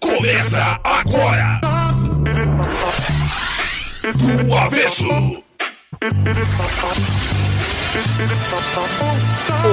Começa 0.00 0.80
agora. 0.84 1.60
Do 4.14 4.54
avesso. 4.54 5.08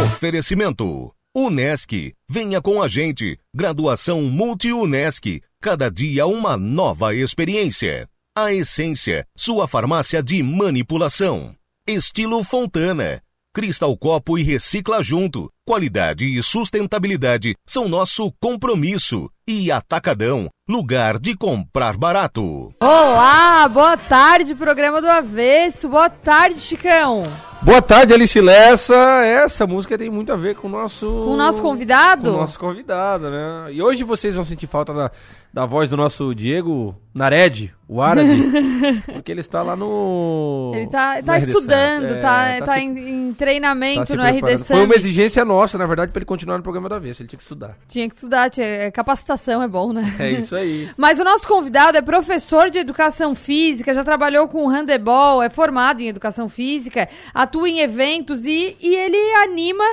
Oferecimento. 0.06 1.14
Unesc. 1.36 2.14
Venha 2.28 2.60
com 2.60 2.82
a 2.82 2.88
gente. 2.88 3.38
Graduação 3.54 4.24
Multi-Unesc. 4.24 5.42
Cada 5.62 5.92
dia 5.92 6.26
uma 6.26 6.58
nova 6.58 7.14
experiência. 7.14 8.10
A 8.36 8.52
Essência. 8.52 9.28
Sua 9.38 9.68
farmácia 9.68 10.24
de 10.24 10.42
manipulação. 10.42 11.54
Estilo 11.88 12.44
Fontana. 12.44 13.22
Cristal 13.58 13.98
Copo 13.98 14.38
e 14.38 14.44
Recicla 14.44 15.02
Junto. 15.02 15.50
Qualidade 15.66 16.26
e 16.26 16.44
sustentabilidade 16.44 17.56
são 17.68 17.90
nosso 17.90 18.32
compromisso. 18.40 19.32
E 19.48 19.72
Atacadão, 19.72 20.48
lugar 20.70 21.18
de 21.18 21.36
comprar 21.36 21.98
barato. 21.98 22.72
Olá, 22.80 23.68
boa 23.68 23.98
tarde, 23.98 24.54
programa 24.54 25.02
do 25.02 25.10
Avesso. 25.10 25.90
Boa 25.90 26.08
tarde, 26.08 26.60
Chicão. 26.62 27.24
Boa 27.62 27.82
tarde, 27.82 28.14
Alice 28.14 28.40
Lessa. 28.40 28.96
Essa 29.26 29.68
música 29.68 29.98
tem 29.98 30.10
muito 30.10 30.32
a 30.32 30.36
ver 30.38 30.56
com 30.56 30.68
o 30.68 30.72
nosso. 30.72 31.06
Com 31.06 31.32
o 31.34 31.38
nosso 31.38 31.62
convidado? 31.62 32.30
Com 32.32 32.38
o 32.38 32.42
nosso 32.42 32.60
convidado, 32.60 33.30
né? 33.30 33.68
E 33.72 33.82
hoje 33.82 34.04
vocês 34.04 34.36
vão 34.36 34.46
sentir 34.46 34.68
falta 34.68 34.94
da, 34.94 35.12
da 35.54 35.66
voz 35.66 35.90
do 35.90 35.98
nosso 35.98 36.34
Diego 36.34 36.96
Nared, 37.14 37.74
o 37.90 38.02
árabe. 38.02 38.52
porque 39.12 39.32
ele 39.32 39.42
está 39.42 39.64
lá 39.64 39.76
no. 39.76 40.72
Ele 40.76 40.88
tá, 40.88 41.22
tá 41.22 41.34
no 41.34 41.38
estudando, 41.40 42.06
RD7. 42.14 42.22
tá, 42.22 42.44
É, 42.48 42.62
tá, 42.62 42.74
se- 42.76 42.80
em, 42.80 43.10
em 43.30 43.34
treinamento 43.34 44.16
tá 44.16 44.16
no. 44.16 44.24
RD 44.24 44.58
Foi 44.60 44.86
uma 44.86 44.96
exigência 44.96 45.44
nossa, 45.44 45.78
na 45.78 45.86
verdade, 45.86 46.12
para 46.14 46.20
ele 46.20 46.26
continuar 46.26 46.58
no 46.58 46.64
programa 46.64 46.88
da 46.88 47.00
vez. 47.00 47.20
Ele 47.20 47.28
tinha 47.28 47.38
que 47.38 47.44
estudar. 47.44 47.76
Tinha 47.88 48.08
que 48.08 48.16
estudar, 48.16 48.50
tinha, 48.50 48.90
capacitação 48.94 49.62
é 49.62 49.68
bom, 49.68 49.92
né? 49.92 50.16
É 50.20 50.32
isso 50.32 50.56
aí. 50.56 50.90
Mas 50.96 51.20
o 51.20 51.24
nosso 51.24 51.46
convidado 51.48 51.98
é 51.98 52.02
professor 52.02 52.70
de 52.70 52.80
educação 52.80 53.36
física, 53.36 53.94
já 53.94 54.04
trabalhou 54.06 54.48
com 54.48 54.68
handebol, 54.70 55.42
é 55.44 55.50
formado 55.50 56.02
em 56.02 56.08
educação 56.08 56.48
física, 56.48 57.10
atua 57.48 57.70
em 57.70 57.80
eventos 57.80 58.46
e, 58.46 58.78
e 58.82 58.94
ele 58.94 59.18
anima 59.36 59.86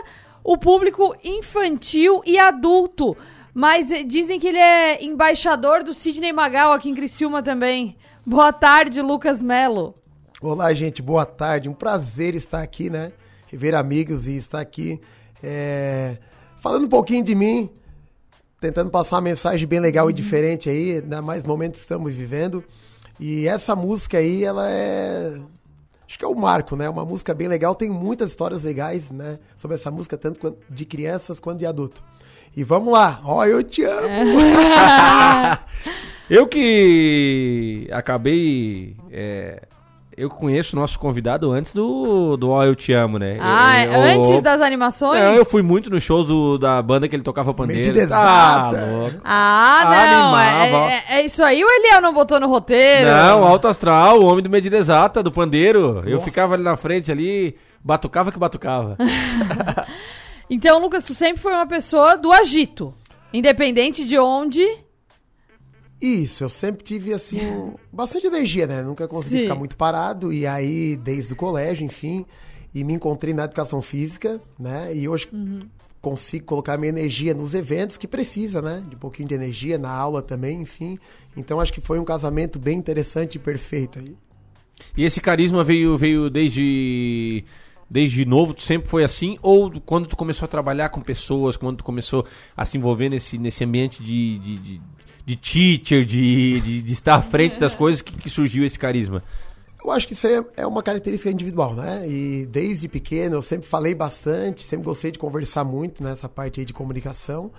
o 0.42 0.58
público 0.58 1.14
infantil 1.22 2.20
e 2.26 2.36
adulto. 2.36 3.16
Mas 3.54 3.90
eh, 3.90 4.02
dizem 4.02 4.40
que 4.40 4.48
ele 4.48 4.58
é 4.58 5.02
embaixador 5.02 5.84
do 5.84 5.94
Sidney 5.94 6.32
Magal 6.32 6.72
aqui 6.72 6.90
em 6.90 6.94
Criciúma 6.94 7.42
também. 7.42 7.96
Boa 8.26 8.52
tarde, 8.52 9.00
Lucas 9.00 9.40
Melo. 9.40 9.94
Olá, 10.42 10.74
gente, 10.74 11.00
boa 11.00 11.24
tarde. 11.24 11.68
Um 11.68 11.74
prazer 11.74 12.34
estar 12.34 12.60
aqui, 12.60 12.90
né? 12.90 13.12
Rever 13.46 13.74
amigos 13.74 14.26
e 14.26 14.36
estar 14.36 14.60
aqui 14.60 15.00
é, 15.40 16.18
falando 16.60 16.86
um 16.86 16.88
pouquinho 16.88 17.22
de 17.22 17.34
mim, 17.34 17.70
tentando 18.60 18.90
passar 18.90 19.16
uma 19.16 19.22
mensagem 19.22 19.68
bem 19.68 19.78
legal 19.78 20.10
e 20.10 20.12
diferente 20.12 20.68
aí, 20.68 20.96
ainda 20.96 21.22
mais 21.22 21.44
momentos 21.44 21.78
que 21.78 21.84
estamos 21.84 22.12
vivendo. 22.12 22.64
E 23.20 23.46
essa 23.46 23.76
música 23.76 24.18
aí, 24.18 24.42
ela 24.42 24.68
é. 24.68 25.38
Acho 26.14 26.18
que 26.20 26.24
é 26.24 26.28
o 26.28 26.34
marco, 26.36 26.76
né? 26.76 26.88
Uma 26.88 27.04
música 27.04 27.34
bem 27.34 27.48
legal, 27.48 27.74
tem 27.74 27.90
muitas 27.90 28.30
histórias 28.30 28.62
legais, 28.62 29.10
né? 29.10 29.36
Sobre 29.56 29.74
essa 29.74 29.90
música, 29.90 30.16
tanto 30.16 30.56
de 30.70 30.84
crianças 30.84 31.40
quanto 31.40 31.58
de 31.58 31.66
adulto. 31.66 32.04
E 32.56 32.62
vamos 32.62 32.92
lá, 32.92 33.20
ó, 33.24 33.44
eu 33.44 33.64
te 33.64 33.82
amo! 33.82 34.38
Eu 36.30 36.46
que 36.46 37.88
acabei. 37.90 38.96
é, 39.10 39.62
eu 40.16 40.28
conheço 40.30 40.76
o 40.76 40.80
nosso 40.80 40.98
convidado 40.98 41.50
antes 41.52 41.72
do, 41.72 42.36
do 42.36 42.50
Ó 42.50 42.62
Eu 42.64 42.74
Te 42.74 42.92
Amo, 42.92 43.18
né? 43.18 43.38
Ah, 43.40 43.84
Eu- 43.84 44.00
antes 44.02 44.30
eu- 44.30 44.42
das 44.42 44.60
animações? 44.60 45.20
Não, 45.20 45.34
eu 45.34 45.44
fui 45.44 45.62
muito 45.62 45.90
no 45.90 46.00
show 46.00 46.24
do, 46.24 46.58
da 46.58 46.80
banda 46.82 47.08
que 47.08 47.14
ele 47.16 47.22
tocava 47.22 47.52
pandeiro. 47.54 47.80
Medida 47.86 48.06
Tá 48.08 48.68
exata. 48.70 48.86
louco. 48.86 49.16
Ah, 49.24 49.82
não. 49.86 50.38
É, 50.38 51.04
é- 51.10 51.18
é 51.18 51.24
isso 51.24 51.42
aí 51.42 51.62
o 51.64 51.68
Eliel 51.68 52.00
não 52.00 52.12
botou 52.14 52.38
no 52.40 52.48
roteiro? 52.48 53.08
Não, 53.10 53.44
Alto 53.44 53.68
Astral, 53.68 54.20
o 54.20 54.24
homem 54.26 54.42
do 54.42 54.50
Medida 54.50 54.76
Exata, 54.76 55.22
do 55.22 55.32
pandeiro. 55.32 56.02
Eu 56.06 56.12
Nossa. 56.14 56.24
ficava 56.24 56.54
ali 56.54 56.62
na 56.62 56.76
frente 56.76 57.10
ali, 57.12 57.56
batucava 57.82 58.30
que 58.32 58.38
batucava. 58.38 58.96
Então, 60.48 60.78
Lucas, 60.78 61.02
tu 61.02 61.14
sempre 61.14 61.40
foi 61.40 61.52
uma 61.52 61.66
pessoa 61.66 62.16
do 62.18 62.30
agito. 62.30 62.92
Independente 63.32 64.04
de 64.04 64.18
onde. 64.18 64.62
Isso, 66.00 66.44
eu 66.44 66.48
sempre 66.48 66.82
tive, 66.84 67.12
assim, 67.12 67.38
bastante 67.92 68.26
energia, 68.26 68.66
né? 68.66 68.82
Nunca 68.82 69.06
consegui 69.08 69.36
Sim. 69.36 69.42
ficar 69.42 69.54
muito 69.54 69.76
parado. 69.76 70.32
E 70.32 70.46
aí, 70.46 70.96
desde 70.96 71.32
o 71.32 71.36
colégio, 71.36 71.84
enfim, 71.84 72.26
e 72.74 72.82
me 72.82 72.94
encontrei 72.94 73.32
na 73.32 73.44
educação 73.44 73.80
física, 73.80 74.40
né? 74.58 74.94
E 74.94 75.08
hoje 75.08 75.28
consigo 76.00 76.44
colocar 76.44 76.76
minha 76.76 76.90
energia 76.90 77.32
nos 77.32 77.54
eventos 77.54 77.96
que 77.96 78.06
precisa, 78.06 78.60
né? 78.60 78.82
De 78.86 78.94
um 78.94 78.98
pouquinho 78.98 79.28
de 79.28 79.34
energia, 79.34 79.78
na 79.78 79.90
aula 79.90 80.20
também, 80.20 80.60
enfim. 80.60 80.98
Então, 81.36 81.60
acho 81.60 81.72
que 81.72 81.80
foi 81.80 81.98
um 81.98 82.04
casamento 82.04 82.58
bem 82.58 82.76
interessante 82.76 83.36
e 83.36 83.38
perfeito 83.38 83.98
aí. 83.98 84.16
E 84.96 85.04
esse 85.04 85.20
carisma 85.20 85.64
veio, 85.64 85.96
veio 85.96 86.28
desde. 86.28 87.44
Desde 87.88 88.24
novo, 88.24 88.54
tu 88.54 88.62
sempre 88.62 88.88
foi 88.88 89.04
assim? 89.04 89.38
Ou 89.42 89.70
quando 89.82 90.08
tu 90.08 90.16
começou 90.16 90.46
a 90.46 90.48
trabalhar 90.48 90.88
com 90.88 91.00
pessoas, 91.00 91.56
quando 91.56 91.76
tu 91.76 91.84
começou 91.84 92.26
a 92.56 92.64
se 92.64 92.78
envolver 92.78 93.10
nesse, 93.10 93.38
nesse 93.38 93.62
ambiente 93.62 94.02
de, 94.02 94.38
de, 94.38 94.58
de, 94.58 94.82
de 95.24 95.36
teacher, 95.36 96.04
de, 96.04 96.60
de, 96.60 96.82
de 96.82 96.92
estar 96.92 97.16
à 97.16 97.22
frente 97.22 97.58
das 97.58 97.74
coisas, 97.74 98.02
que, 98.02 98.14
que 98.16 98.28
surgiu 98.28 98.64
esse 98.64 98.78
carisma? 98.78 99.22
Eu 99.84 99.90
acho 99.90 100.06
que 100.06 100.14
isso 100.14 100.26
aí 100.26 100.42
é 100.56 100.66
uma 100.66 100.82
característica 100.82 101.30
individual, 101.30 101.74
né? 101.74 102.08
E 102.08 102.46
desde 102.46 102.88
pequeno 102.88 103.36
eu 103.36 103.42
sempre 103.42 103.68
falei 103.68 103.94
bastante, 103.94 104.62
sempre 104.64 104.86
gostei 104.86 105.10
de 105.10 105.18
conversar 105.18 105.62
muito 105.62 106.02
nessa 106.02 106.26
parte 106.26 106.60
aí 106.60 106.66
de 106.66 106.72
comunicação. 106.72 107.50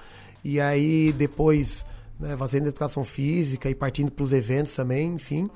E 0.44 0.60
aí 0.60 1.12
depois, 1.12 1.86
né, 2.20 2.36
fazendo 2.36 2.68
educação 2.68 3.04
física 3.04 3.70
e 3.70 3.76
partindo 3.76 4.12
para 4.12 4.24
os 4.24 4.34
eventos 4.34 4.74
também, 4.74 5.14
enfim, 5.14 5.50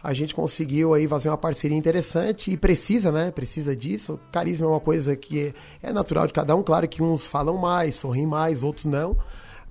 a 0.00 0.12
gente 0.12 0.32
conseguiu 0.32 0.94
aí 0.94 1.08
fazer 1.08 1.28
uma 1.28 1.38
parceria 1.38 1.76
interessante 1.76 2.52
e 2.52 2.56
precisa, 2.56 3.10
né? 3.10 3.32
Precisa 3.32 3.74
disso. 3.74 4.18
Carisma 4.30 4.66
é 4.66 4.70
uma 4.70 4.80
coisa 4.80 5.16
que 5.16 5.52
é, 5.82 5.88
é 5.88 5.92
natural 5.92 6.28
de 6.28 6.32
cada 6.32 6.54
um. 6.54 6.62
Claro 6.62 6.88
que 6.88 7.02
uns 7.02 7.26
falam 7.26 7.56
mais, 7.56 7.96
sorriem 7.96 8.26
mais, 8.26 8.62
outros 8.62 8.84
não. 8.84 9.16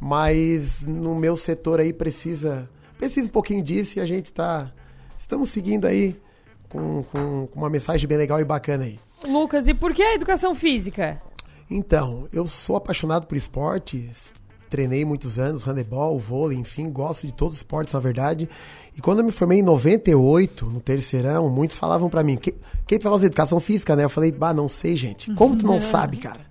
Mas 0.02 0.82
no 0.88 1.14
meu 1.14 1.38
setor 1.38 1.80
aí 1.80 1.94
precisa, 1.94 2.68
precisa 2.98 3.28
um 3.28 3.32
pouquinho 3.32 3.62
disso 3.64 4.00
e 4.00 4.02
a 4.02 4.06
gente 4.08 4.34
tá, 4.34 4.72
estamos 5.20 5.52
seguindo 5.52 5.86
aí 5.86 6.20
com, 6.68 7.04
com, 7.12 7.48
com 7.48 7.60
uma 7.60 7.70
mensagem 7.70 8.08
bem 8.08 8.18
legal 8.18 8.40
e 8.42 8.44
bacana 8.44 8.86
aí. 8.86 9.00
Lucas, 9.28 9.68
e 9.68 9.76
por 9.76 9.94
que 9.94 10.02
a 10.02 10.16
educação 10.16 10.56
física? 10.56 11.22
Então, 11.70 12.28
eu 12.34 12.48
sou 12.48 12.76
apaixonado 12.78 13.28
por 13.28 13.38
esportes, 13.38 14.34
treinei 14.72 15.06
muitos 15.06 15.38
anos, 15.38 15.64
handebol, 15.64 16.18
vôlei, 16.20 16.58
enfim, 16.58 16.90
gosto 16.90 17.28
de 17.28 17.34
todos 17.34 17.54
os 17.54 17.60
esportes, 17.60 17.94
na 17.94 18.00
verdade. 18.00 18.50
E 18.98 19.02
quando 19.02 19.20
eu 19.20 19.26
me 19.26 19.32
formei 19.32 19.60
em 19.60 19.64
98, 19.64 20.66
no 20.66 20.82
terceirão, 20.82 21.48
muitos 21.48 21.78
falavam 21.78 22.10
pra 22.10 22.24
mim, 22.24 22.38
"Que- 22.38 22.56
quem 22.88 22.98
tu 22.98 23.04
vai 23.04 23.12
fazer 23.14 23.28
educação 23.28 23.60
física, 23.60 23.96
né? 23.96 24.04
Eu 24.04 24.10
falei, 24.10 24.32
bah, 24.32 24.52
não 24.54 24.68
sei, 24.68 24.96
gente. 24.98 25.32
Como 25.36 25.56
tu 25.56 25.68
não 25.68 25.80
sabe, 25.80 26.18
cara? 26.18 26.42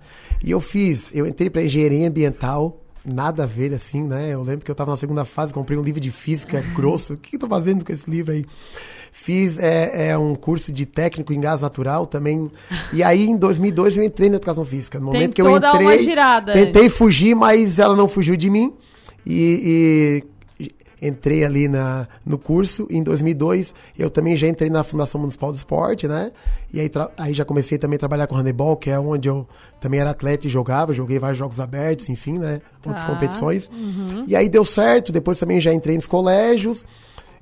E 0.41 0.49
eu 0.49 0.61
fiz, 0.61 1.13
eu 1.13 1.27
entrei 1.27 1.49
pra 1.49 1.61
engenharia 1.63 2.07
ambiental, 2.07 2.79
nada 3.05 3.43
a 3.43 3.47
ver 3.47 3.73
assim, 3.73 4.03
né? 4.03 4.33
Eu 4.33 4.41
lembro 4.41 4.63
que 4.65 4.71
eu 4.71 4.75
tava 4.75 4.91
na 4.91 4.97
segunda 4.97 5.25
fase, 5.25 5.53
comprei 5.53 5.77
um 5.77 5.81
livro 5.81 5.99
de 5.99 6.11
física 6.11 6.61
grosso. 6.75 7.13
O 7.13 7.17
que 7.17 7.35
eu 7.35 7.39
tô 7.39 7.47
fazendo 7.47 7.83
com 7.83 7.91
esse 7.91 8.09
livro 8.09 8.31
aí? 8.31 8.45
Fiz 9.11 9.57
é, 9.57 10.09
é, 10.09 10.17
um 10.17 10.35
curso 10.35 10.71
de 10.71 10.85
técnico 10.85 11.33
em 11.33 11.41
gás 11.41 11.61
natural 11.61 12.05
também. 12.05 12.49
E 12.93 13.03
aí, 13.03 13.25
em 13.27 13.35
2002, 13.35 13.97
eu 13.97 14.03
entrei 14.03 14.29
na 14.29 14.37
educação 14.37 14.63
física. 14.63 14.99
No 14.99 15.07
momento 15.07 15.33
que 15.35 15.41
eu 15.41 15.57
entrei, 15.57 16.03
girada. 16.03 16.53
tentei 16.53 16.87
fugir, 16.87 17.35
mas 17.35 17.77
ela 17.77 17.95
não 17.95 18.07
fugiu 18.07 18.37
de 18.37 18.49
mim. 18.49 18.73
E, 19.25 20.23
e 20.23 20.30
entrei 21.01 21.43
ali 21.43 21.67
na, 21.67 22.07
no 22.25 22.37
curso. 22.37 22.87
Em 22.89 23.01
2002, 23.01 23.73
eu 23.97 24.09
também 24.09 24.35
já 24.35 24.47
entrei 24.47 24.69
na 24.69 24.83
Fundação 24.83 25.19
Municipal 25.19 25.51
do 25.51 25.55
Esporte, 25.55 26.07
né? 26.07 26.31
E 26.71 26.79
aí, 26.79 26.91
aí 27.17 27.33
já 27.33 27.43
comecei 27.43 27.77
também 27.77 27.95
a 27.95 27.99
trabalhar 27.99 28.27
com 28.27 28.35
handebol, 28.35 28.77
que 28.77 28.89
é 28.89 28.99
onde 28.99 29.27
eu 29.27 29.47
também 29.79 29.99
era 29.99 30.11
atleta 30.11 30.45
e 30.45 30.49
jogava. 30.49 30.93
Joguei 30.93 31.17
vários 31.17 31.37
jogos 31.39 31.59
abertos, 31.59 32.07
enfim, 32.09 32.37
né? 32.37 32.61
Outras 32.85 33.03
Tá. 33.05 33.11
competições. 33.13 33.69
E 34.27 34.35
aí 34.35 34.47
deu 34.47 34.63
certo. 34.63 35.11
Depois 35.11 35.39
também 35.39 35.59
já 35.59 35.73
entrei 35.73 35.95
nos 35.95 36.07
colégios. 36.07 36.85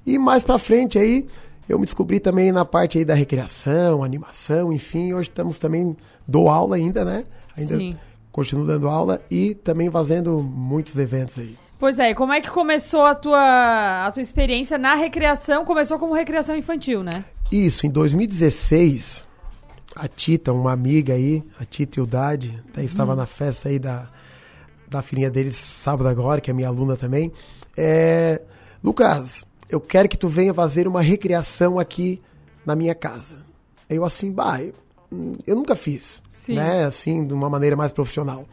E 0.06 0.18
mais 0.18 0.44
pra 0.44 0.58
frente 0.58 0.98
aí, 0.98 1.28
eu 1.68 1.78
me 1.78 1.86
descobri 1.86 2.20
também 2.20 2.52
na 2.52 2.64
parte 2.66 2.98
aí 2.98 3.06
da 3.06 3.14
recreação, 3.14 4.04
animação, 4.04 4.72
enfim. 4.72 5.14
Hoje 5.14 5.30
estamos 5.30 5.58
também, 5.58 5.96
dou 6.28 6.50
aula 6.50 6.78
ainda, 6.78 7.04
né? 7.04 7.26
Ainda 7.58 7.78
Sim. 7.78 7.98
continuo 8.32 8.66
dando 8.66 8.88
aula 8.88 9.22
e 9.30 9.54
também 9.54 9.92
fazendo 9.92 10.42
muitos 10.42 10.98
eventos 10.98 11.38
aí. 11.38 11.56
Pois 11.80 11.98
é, 11.98 12.12
e 12.12 12.16
como 12.16 12.34
é 12.34 12.42
que 12.42 12.50
começou 12.50 13.04
a 13.06 13.16
tua, 13.16 14.06
a 14.06 14.12
tua 14.12 14.22
experiência 14.22 14.78
na 14.78 14.96
recreação? 14.96 15.64
Começou 15.64 15.98
como 15.98 16.14
recreação 16.14 16.58
infantil, 16.58 17.04
né? 17.04 17.24
Isso, 17.50 17.88
em 17.88 17.90
2016, 17.90 19.26
a 19.96 20.08
Tita, 20.08 20.52
uma 20.52 20.74
amiga 20.74 21.14
aí, 21.14 21.42
a 21.58 21.64
Tita 21.64 22.00
Ildade, 22.02 22.62
até 22.70 22.84
estava 22.84 23.16
na 23.16 23.26
festa 23.26 23.70
aí 23.70 23.80
da, 23.80 24.10
da 24.90 25.02
filhinha 25.02 25.32
deles 25.32 25.56
sábado 25.56 26.08
agora, 26.10 26.42
que 26.42 26.52
é 26.52 26.54
minha 26.54 26.68
aluna 26.68 26.98
também. 26.98 27.32
É, 27.78 28.42
Lucas, 28.84 29.46
eu 29.70 29.80
quero 29.80 30.10
que 30.10 30.18
tu 30.18 30.28
venha 30.28 30.54
fazer 30.54 30.86
uma 30.86 31.02
recreação 31.02 31.80
aqui 31.80 32.22
na 32.66 32.76
minha 32.76 32.94
casa. 32.94 33.38
Eu 33.90 34.04
assim, 34.04 34.32
bah, 34.34 34.62
eu- 34.62 34.74
hum, 35.12 35.32
eu 35.48 35.56
nunca 35.56 35.78
fiz, 35.78 36.22
Sim. 36.30 36.56
né? 36.56 36.84
Assim, 36.84 37.24
de 37.24 37.34
uma 37.34 37.50
maneira 37.50 37.78
mais 37.78 37.94
profissional. 37.94 38.46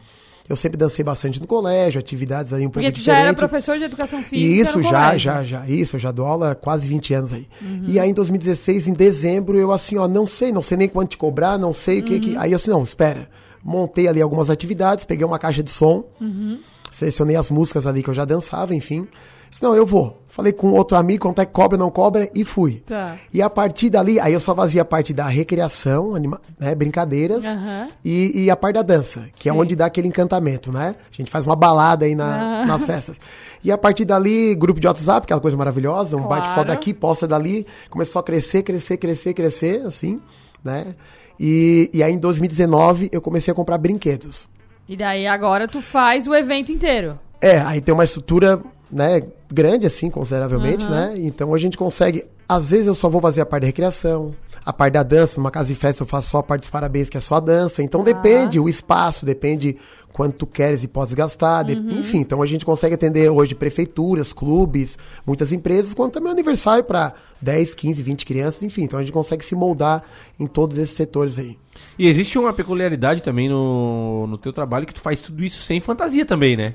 Eu 0.49 0.55
sempre 0.55 0.77
dancei 0.77 1.03
bastante 1.03 1.41
no 1.41 1.47
colégio, 1.47 1.99
atividades 1.99 2.53
aí 2.53 2.65
um 2.65 2.69
Porque 2.69 2.87
pouco 2.87 2.99
tu 2.99 3.03
já 3.03 3.17
era 3.19 3.33
professor 3.33 3.77
de 3.77 3.83
educação 3.83 4.21
física 4.23 4.37
E 4.37 4.59
isso 4.59 4.81
já, 4.81 4.89
colégio. 4.89 5.19
já, 5.19 5.43
já. 5.43 5.67
Isso, 5.67 5.95
eu 5.97 5.99
já 5.99 6.11
dou 6.11 6.25
aula 6.25 6.51
há 6.51 6.55
quase 6.55 6.87
20 6.87 7.13
anos 7.13 7.33
aí. 7.33 7.47
Uhum. 7.61 7.83
E 7.85 7.99
aí 7.99 8.09
em 8.09 8.13
2016, 8.13 8.87
em 8.87 8.93
dezembro, 8.93 9.57
eu 9.59 9.71
assim, 9.73 9.97
ó, 9.97 10.07
não 10.07 10.25
sei, 10.25 10.51
não 10.53 10.61
sei 10.61 10.77
nem 10.77 10.87
quanto 10.87 11.09
te 11.11 11.17
cobrar, 11.17 11.57
não 11.57 11.73
sei 11.73 11.99
o 11.99 12.03
que 12.03 12.13
Uhum. 12.15 12.19
que. 12.21 12.37
Aí 12.37 12.51
eu 12.53 12.55
assim, 12.55 12.69
não, 12.71 12.81
espera. 12.81 13.27
Montei 13.63 14.07
ali 14.07 14.21
algumas 14.21 14.49
atividades, 14.49 15.03
peguei 15.03 15.25
uma 15.25 15.37
caixa 15.37 15.61
de 15.61 15.69
som, 15.69 16.05
Uhum. 16.21 16.59
selecionei 16.91 17.35
as 17.35 17.49
músicas 17.51 17.85
ali 17.85 18.01
que 18.01 18.09
eu 18.09 18.13
já 18.13 18.23
dançava, 18.23 18.73
enfim. 18.73 19.05
Disse, 19.49 19.63
não, 19.63 19.75
eu 19.75 19.85
vou. 19.85 20.21
Falei 20.27 20.53
com 20.53 20.71
outro 20.73 20.95
amigo, 20.95 21.23
quanto 21.23 21.41
é 21.41 21.45
que 21.47 21.51
cobra, 21.51 21.77
não 21.79 21.89
cobra, 21.89 22.29
e 22.35 22.43
fui. 22.43 22.83
Tá. 22.85 23.15
E 23.33 23.41
a 23.41 23.49
partir 23.49 23.89
dali, 23.89 24.19
aí 24.19 24.33
eu 24.33 24.39
só 24.39 24.53
fazia 24.53 24.83
a 24.83 24.85
parte 24.85 25.11
da 25.11 25.27
recreação, 25.27 26.13
anima, 26.13 26.39
né, 26.59 26.75
brincadeiras, 26.75 27.43
e, 28.05 28.43
e 28.43 28.51
a 28.51 28.55
parte 28.55 28.75
da 28.75 28.83
dança, 28.83 29.27
que 29.35 29.49
é 29.49 29.51
Sim. 29.51 29.57
onde 29.59 29.75
dá 29.75 29.87
aquele 29.87 30.07
encantamento, 30.07 30.71
né? 30.71 30.93
A 31.11 31.15
gente 31.15 31.31
faz 31.31 31.45
uma 31.47 31.55
balada 31.55 32.05
aí 32.05 32.13
na- 32.13 32.65
nas 32.67 32.85
festas. 32.85 33.19
E 33.63 33.71
a 33.71 33.77
partir 33.79 34.05
dali, 34.05 34.53
grupo 34.53 34.79
de 34.79 34.85
WhatsApp, 34.85 35.25
aquela 35.25 35.41
coisa 35.41 35.57
maravilhosa, 35.57 36.15
um 36.15 36.21
Claro. 36.23 36.41
bate 36.43 36.53
foto 36.55 36.67
daqui, 36.67 36.93
posta 36.93 37.27
dali, 37.27 37.65
começou 37.89 38.19
a 38.19 38.23
crescer, 38.23 38.61
crescer, 38.61 38.97
crescer, 38.97 39.33
crescer, 39.33 39.81
assim, 39.87 40.21
né? 40.63 40.93
E, 41.39 41.89
e 41.91 42.03
aí 42.03 42.13
em 42.13 42.17
2019 42.19 43.09
eu 43.11 43.21
comecei 43.21 43.51
a 43.51 43.55
comprar 43.55 43.77
brinquedos. 43.79 44.47
E 44.87 44.95
daí 44.95 45.25
agora 45.25 45.67
tu 45.67 45.81
faz 45.81 46.27
o 46.27 46.35
evento 46.35 46.71
inteiro. 46.71 47.19
É, 47.41 47.59
aí 47.59 47.81
tem 47.81 47.93
uma 47.93 48.03
estrutura, 48.03 48.61
né, 48.91 49.21
grande 49.51 49.85
assim, 49.85 50.09
consideravelmente, 50.09 50.85
né? 50.85 51.13
Então 51.17 51.53
a 51.53 51.57
gente 51.57 51.77
consegue, 51.77 52.23
às 52.47 52.69
vezes 52.69 52.87
eu 52.87 52.95
só 52.95 53.09
vou 53.09 53.21
fazer 53.21 53.41
a 53.41 53.45
parte 53.45 53.61
da 53.61 53.67
recreação, 53.67 54.33
a 54.65 54.73
parte 54.73 54.93
da 54.93 55.03
dança, 55.03 55.39
numa 55.39 55.51
casa 55.51 55.69
de 55.69 55.75
festa 55.75 56.03
eu 56.03 56.07
faço 56.07 56.29
só 56.29 56.39
a 56.39 56.43
parte 56.43 56.61
dos 56.61 56.69
parabéns, 56.69 57.09
que 57.09 57.17
é 57.17 57.21
só 57.21 57.35
a 57.35 57.39
dança. 57.39 57.81
Então 57.81 58.03
depende 58.03 58.59
o 58.59 58.67
espaço, 58.67 59.25
depende 59.25 59.77
quanto 60.11 60.35
tu 60.35 60.47
queres 60.47 60.83
e 60.83 60.87
podes 60.87 61.13
gastar, 61.13 61.63
de- 61.63 61.73
enfim, 61.99 62.17
então 62.17 62.41
a 62.41 62.45
gente 62.47 62.65
consegue 62.65 62.95
atender 62.95 63.29
hoje 63.29 63.53
prefeituras, 63.53 64.33
clubes, 64.33 64.97
muitas 65.25 65.51
empresas, 65.53 65.93
quanto 65.93 66.13
também 66.13 66.31
aniversário 66.31 66.83
para 66.83 67.13
10, 67.39 67.75
15, 67.75 68.01
20 68.01 68.25
crianças, 68.25 68.63
enfim, 68.63 68.81
então 68.83 68.97
a 68.97 69.03
gente 69.03 69.11
consegue 69.11 69.45
se 69.45 69.53
moldar 69.53 70.03
em 70.39 70.47
todos 70.47 70.77
esses 70.79 70.95
setores 70.95 71.37
aí. 71.37 71.55
E 71.99 72.07
existe 72.07 72.37
uma 72.39 72.51
peculiaridade 72.51 73.21
também 73.21 73.47
no, 73.47 74.25
no 74.25 74.37
teu 74.39 74.51
trabalho 74.51 74.87
que 74.87 74.93
tu 74.93 75.01
faz 75.01 75.21
tudo 75.21 75.43
isso 75.43 75.61
sem 75.61 75.79
fantasia 75.79 76.25
também, 76.25 76.57
né? 76.57 76.73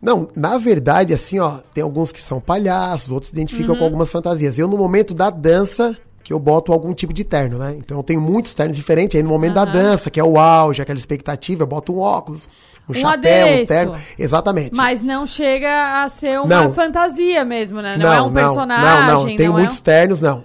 Não, 0.00 0.28
na 0.34 0.56
verdade, 0.56 1.12
assim, 1.12 1.38
ó, 1.38 1.58
tem 1.74 1.82
alguns 1.84 2.10
que 2.10 2.22
são 2.22 2.40
palhaços, 2.40 3.10
outros 3.10 3.28
se 3.28 3.34
identificam 3.34 3.76
com 3.76 3.84
algumas 3.84 4.10
fantasias. 4.10 4.58
Eu, 4.58 4.66
no 4.66 4.78
momento 4.78 5.12
da 5.12 5.28
dança, 5.28 5.94
que 6.24 6.32
eu 6.32 6.38
boto 6.38 6.72
algum 6.72 6.94
tipo 6.94 7.12
de 7.12 7.22
terno, 7.22 7.58
né? 7.58 7.74
Então 7.78 7.98
eu 7.98 8.02
tenho 8.02 8.20
muitos 8.20 8.54
ternos 8.54 8.76
diferentes. 8.76 9.16
Aí 9.16 9.22
no 9.22 9.28
momento 9.28 9.54
da 9.54 9.64
dança, 9.66 10.08
que 10.10 10.18
é 10.18 10.24
o 10.24 10.38
auge, 10.38 10.80
aquela 10.80 10.98
expectativa, 10.98 11.62
eu 11.62 11.66
boto 11.66 11.92
um 11.94 11.98
óculos, 11.98 12.48
um, 12.88 12.94
chapéu, 12.94 13.10
um 13.10 13.48
adereço. 13.48 13.68
terno. 13.68 13.96
Exatamente. 14.18 14.74
Mas 14.74 15.02
não 15.02 15.26
chega 15.26 16.02
a 16.02 16.08
ser 16.08 16.40
uma 16.40 16.46
Não. 16.46 16.72
fantasia 16.72 17.44
mesmo, 17.44 17.82
né? 17.82 17.96
Não, 17.98 18.12
é 18.12 18.22
um 18.22 18.32
personagem. 18.32 18.84
Não, 18.84 19.06
não, 19.06 19.24
não 19.24 19.28
é 19.28 19.48
muitos 19.48 19.80
um- 19.80 19.82
ternos, 19.82 20.20
não. 20.22 20.44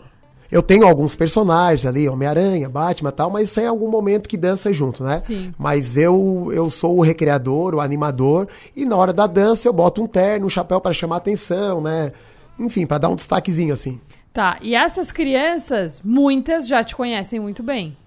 Eu 0.56 0.64
tenho 0.64 0.88
alguns 0.88 1.18
personagens 1.18 1.86
ali, 1.86 2.08
Homem-Aranha, 2.08 2.70
Batman 2.70 3.10
e 3.10 3.12
tal, 3.12 3.30
mas 3.30 3.50
isso 3.50 3.60
é 3.60 3.64
em 3.64 3.68
algum 3.68 3.90
momento 3.90 4.30
que 4.30 4.38
dança 4.38 4.72
junto, 4.72 5.04
né? 5.04 5.20
Sim. 5.20 5.54
Mas 5.60 5.98
eu, 5.98 6.50
eu 6.54 6.70
sou 6.70 6.98
o 6.98 7.02
recreador, 7.02 7.76
o 7.76 7.82
animador, 7.82 8.48
e 8.74 8.86
na 8.86 8.96
hora 8.96 9.12
da 9.12 9.28
dança 9.28 9.68
eu 9.68 9.74
boto 9.74 10.02
um 10.02 10.08
terno, 10.08 10.46
um 10.46 10.50
chapéu 10.50 10.80
para 10.80 10.94
chamar 10.94 11.18
atenção, 11.18 11.82
né? 11.82 12.14
Enfim, 12.58 12.88
para 12.88 13.00
dar 13.00 13.10
um 13.10 13.16
destaquezinho 13.18 13.74
assim. 13.74 14.00
Tá, 14.32 14.58
e 14.62 14.74
essas 14.76 15.12
crianças, 15.12 16.02
muitas 16.02 16.66
já 16.66 16.82
te 16.86 16.96
conhecem 16.96 17.38
muito 17.38 17.62
bem. 17.62 17.98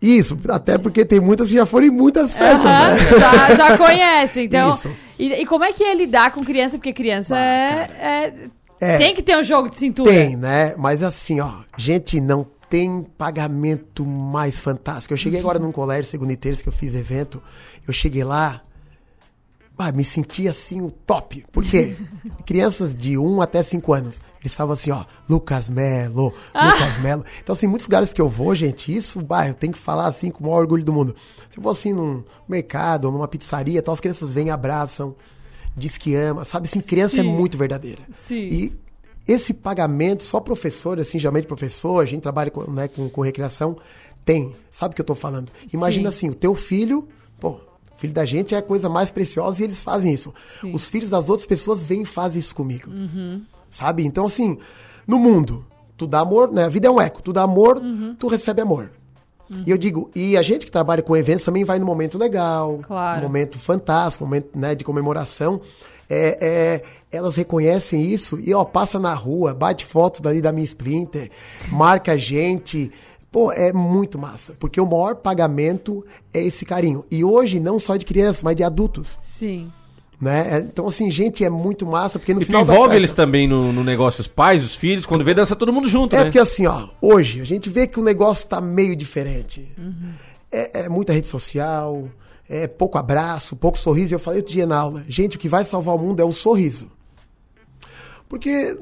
Isso, 0.00 0.38
até 0.48 0.78
porque 0.78 1.04
tem 1.04 1.20
muitas 1.20 1.48
que 1.50 1.54
já 1.54 1.66
foram 1.66 1.86
em 1.88 1.90
muitas 1.90 2.32
festas, 2.32 2.64
Aham, 2.64 2.94
né? 2.94 2.96
já, 3.20 3.54
já 3.54 3.76
conhecem. 3.76 4.46
Então, 4.46 4.72
Isso. 4.72 4.90
e, 5.18 5.34
e 5.34 5.44
como 5.44 5.64
é 5.64 5.72
que 5.74 5.84
é 5.84 5.94
lidar 5.94 6.30
com 6.32 6.42
criança? 6.42 6.78
Porque 6.78 6.94
criança 6.94 7.36
é, 7.36 7.88
é- 8.00 8.34
É. 8.80 8.96
Tem 8.96 9.14
que 9.14 9.22
ter 9.22 9.36
um 9.36 9.44
jogo 9.44 9.68
de 9.68 9.76
cintura. 9.76 10.10
Tem, 10.10 10.36
né? 10.36 10.74
Mas 10.76 11.02
assim, 11.02 11.38
ó, 11.38 11.50
gente, 11.76 12.20
não 12.20 12.46
tem 12.68 13.04
pagamento 13.18 14.06
mais 14.06 14.58
fantástico. 14.58 15.12
Eu 15.12 15.18
cheguei 15.18 15.38
agora 15.40 15.58
num 15.58 15.72
colégio, 15.72 16.10
segunda 16.10 16.32
e 16.32 16.36
terça, 16.36 16.62
que 16.62 16.68
eu 16.68 16.72
fiz 16.72 16.94
evento. 16.94 17.42
Eu 17.86 17.92
cheguei 17.92 18.24
lá, 18.24 18.62
ah, 19.76 19.92
me 19.92 20.04
senti 20.04 20.46
assim, 20.46 20.80
o 20.82 20.90
top. 20.90 21.42
Por 21.50 21.64
quê? 21.64 21.96
Crianças 22.44 22.94
de 22.94 23.16
1 23.16 23.40
até 23.40 23.62
5 23.62 23.92
anos. 23.92 24.20
Eles 24.40 24.52
estavam 24.52 24.74
assim, 24.74 24.90
ó, 24.90 25.04
Lucas 25.28 25.70
Melo, 25.70 26.34
Lucas 26.54 26.98
Melo. 26.98 27.24
Então, 27.42 27.52
assim, 27.54 27.66
muitos 27.66 27.86
lugares 27.86 28.12
que 28.12 28.20
eu 28.20 28.28
vou, 28.28 28.54
gente, 28.54 28.94
isso, 28.94 29.20
bah, 29.20 29.48
eu 29.48 29.54
tenho 29.54 29.72
que 29.72 29.78
falar 29.78 30.06
assim 30.06 30.30
com 30.30 30.44
o 30.44 30.46
maior 30.46 30.60
orgulho 30.60 30.84
do 30.84 30.92
mundo. 30.92 31.16
Se 31.50 31.58
eu 31.58 31.62
vou 31.62 31.72
assim 31.72 31.92
num 31.92 32.22
mercado 32.48 33.06
ou 33.06 33.12
numa 33.12 33.26
pizzaria, 33.26 33.82
tal, 33.82 33.94
as 33.94 34.00
crianças 34.00 34.32
vêm, 34.32 34.50
abraçam, 34.50 35.14
diz 35.76 35.96
que 35.96 36.14
ama, 36.14 36.44
sabe? 36.44 36.66
Assim, 36.66 36.80
criança 36.80 37.20
é 37.20 37.22
Sim. 37.22 37.28
muito 37.28 37.56
verdadeira. 37.56 38.00
Sim. 38.26 38.48
E 38.50 38.72
esse 39.26 39.54
pagamento, 39.54 40.22
só 40.22 40.40
professor, 40.40 40.98
assim, 40.98 41.18
geralmente 41.18 41.46
professor, 41.46 42.02
a 42.02 42.06
gente 42.06 42.22
trabalha 42.22 42.50
com, 42.50 42.70
né, 42.70 42.88
com, 42.88 43.08
com 43.08 43.20
recreação, 43.20 43.76
tem. 44.24 44.54
Sabe 44.70 44.92
o 44.92 44.94
que 44.94 45.00
eu 45.00 45.06
tô 45.06 45.14
falando? 45.14 45.50
Imagina 45.72 46.10
Sim. 46.10 46.28
assim, 46.28 46.30
o 46.30 46.34
teu 46.34 46.54
filho, 46.54 47.08
pô, 47.38 47.50
o 47.50 47.60
filho 47.96 48.12
da 48.12 48.24
gente 48.24 48.54
é 48.54 48.58
a 48.58 48.62
coisa 48.62 48.88
mais 48.88 49.10
preciosa 49.10 49.60
e 49.60 49.64
eles 49.64 49.80
fazem 49.82 50.12
isso. 50.12 50.32
Os 50.72 50.86
filhos 50.88 51.10
das 51.10 51.28
outras 51.28 51.46
pessoas 51.46 51.84
vêm 51.84 52.02
e 52.02 52.06
fazem 52.06 52.38
isso 52.38 52.54
comigo. 52.54 52.90
Sabe? 53.68 54.04
Então, 54.04 54.26
assim, 54.26 54.58
no 55.06 55.18
mundo, 55.18 55.64
tu 55.96 56.06
dá 56.06 56.20
amor, 56.20 56.50
né? 56.50 56.64
A 56.64 56.68
vida 56.68 56.88
é 56.88 56.90
um 56.90 57.00
eco. 57.00 57.22
Tu 57.22 57.32
dá 57.32 57.42
amor, 57.42 57.80
tu 58.18 58.26
recebe 58.26 58.60
amor. 58.60 58.90
E 59.66 59.70
eu 59.70 59.76
digo, 59.76 60.10
e 60.14 60.36
a 60.36 60.42
gente 60.42 60.64
que 60.64 60.70
trabalha 60.70 61.02
com 61.02 61.16
eventos 61.16 61.44
também 61.44 61.64
vai 61.64 61.78
no 61.78 61.86
momento 61.86 62.16
legal, 62.16 62.78
Claro. 62.82 63.20
no 63.20 63.26
momento 63.26 63.58
fantástico, 63.58 64.24
momento 64.24 64.56
né, 64.56 64.74
de 64.74 64.84
comemoração. 64.84 65.60
É, 66.08 66.38
é, 66.40 66.82
elas 67.16 67.36
reconhecem 67.36 68.02
isso 68.02 68.38
e 68.40 68.52
ó, 68.52 68.64
passa 68.64 68.98
na 68.98 69.14
rua, 69.14 69.54
bate 69.54 69.84
foto 69.84 70.20
dali 70.20 70.40
da 70.42 70.50
minha 70.52 70.64
Splinter, 70.64 71.30
marca 71.70 72.12
a 72.12 72.16
gente. 72.16 72.90
Pô, 73.30 73.52
é 73.52 73.72
muito 73.72 74.18
massa, 74.18 74.54
porque 74.58 74.80
o 74.80 74.86
maior 74.86 75.14
pagamento 75.16 76.04
é 76.34 76.40
esse 76.42 76.64
carinho. 76.64 77.04
E 77.08 77.22
hoje, 77.24 77.60
não 77.60 77.78
só 77.78 77.96
de 77.96 78.04
crianças, 78.04 78.42
mas 78.42 78.56
de 78.56 78.64
adultos. 78.64 79.16
Sim. 79.22 79.70
Né? 80.20 80.56
É, 80.56 80.58
Então, 80.58 80.86
assim, 80.86 81.10
gente, 81.10 81.42
é 81.44 81.48
muito 81.48 81.86
massa, 81.86 82.18
porque 82.18 82.34
no 82.34 82.42
E 82.42 82.44
tu 82.44 82.46
final 82.48 82.64
da 82.64 82.72
envolve 82.74 82.90
festa- 82.90 82.96
eles 83.00 83.12
também 83.12 83.48
no, 83.48 83.72
no 83.72 83.82
negócio, 83.82 84.20
os 84.20 84.26
pais, 84.28 84.62
os 84.64 84.74
filhos, 84.74 85.06
quando 85.06 85.24
vê, 85.24 85.32
dança 85.32 85.56
todo 85.56 85.72
mundo 85.72 85.88
junto, 85.88 86.14
É 86.14 86.18
né? 86.18 86.24
porque 86.24 86.38
assim, 86.38 86.66
ó, 86.66 86.88
hoje 87.00 87.40
a 87.40 87.44
gente 87.44 87.70
vê 87.70 87.86
que 87.86 87.98
o 87.98 88.02
negócio 88.02 88.46
tá 88.46 88.60
meio 88.60 88.94
diferente. 88.94 89.66
É, 90.52 90.80
é 90.82 90.88
muita 90.90 91.12
rede 91.14 91.26
social, 91.28 92.06
é 92.48 92.66
pouco 92.66 92.98
abraço, 92.98 93.56
pouco 93.56 93.78
sorriso. 93.78 94.12
E 94.12 94.14
eu 94.14 94.18
falei 94.18 94.40
outro 94.40 94.52
dia 94.52 94.66
na 94.66 94.76
aula, 94.78 95.02
gente, 95.08 95.36
o 95.36 95.38
que 95.38 95.48
vai 95.48 95.64
salvar 95.64 95.94
o 95.94 95.98
mundo 95.98 96.20
é 96.20 96.24
o 96.24 96.32
sorriso. 96.32 96.90
Porque 98.28 98.76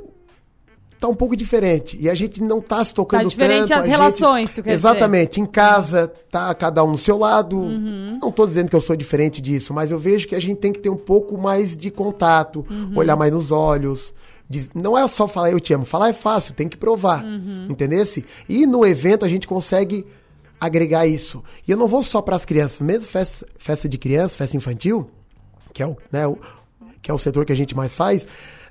tá 1.00 1.08
um 1.08 1.14
pouco 1.14 1.36
diferente. 1.36 1.96
E 2.00 2.08
a 2.10 2.14
gente 2.14 2.42
não 2.42 2.60
tá 2.60 2.82
se 2.84 2.92
tocando 2.92 3.22
Tá 3.22 3.28
diferente 3.28 3.68
tanto, 3.68 3.72
as 3.74 3.78
a 3.80 3.82
gente- 3.84 3.90
relações, 3.90 4.52
tu 4.54 4.62
quer 4.62 4.72
Exatamente. 4.72 5.40
Em 5.40 5.46
casa, 5.46 6.12
tá 6.30 6.52
cada 6.54 6.82
um 6.84 6.90
no 6.92 6.98
seu 6.98 7.16
lado. 7.18 7.56
Uhum. 7.56 8.18
Não 8.20 8.32
tô 8.32 8.46
dizendo 8.46 8.68
que 8.68 8.76
eu 8.76 8.80
sou 8.80 8.96
diferente 8.96 9.40
disso, 9.40 9.72
mas 9.72 9.90
eu 9.90 9.98
vejo 9.98 10.26
que 10.26 10.34
a 10.34 10.40
gente 10.40 10.58
tem 10.58 10.72
que 10.72 10.80
ter 10.80 10.88
um 10.90 10.96
pouco 10.96 11.38
mais 11.38 11.76
de 11.76 11.90
contato, 11.90 12.66
Uhum. 12.70 12.92
olhar 12.96 13.16
mais 13.16 13.32
nos 13.32 13.50
olhos. 13.52 14.12
Diz- 14.50 14.70
Não 14.74 14.96
é 14.96 15.06
só 15.06 15.28
falar 15.28 15.50
eu 15.52 15.60
te 15.60 15.72
amo. 15.74 15.84
Falar 15.84 16.08
é 16.08 16.12
fácil, 16.14 16.54
tem 16.54 16.68
que 16.68 16.76
provar. 16.76 17.22
Uhum. 17.24 17.66
Entendesse? 17.68 18.24
E 18.48 18.66
no 18.66 18.84
evento 18.86 19.24
a 19.24 19.28
gente 19.28 19.46
consegue 19.46 20.06
agregar 20.60 21.06
isso. 21.06 21.42
E 21.66 21.70
eu 21.70 21.76
não 21.76 21.86
vou 21.86 22.02
só 22.02 22.20
para 22.20 22.34
as 22.34 22.44
crianças, 22.44 22.80
mesmo 22.80 23.08
festa, 23.08 23.46
festa 23.58 23.88
de 23.88 23.96
criança, 23.98 24.36
festa 24.36 24.56
infantil, 24.56 25.08
que 25.72 25.82
é 25.82 25.86
o, 25.86 25.96
né, 26.10 26.26
o- 26.26 26.38
que 27.02 27.10
é 27.10 27.14
o 27.14 27.18
setor 27.18 27.44
que 27.44 27.52
a 27.52 27.56
gente 27.56 27.76
mais 27.76 27.94
faz. 27.94 28.26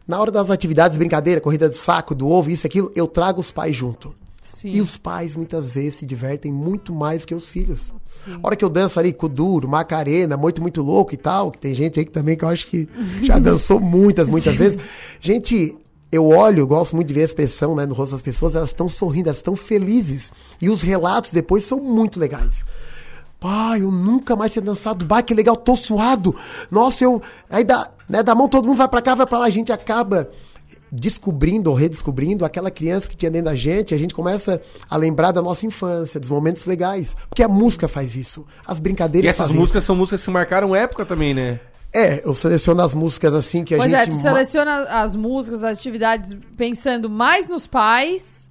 Na 0.08 0.20
hora 0.20 0.32
das 0.32 0.50
atividades, 0.50 0.98
brincadeira, 0.98 1.42
corrida 1.42 1.68
do 1.68 1.76
saco, 1.76 2.16
do 2.16 2.30
ovo, 2.30 2.50
isso 2.50 2.66
e 2.66 2.68
aquilo, 2.68 2.92
eu 2.96 3.08
trago 3.08 3.42
os 3.42 3.52
pais 3.52 3.76
junto. 3.76 4.16
Sim. 4.42 4.72
E 4.72 4.82
os 4.82 4.98
pais 4.98 5.36
muitas 5.36 5.74
vezes 5.74 5.96
se 5.96 6.06
divertem 6.06 6.52
muito 6.52 6.94
mais 6.94 7.26
que 7.26 7.36
os 7.36 7.50
filhos. 7.50 7.94
A 8.42 8.48
hora 8.48 8.56
que 8.56 8.64
eu 8.64 8.70
danço 8.70 8.98
ali 9.00 9.12
com 9.12 9.28
duro, 9.28 9.68
Macarena, 9.68 10.38
muito, 10.38 10.62
muito 10.62 10.82
louco 10.82 11.14
e 11.14 11.18
tal, 11.18 11.52
que 11.52 11.60
tem 11.60 11.76
gente 11.76 12.00
aí 12.00 12.06
que 12.06 12.12
também 12.12 12.38
que 12.38 12.46
eu 12.46 12.50
acho 12.50 12.68
que 12.68 12.88
já 13.24 13.38
dançou 13.40 13.80
muitas, 13.80 14.30
muitas 14.30 14.56
vezes. 14.56 14.80
Gente, 15.20 15.76
eu 16.12 16.26
olho, 16.26 16.62
eu 16.62 16.68
gosto 16.68 16.96
muito 16.96 17.10
de 17.10 17.14
ver 17.14 17.22
a 17.22 17.26
expressão 17.26 17.76
né, 17.76 17.86
no 17.86 17.94
rosto 17.94 18.14
das 18.14 18.22
pessoas, 18.22 18.56
elas 18.56 18.70
estão 18.70 18.88
sorrindo, 18.88 19.28
elas 19.28 19.38
estão 19.38 19.56
felizes. 19.56 20.32
E 20.62 20.70
os 20.70 20.82
relatos 20.82 21.32
depois 21.34 21.66
são 21.66 21.80
muito 21.80 22.20
legais. 22.20 22.66
Pai, 23.40 23.82
eu 23.82 23.92
nunca 23.92 24.36
mais 24.36 24.52
tinha 24.52 24.62
dançado. 24.64 25.06
Bah, 25.06 25.22
que 25.22 25.34
legal, 25.34 25.56
tô 25.56 25.76
suado. 25.76 26.36
Nossa, 26.72 27.04
eu. 27.04 27.22
Aí 27.50 27.64
da, 27.64 27.90
né, 28.10 28.24
da 28.24 28.34
mão 28.34 28.48
todo 28.50 28.66
mundo 28.66 28.78
vai 28.78 28.88
pra 28.88 29.02
cá, 29.02 29.14
vai 29.16 29.28
pra 29.28 29.38
lá. 29.40 29.46
A 29.46 29.50
gente 29.52 29.72
acaba 29.72 30.30
descobrindo 30.92 31.70
ou 31.70 31.76
redescobrindo 31.76 32.46
aquela 32.46 32.72
criança 32.72 33.10
que 33.10 33.16
tinha 33.16 33.30
dentro 33.30 33.46
da 33.46 33.56
gente. 33.56 33.94
A 33.94 33.98
gente 33.98 34.14
começa 34.14 34.62
a 34.90 34.98
lembrar 34.98 35.32
da 35.32 35.42
nossa 35.42 35.66
infância, 35.66 36.20
dos 36.20 36.30
momentos 36.30 36.66
legais. 36.66 37.16
Porque 37.30 37.44
a 37.44 37.48
música 37.48 37.88
faz 37.88 38.16
isso. 38.16 38.46
As 38.66 38.80
E 38.80 38.82
brincadeiras 38.82 39.30
essas 39.30 39.48
fazem 39.48 39.60
músicas 39.60 39.84
são 39.84 39.96
músicas 39.96 40.24
que 40.24 40.32
marcaram 40.32 40.76
época 40.76 41.06
também, 41.06 41.34
né? 41.34 41.54
isso. 41.54 41.78
É, 41.94 42.22
eu 42.26 42.34
seleciono 42.34 42.82
as 42.82 42.94
músicas 42.94 43.34
assim 43.34 43.64
que 43.64 43.74
a 43.74 43.78
Pois 43.78 43.92
gente. 43.92 44.10
é, 44.10 44.12
tu 44.12 44.18
seleciona 44.22 44.82
as 44.84 45.16
músicas, 45.16 45.64
as 45.64 45.78
atividades 45.78 46.36
pensando 46.56 47.10
mais 47.10 47.48
nos 47.48 47.66
pais 47.66 48.47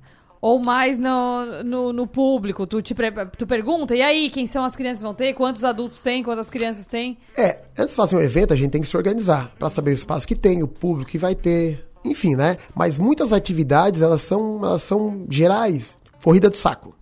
Ou 0.46 0.60
mais 0.60 0.96
no, 0.96 1.64
no, 1.64 1.92
no 1.92 2.06
público? 2.06 2.66
Tu, 2.68 2.80
te 2.80 2.94
pre- 2.94 3.10
tu 3.36 3.46
pergunta, 3.48 3.96
e 3.96 4.00
aí, 4.02 4.30
quem 4.30 4.46
são 4.46 4.64
as 4.64 4.76
crianças 4.76 4.98
que 4.98 5.04
vão 5.04 5.12
ter? 5.14 5.32
Quantos 5.34 5.64
adultos 5.64 6.02
tem? 6.02 6.22
Quantas 6.22 6.48
crianças 6.48 6.86
tem? 6.86 7.18
É, 7.36 7.62
antes 7.76 7.90
de 7.90 7.96
fazer 7.96 8.14
um 8.14 8.20
evento, 8.20 8.52
a 8.52 8.56
gente 8.56 8.70
tem 8.70 8.80
que 8.80 8.86
se 8.86 8.96
organizar 8.96 9.50
para 9.58 9.68
saber 9.68 9.90
o 9.90 9.94
espaço 9.94 10.24
que 10.24 10.36
tem, 10.36 10.62
o 10.62 10.68
público 10.68 11.10
que 11.10 11.18
vai 11.18 11.34
ter, 11.34 11.84
enfim, 12.04 12.36
né? 12.36 12.58
Mas 12.76 12.96
muitas 12.96 13.32
atividades, 13.32 14.02
elas 14.02 14.22
são, 14.22 14.60
elas 14.64 14.82
são 14.84 15.26
gerais. 15.28 15.98
Corrida 16.22 16.48
do 16.48 16.56
saco, 16.56 16.94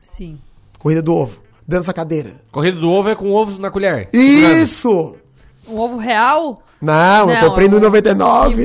Sim. 0.00 0.38
corrida 0.78 1.02
do 1.02 1.14
ovo, 1.14 1.42
dança 1.68 1.92
cadeira. 1.92 2.36
Corrida 2.50 2.78
do 2.80 2.88
ovo 2.90 3.10
é 3.10 3.14
com 3.14 3.30
ovos 3.32 3.58
na 3.58 3.70
colher. 3.70 4.08
Isso! 4.14 5.14
Um 5.68 5.78
ovo 5.78 5.98
real? 5.98 6.62
Não, 6.80 7.28
eu 7.30 7.34
Não, 7.40 7.48
comprei 7.50 7.68
no 7.68 7.76
eu- 7.76 7.80
99. 7.82 8.64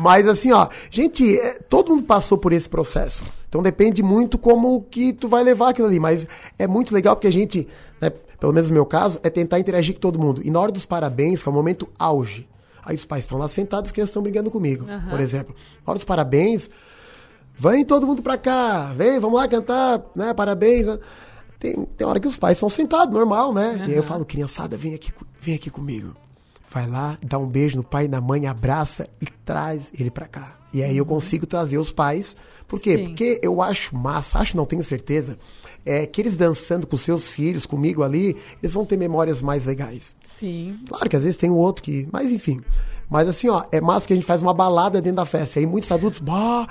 Mas 0.00 0.26
assim, 0.26 0.50
ó, 0.52 0.68
gente, 0.90 1.38
é, 1.38 1.58
todo 1.68 1.90
mundo 1.90 2.04
passou 2.04 2.38
por 2.38 2.52
esse 2.52 2.68
processo. 2.68 3.22
Então 3.48 3.62
depende 3.62 4.02
muito 4.02 4.38
como 4.38 4.80
que 4.90 5.12
tu 5.12 5.28
vai 5.28 5.42
levar 5.44 5.70
aquilo 5.70 5.88
ali. 5.88 6.00
Mas 6.00 6.26
é 6.58 6.66
muito 6.66 6.94
legal 6.94 7.14
porque 7.16 7.28
a 7.28 7.32
gente, 7.32 7.68
né, 8.00 8.10
pelo 8.10 8.52
menos 8.52 8.70
no 8.70 8.74
meu 8.74 8.86
caso, 8.86 9.20
é 9.22 9.28
tentar 9.30 9.58
interagir 9.58 9.94
com 9.94 10.00
todo 10.00 10.18
mundo. 10.18 10.40
E 10.44 10.50
na 10.50 10.58
hora 10.60 10.72
dos 10.72 10.86
parabéns, 10.86 11.42
que 11.42 11.48
é 11.48 11.52
o 11.52 11.54
momento 11.54 11.88
auge. 11.98 12.48
Aí 12.84 12.96
os 12.96 13.04
pais 13.04 13.24
estão 13.24 13.36
lá 13.38 13.46
sentados, 13.46 13.88
as 13.88 13.92
crianças 13.92 14.10
estão 14.10 14.22
brincando 14.22 14.50
comigo, 14.50 14.86
por 15.10 15.20
exemplo. 15.20 15.54
Na 15.84 15.90
hora 15.90 15.98
dos 15.98 16.04
parabéns, 16.04 16.70
vem 17.54 17.84
todo 17.84 18.06
mundo 18.06 18.22
pra 18.22 18.38
cá, 18.38 18.92
vem, 18.96 19.20
vamos 19.20 19.38
lá 19.38 19.46
cantar, 19.46 20.00
né, 20.16 20.32
parabéns. 20.32 20.86
né? 20.86 20.98
Tem, 21.58 21.74
tem 21.96 22.06
hora 22.06 22.18
que 22.18 22.26
os 22.26 22.38
pais 22.38 22.56
estão 22.56 22.70
sentados, 22.70 23.12
normal, 23.12 23.52
né? 23.52 23.84
E 23.86 23.90
aí 23.90 23.96
eu 23.96 24.02
falo, 24.02 24.24
criançada, 24.24 24.78
vem 24.78 24.94
aqui, 24.94 25.12
vem 25.40 25.54
aqui 25.56 25.68
comigo. 25.68 26.16
Vai 26.70 26.86
lá, 26.86 27.18
dá 27.24 27.38
um 27.38 27.46
beijo 27.46 27.76
no 27.76 27.82
pai 27.82 28.04
e 28.04 28.08
na 28.08 28.20
mãe, 28.20 28.46
abraça 28.46 29.08
e 29.20 29.26
traz 29.44 29.92
ele 29.98 30.10
pra 30.10 30.26
cá. 30.26 30.56
E 30.72 30.82
aí 30.82 30.96
eu 30.96 31.04
consigo 31.04 31.46
trazer 31.46 31.78
os 31.78 31.90
pais. 31.90 32.36
Por 32.68 32.80
quê? 32.80 32.96
Sim. 32.96 33.04
Porque 33.06 33.40
eu 33.42 33.60
acho 33.60 33.96
massa, 33.96 34.38
acho 34.38 34.56
não, 34.56 34.64
tenho 34.64 34.84
certeza, 34.84 35.36
é 35.84 36.06
que 36.06 36.20
eles 36.20 36.36
dançando 36.36 36.86
com 36.86 36.96
seus 36.96 37.28
filhos, 37.28 37.66
comigo 37.66 38.04
ali, 38.04 38.36
eles 38.62 38.72
vão 38.72 38.84
ter 38.84 38.96
memórias 38.96 39.42
mais 39.42 39.66
legais. 39.66 40.14
Sim. 40.22 40.78
Claro 40.88 41.08
que 41.08 41.16
às 41.16 41.24
vezes 41.24 41.36
tem 41.36 41.50
um 41.50 41.56
outro 41.56 41.82
que. 41.82 42.08
Mas 42.12 42.30
enfim. 42.30 42.60
Mas 43.08 43.28
assim, 43.28 43.48
ó, 43.48 43.64
é 43.72 43.80
massa 43.80 44.06
que 44.06 44.12
a 44.12 44.16
gente 44.16 44.26
faz 44.26 44.40
uma 44.40 44.54
balada 44.54 45.02
dentro 45.02 45.16
da 45.16 45.26
festa. 45.26 45.58
E 45.58 45.64
aí 45.64 45.66
muitos 45.66 45.90
adultos, 45.90 46.20
bah, 46.20 46.68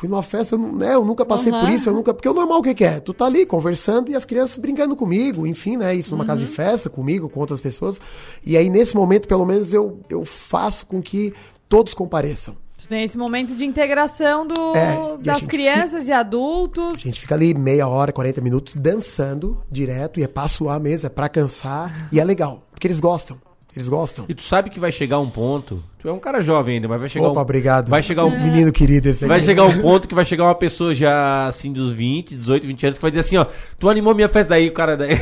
fui 0.00 0.08
numa 0.08 0.22
festa, 0.22 0.54
eu, 0.54 0.58
não- 0.58 0.72
né, 0.72 0.94
eu 0.94 1.04
nunca 1.04 1.26
passei 1.26 1.52
por 1.52 1.58
Aham. 1.64 1.70
isso, 1.74 1.90
eu 1.90 1.92
nunca. 1.92 2.14
Porque 2.14 2.26
o 2.28 2.32
normal 2.32 2.60
o 2.60 2.62
que, 2.62 2.74
que 2.74 2.84
é? 2.84 2.98
Tu 3.00 3.12
tá 3.12 3.26
ali 3.26 3.44
conversando 3.44 4.10
e 4.10 4.14
as 4.16 4.24
crianças 4.24 4.56
brincando 4.56 4.96
comigo, 4.96 5.46
enfim, 5.46 5.76
né? 5.76 5.94
Isso 5.94 6.10
numa 6.12 6.24
casa 6.24 6.40
de 6.44 6.50
festa, 6.50 6.88
comigo, 6.88 7.28
com 7.28 7.38
outras 7.38 7.60
pessoas. 7.60 8.00
E 8.44 8.56
aí, 8.56 8.70
nesse 8.70 8.96
momento, 8.96 9.28
pelo 9.28 9.44
menos, 9.44 9.74
eu, 9.74 10.00
eu 10.08 10.24
faço 10.24 10.86
com 10.86 11.02
que 11.02 11.34
todos 11.68 11.92
compareçam. 11.92 12.56
Tu 12.78 12.88
tem 12.88 13.04
esse 13.04 13.18
momento 13.18 13.54
de 13.54 13.66
integração 13.66 14.46
do, 14.46 14.74
É, 14.74 15.18
das 15.18 15.42
crianças 15.46 16.08
e 16.08 16.12
adultos. 16.12 16.94
A 16.98 17.02
gente 17.02 17.20
fica 17.20 17.34
ali 17.34 17.52
meia 17.52 17.86
hora, 17.86 18.10
40 18.10 18.40
minutos 18.40 18.74
dançando 18.76 19.60
direto, 19.70 20.18
e 20.18 20.22
é 20.22 20.26
pra 20.26 20.48
suar 20.48 20.80
mesmo, 20.80 21.06
é 21.06 21.10
pra 21.10 21.28
cansar, 21.28 22.08
e 22.10 22.18
é 22.18 22.24
legal, 22.24 22.62
porque 22.70 22.86
eles 22.86 22.98
gostam. 22.98 23.36
Eles 23.74 23.88
gostam. 23.88 24.24
E 24.28 24.34
tu 24.34 24.42
sabe 24.42 24.68
que 24.68 24.80
vai 24.80 24.90
chegar 24.90 25.20
um 25.20 25.30
ponto. 25.30 25.82
Tu 26.00 26.08
é 26.08 26.12
um 26.12 26.18
cara 26.18 26.40
jovem 26.40 26.76
ainda, 26.76 26.88
mas 26.88 26.98
vai 26.98 27.08
chegar 27.08 27.28
Opa, 27.28 27.38
um, 27.38 27.42
obrigado. 27.42 27.88
Vai 27.88 28.02
chegar 28.02 28.24
um 28.24 28.30
Menino 28.42 28.72
querido 28.72 29.08
esse 29.08 29.26
Vai 29.26 29.36
aqui. 29.36 29.46
chegar 29.46 29.64
um 29.64 29.80
ponto 29.80 30.08
que 30.08 30.14
vai 30.14 30.24
chegar 30.24 30.44
uma 30.44 30.54
pessoa 30.54 30.94
já 30.94 31.46
assim 31.46 31.72
dos 31.72 31.92
20, 31.92 32.36
18, 32.36 32.66
20 32.66 32.86
anos 32.86 32.98
que 32.98 33.02
vai 33.02 33.10
dizer 33.12 33.20
assim, 33.20 33.36
ó, 33.36 33.46
tu 33.78 33.88
animou 33.88 34.14
minha 34.14 34.28
festa 34.28 34.50
daí, 34.50 34.68
o 34.68 34.72
cara 34.72 34.96
daí. 34.96 35.20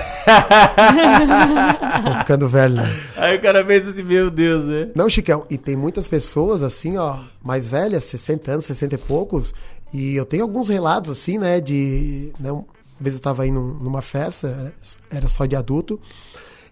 Tô 2.02 2.14
ficando 2.18 2.48
velho, 2.48 2.76
né? 2.76 2.96
Aí 3.16 3.36
o 3.36 3.42
cara 3.42 3.64
pensa 3.64 3.90
assim, 3.90 4.02
meu 4.02 4.30
Deus, 4.30 4.64
né? 4.64 4.88
Não, 4.94 5.08
Chicão, 5.10 5.44
e 5.50 5.58
tem 5.58 5.76
muitas 5.76 6.06
pessoas 6.08 6.62
assim, 6.62 6.96
ó, 6.96 7.16
mais 7.42 7.68
velhas, 7.68 8.04
60 8.04 8.52
anos, 8.52 8.64
60 8.64 8.94
e 8.94 8.98
poucos, 8.98 9.52
e 9.92 10.14
eu 10.14 10.24
tenho 10.24 10.42
alguns 10.42 10.68
relatos 10.68 11.10
assim, 11.10 11.38
né, 11.38 11.60
de, 11.60 12.32
né, 12.38 12.52
uma 12.52 12.64
vez 13.00 13.14
eu 13.14 13.20
tava 13.20 13.46
indo 13.46 13.60
numa 13.60 14.02
festa, 14.02 14.72
era 15.10 15.28
só 15.28 15.44
de 15.46 15.56
adulto, 15.56 16.00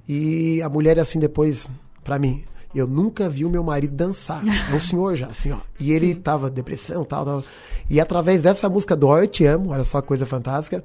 e 0.08 0.60
a 0.62 0.68
mulher 0.68 0.98
assim 0.98 1.18
depois, 1.18 1.68
pra 2.02 2.18
mim, 2.18 2.44
eu 2.74 2.86
nunca 2.86 3.28
vi 3.28 3.44
o 3.44 3.50
meu 3.50 3.62
marido 3.62 3.94
dançar, 3.94 4.42
é 4.70 4.74
um 4.74 4.80
senhor 4.80 5.16
já, 5.16 5.26
assim, 5.26 5.52
ó, 5.52 5.58
e 5.78 5.92
ele 5.92 6.14
tava 6.14 6.50
depressão, 6.50 7.04
tal, 7.04 7.24
tal, 7.24 7.44
e 7.88 8.00
através 8.00 8.42
dessa 8.42 8.68
música 8.68 8.96
do 8.96 9.16
Eu 9.16 9.26
Te 9.26 9.44
Amo, 9.46 9.70
olha 9.70 9.84
só 9.84 10.00
que 10.00 10.08
coisa 10.08 10.26
fantástica, 10.26 10.84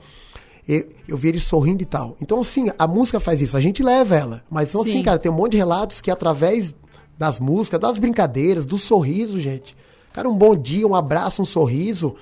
eu, 0.68 0.88
eu 1.08 1.18
vi 1.18 1.30
ele 1.30 1.40
sorrindo 1.40 1.82
e 1.82 1.86
tal. 1.86 2.16
Então, 2.22 2.40
assim, 2.40 2.68
a 2.78 2.88
música 2.88 3.20
faz 3.20 3.42
isso, 3.42 3.58
a 3.58 3.62
gente 3.62 3.82
leva 3.82 4.16
ela. 4.16 4.44
Mas, 4.50 4.70
então, 4.70 4.82
assim, 4.82 4.92
Sim. 4.92 5.04
cara, 5.04 5.20
tem 5.20 5.32
um 5.32 5.36
monte 5.36 5.54
de 5.54 5.58
relatos 5.58 6.00
que 6.00 6.12
através 6.12 6.74
das 7.18 7.40
músicas, 7.40 7.80
das 7.80 8.00
brincadeiras, 8.00 8.66
do 8.66 8.78
sorriso, 8.78 9.40
gente. 9.40 9.76
Cara, 10.14 10.30
um 10.30 10.38
bom 10.38 10.56
dia, 10.56 10.88
um 10.88 10.96
abraço, 10.96 11.42
um 11.42 11.46
sorriso. 11.46 12.16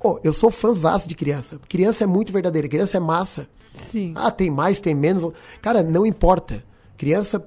Pô, 0.00 0.20
eu 0.22 0.32
sou 0.32 0.50
fãzaço 0.50 1.08
de 1.08 1.14
criança. 1.14 1.58
Criança 1.68 2.04
é 2.04 2.06
muito 2.06 2.32
verdadeira, 2.32 2.68
criança 2.68 2.96
é 2.96 3.00
massa. 3.00 3.48
Sim. 3.72 4.12
Ah, 4.16 4.30
tem 4.30 4.50
mais, 4.50 4.80
tem 4.80 4.94
menos. 4.94 5.30
Cara, 5.60 5.82
não 5.82 6.06
importa. 6.06 6.64
Criança, 6.96 7.44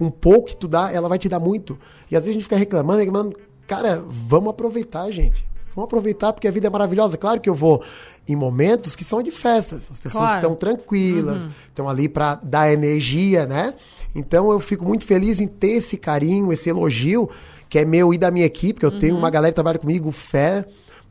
um 0.00 0.10
pouco 0.10 0.48
que 0.48 0.56
tu 0.56 0.68
dá, 0.68 0.92
ela 0.92 1.08
vai 1.08 1.18
te 1.18 1.28
dar 1.28 1.40
muito. 1.40 1.78
E 2.10 2.16
às 2.16 2.24
vezes 2.24 2.30
a 2.30 2.32
gente 2.34 2.44
fica 2.44 2.56
reclamando, 2.56 3.00
reclamando. 3.00 3.36
Cara, 3.66 4.04
vamos 4.06 4.50
aproveitar, 4.50 5.10
gente. 5.10 5.44
Vamos 5.74 5.86
aproveitar 5.88 6.32
porque 6.32 6.46
a 6.46 6.50
vida 6.52 6.68
é 6.68 6.70
maravilhosa. 6.70 7.16
Claro 7.16 7.40
que 7.40 7.50
eu 7.50 7.54
vou 7.54 7.82
em 8.28 8.36
momentos 8.36 8.94
que 8.94 9.02
são 9.02 9.20
de 9.22 9.32
festas. 9.32 9.90
As 9.90 9.98
pessoas 9.98 10.24
Claro. 10.24 10.38
estão 10.38 10.54
tranquilas, 10.54 11.48
estão 11.68 11.88
ali 11.88 12.08
para 12.08 12.36
dar 12.36 12.72
energia, 12.72 13.44
né? 13.44 13.74
Então 14.14 14.52
eu 14.52 14.60
fico 14.60 14.84
muito 14.84 15.04
feliz 15.04 15.40
em 15.40 15.48
ter 15.48 15.72
esse 15.78 15.96
carinho, 15.96 16.52
esse 16.52 16.70
elogio, 16.70 17.28
que 17.68 17.80
é 17.80 17.84
meu 17.84 18.14
e 18.14 18.18
da 18.18 18.30
minha 18.30 18.46
equipe, 18.46 18.78
que 18.78 18.86
eu 18.86 18.96
tenho 18.98 19.16
uma 19.16 19.28
galera 19.30 19.50
que 19.50 19.56
trabalha 19.56 19.78
comigo, 19.80 20.12
fé. 20.12 20.64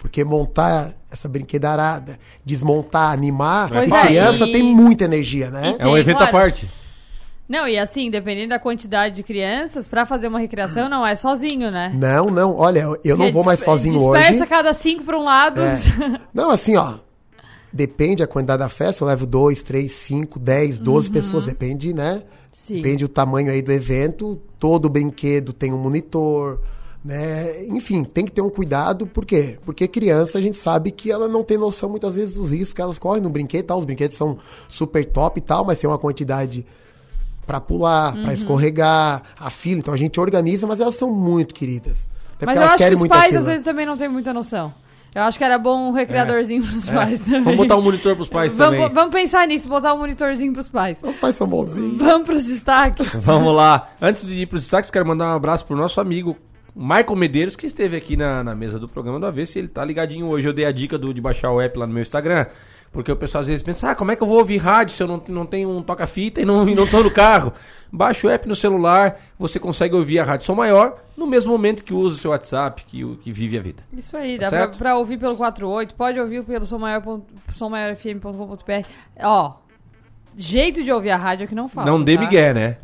Porque 0.04 0.22
montar 0.22 0.92
essa 1.10 1.30
brinquedarada, 1.30 2.20
desmontar, 2.44 3.14
animar, 3.14 3.70
Pois 3.70 3.90
e 3.90 3.94
é, 3.94 4.02
criança 4.02 4.44
e- 4.46 4.52
tem 4.52 4.62
muita 4.62 5.06
energia, 5.06 5.50
né? 5.50 5.78
É 5.80 5.88
um 5.88 5.98
evento 5.98 6.18
claro. 6.18 6.30
à 6.30 6.40
parte. 6.40 6.70
Não, 7.48 7.66
e 7.66 7.78
assim, 7.78 8.12
dependendo 8.12 8.50
da 8.50 8.60
quantidade 8.60 9.16
de 9.16 9.24
crianças, 9.24 9.88
pra 9.88 10.06
fazer 10.06 10.28
uma 10.28 10.40
recreação 10.40 10.90
não 10.90 11.08
é 11.08 11.16
sozinho, 11.16 11.72
né? 11.72 11.90
Não, 11.96 12.26
não, 12.26 12.54
olha, 12.56 12.86
eu 13.02 13.16
não 13.16 13.32
vou 13.32 13.46
mais 13.46 13.62
sozinho 13.62 13.98
dispersa 13.98 14.42
hoje. 14.42 14.46
cada 14.46 14.74
cinco 14.74 15.04
pra 15.06 15.18
um 15.18 15.24
lado. 15.24 15.62
É. 15.62 15.78
Não, 16.34 16.52
assim, 16.52 16.76
ó. 16.76 16.96
Depende 17.72 18.22
a 18.22 18.28
quantidade 18.28 18.60
da 18.60 18.70
festa, 18.70 19.04
eu 19.04 19.08
levo 19.08 19.26
dois, 19.26 19.64
três, 19.64 19.94
cinco, 19.94 20.38
dez, 20.38 20.80
doze 20.80 21.10
pessoas, 21.10 21.46
depende, 21.46 21.94
né? 21.94 22.22
Sim. 22.52 22.76
Depende 22.76 23.06
do 23.06 23.08
tamanho 23.08 23.50
aí 23.50 23.62
do 23.62 23.72
evento. 23.72 24.40
Todo 24.60 24.90
brinquedo 24.90 25.54
tem 25.54 25.74
um 25.74 25.78
monitor, 25.78 26.60
né? 27.04 27.66
Enfim, 27.66 28.04
tem 28.04 28.24
que 28.26 28.32
ter 28.32 28.42
um 28.42 28.50
cuidado, 28.50 29.06
por 29.06 29.26
quê? 29.26 29.58
Porque 29.66 29.88
criança 29.88 30.38
a 30.38 30.42
gente 30.42 30.58
sabe 30.58 30.92
que 30.92 31.12
ela 31.12 31.28
não 31.28 31.44
tem 31.44 31.58
noção 31.58 31.90
muitas 31.90 32.16
vezes 32.16 32.36
dos 32.36 32.52
riscos 32.52 32.74
que 32.74 32.82
elas 32.82 32.98
correm 32.98 33.22
no 33.22 33.30
brinquedo 33.30 33.64
e 33.64 33.68
tal. 33.68 33.80
Os 33.80 33.86
brinquedos 33.86 34.16
são 34.16 34.38
super 34.68 35.04
top 35.06 35.40
e 35.40 35.42
tal, 35.42 35.66
mas 35.66 35.80
tem 35.80 35.90
uma 35.90 35.98
quantidade 35.98 36.66
pra 37.46 37.60
pular, 37.60 38.16
Uhum. 38.16 38.24
pra 38.24 38.34
escorregar, 38.34 39.22
a 39.38 39.50
fila. 39.50 39.80
Então 39.80 39.94
a 39.94 39.98
gente 39.98 40.18
organiza, 40.20 40.66
mas 40.66 40.80
elas 40.80 40.96
são 40.96 41.12
muito 41.12 41.54
queridas. 41.54 42.08
Até 42.36 42.46
Mas 42.46 42.54
porque 42.56 42.58
eu 42.58 42.62
elas 42.62 42.64
acho 42.72 42.78
que 42.78 42.84
querem 42.84 42.98
os 43.02 43.08
pais 43.08 43.22
aquilo, 43.24 43.40
às 43.40 43.46
né? 43.46 43.52
vezes 43.52 43.66
também 43.66 43.86
não 43.86 43.98
têm 43.98 44.08
muita 44.08 44.34
noção. 44.34 44.74
Eu 45.14 45.22
acho 45.24 45.38
que 45.38 45.44
era 45.44 45.60
bom 45.60 45.90
um 45.90 45.92
recreadorzinho 45.92 46.64
pros 46.66 46.90
pais 46.90 47.20
também. 47.22 47.40
É. 47.42 47.44
Vamos 47.44 47.58
botar 47.58 47.76
um 47.78 47.82
monitor 47.84 48.16
pros 48.16 48.30
pais 48.30 48.56
Vamos, 48.56 48.78
também. 48.80 48.94
vamos 48.94 49.14
pensar 49.14 49.48
nisso, 49.48 49.68
botar 49.70 49.94
um 49.94 49.98
monitorzinho 50.00 50.52
pros 50.54 50.68
pais. 50.70 51.00
Os 51.04 51.20
pais 51.20 51.36
são 51.36 51.46
bonzinhos. 51.46 51.98
Vamos 51.98 52.26
pros 52.26 52.46
destaques. 52.46 53.14
Vamos 53.14 53.54
lá. 53.56 53.90
Antes 54.02 54.26
de 54.26 54.34
ir 54.34 54.46
para 54.48 54.56
os 54.56 54.64
destaques, 54.64 54.90
quero 54.90 55.06
mandar 55.06 55.26
um 55.34 55.36
abraço 55.36 55.66
pro 55.66 55.76
nosso 55.78 56.02
amigo 56.02 56.36
Michael 56.76 57.16
Medeiros, 57.16 57.56
que 57.56 57.68
esteve 57.68 57.96
aqui 57.96 58.18
na, 58.18 58.44
na 58.44 58.56
mesa 58.56 58.80
do 58.80 58.88
programa 58.88 59.20
do 59.20 59.26
Avesso. 59.26 59.58
Ele 59.60 59.68
tá 59.68 59.84
ligadinho 59.86 60.28
hoje. 60.28 60.48
Eu 60.48 60.54
dei 60.54 60.66
a 60.66 60.72
dica 60.72 60.98
do, 60.98 61.14
de 61.14 61.22
baixar 61.22 61.52
o 61.52 61.62
app 61.62 61.78
lá 61.78 61.86
no 61.86 61.94
meu 61.94 62.02
Instagram. 62.02 62.46
Porque 62.92 63.12
o 63.12 63.16
pessoal 63.16 63.42
às 63.42 63.48
vezes 63.48 63.64
pensa, 63.64 63.90
ah, 63.90 63.96
como 63.96 64.12
é 64.12 64.16
que 64.16 64.22
eu 64.22 64.28
vou 64.28 64.38
ouvir 64.38 64.58
rádio 64.58 64.94
se 64.96 65.02
eu 65.02 65.08
não, 65.08 65.20
não 65.28 65.46
tenho 65.48 65.68
um 65.68 65.82
toca-fita 65.82 66.40
e 66.42 66.46
não, 66.46 66.64
e 66.70 66.76
não 66.76 66.86
tô 66.86 67.02
no 67.02 67.10
carro? 67.10 67.52
Baixa 67.92 68.28
o 68.28 68.30
app 68.30 68.48
no 68.48 68.56
celular, 68.56 69.20
você 69.38 69.60
consegue 69.60 69.96
ouvir 69.96 70.20
a 70.20 70.24
Rádio 70.24 70.46
Som 70.46 70.54
Maior 70.56 70.94
no 71.18 71.26
mesmo 71.26 71.52
momento 71.52 71.84
que 71.84 71.92
usa 71.94 72.16
o 72.16 72.20
seu 72.20 72.30
WhatsApp, 72.32 72.84
que, 72.86 73.04
o- 73.04 73.16
que 73.18 73.32
vive 73.32 73.58
a 73.58 73.62
vida. 73.62 73.84
Isso 73.94 74.16
aí, 74.16 74.38
Tá 74.38 74.44
dá 74.46 74.50
pra, 74.50 74.60
certo? 74.60 74.78
pra 74.78 74.96
ouvir 74.98 75.18
pelo 75.18 75.36
48, 75.36 75.96
pode 75.96 76.20
ouvir 76.20 76.44
pelo 76.44 76.66
sommaior.fm.com.br. 76.68 78.88
Ó, 79.24 79.54
jeito 80.36 80.84
de 80.84 80.92
ouvir 80.92 81.12
a 81.12 81.18
rádio 81.18 81.46
é 81.46 81.48
que 81.48 81.56
não 81.56 81.68
falta. 81.70 81.90
Não 81.90 82.04
dê 82.04 82.16
tá? 82.16 82.22
migué, 82.22 82.54
né? 82.54 82.78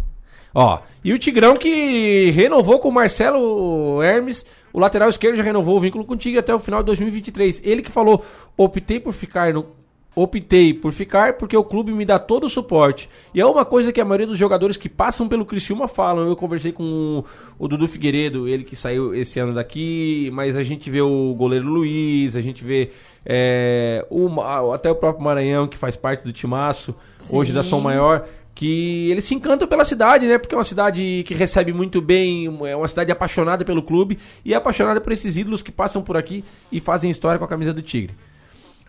Ó, 0.54 0.80
e 1.04 1.14
o 1.14 1.20
Tigrão 1.20 1.56
que 1.56 2.32
renovou 2.32 2.80
com 2.80 2.90
o 2.90 2.92
Marcelo 2.92 4.02
Hermes, 4.02 4.46
o 4.74 4.80
lateral 4.80 5.10
esquerdo 5.10 5.38
já 5.38 5.44
renovou 5.44 5.78
o 5.78 5.80
vínculo 5.80 6.06
contigo 6.06 6.40
até 6.40 6.54
o 6.54 6.60
final 6.60 6.82
de 6.82 6.88
2023. 6.88 7.62
Ele 7.64 7.82
que 7.82 7.92
falou, 7.92 8.24
optei 8.58 9.00
por 9.00 9.14
ficar 9.14 9.54
no... 9.54 9.78
Optei 10.16 10.74
por 10.74 10.92
ficar 10.92 11.34
porque 11.34 11.56
o 11.56 11.64
clube 11.64 11.94
me 11.94 12.04
dá 12.04 12.20
todo 12.20 12.46
o 12.46 12.50
suporte. 12.50 13.08
E 13.34 13.40
é 13.40 13.46
uma 13.46 13.64
coisa 13.64 13.94
que 13.94 14.02
a 14.02 14.06
maioria 14.06 14.28
dos 14.28 14.38
jogadores 14.38 14.76
que 14.76 14.90
passam 14.90 15.30
pelo 15.30 15.46
Criciúma 15.46 15.88
falam. 15.88 16.28
Eu 16.28 16.36
conversei 16.36 16.74
com 16.74 17.24
o, 17.60 17.64
o 17.64 17.68
Dudu 17.70 17.88
Figueiredo, 17.88 18.48
ele 18.48 18.66
que 18.66 18.76
saiu 18.76 19.14
esse 19.16 19.40
ano 19.40 19.54
daqui, 19.54 20.30
mas 20.34 20.58
a 20.58 20.64
gente 20.64 20.90
vê 20.90 21.00
o 21.00 21.34
goleiro 21.36 21.70
Luiz, 21.70 22.36
a 22.36 22.42
gente 22.42 22.66
vê 22.66 22.92
é, 23.26 24.06
o 24.10 24.42
até 24.74 24.90
o 24.90 24.96
próprio 24.96 25.24
Maranhão, 25.24 25.68
que 25.68 25.78
faz 25.78 25.96
parte 25.96 26.24
do 26.24 26.34
timaço, 26.34 26.96
hoje 27.32 27.54
da 27.54 27.64
Som 27.64 27.80
Maior, 27.80 28.28
que 28.60 29.10
eles 29.10 29.24
se 29.24 29.34
encantam 29.34 29.66
pela 29.70 29.86
cidade, 29.86 30.28
né? 30.28 30.38
Porque 30.38 30.54
é 30.54 30.58
uma 30.58 30.66
cidade 30.66 31.24
que 31.26 31.34
recebe 31.34 31.72
muito 31.72 32.02
bem, 32.02 32.46
é 32.68 32.76
uma 32.76 32.90
cidade 32.90 33.10
apaixonada 33.10 33.64
pelo 33.64 33.82
clube 33.82 34.20
e 34.44 34.54
é 34.54 34.58
apaixonada 34.58 35.00
por 35.00 35.14
esses 35.14 35.38
ídolos 35.38 35.64
que 35.64 35.72
passam 35.72 36.02
por 36.02 36.18
aqui 36.18 36.44
e 36.70 36.82
fazem 36.82 37.10
história 37.10 37.40
com 37.40 37.46
a 37.46 37.48
camisa 37.48 37.74
do 37.74 37.82
Tigre. 37.82 38.14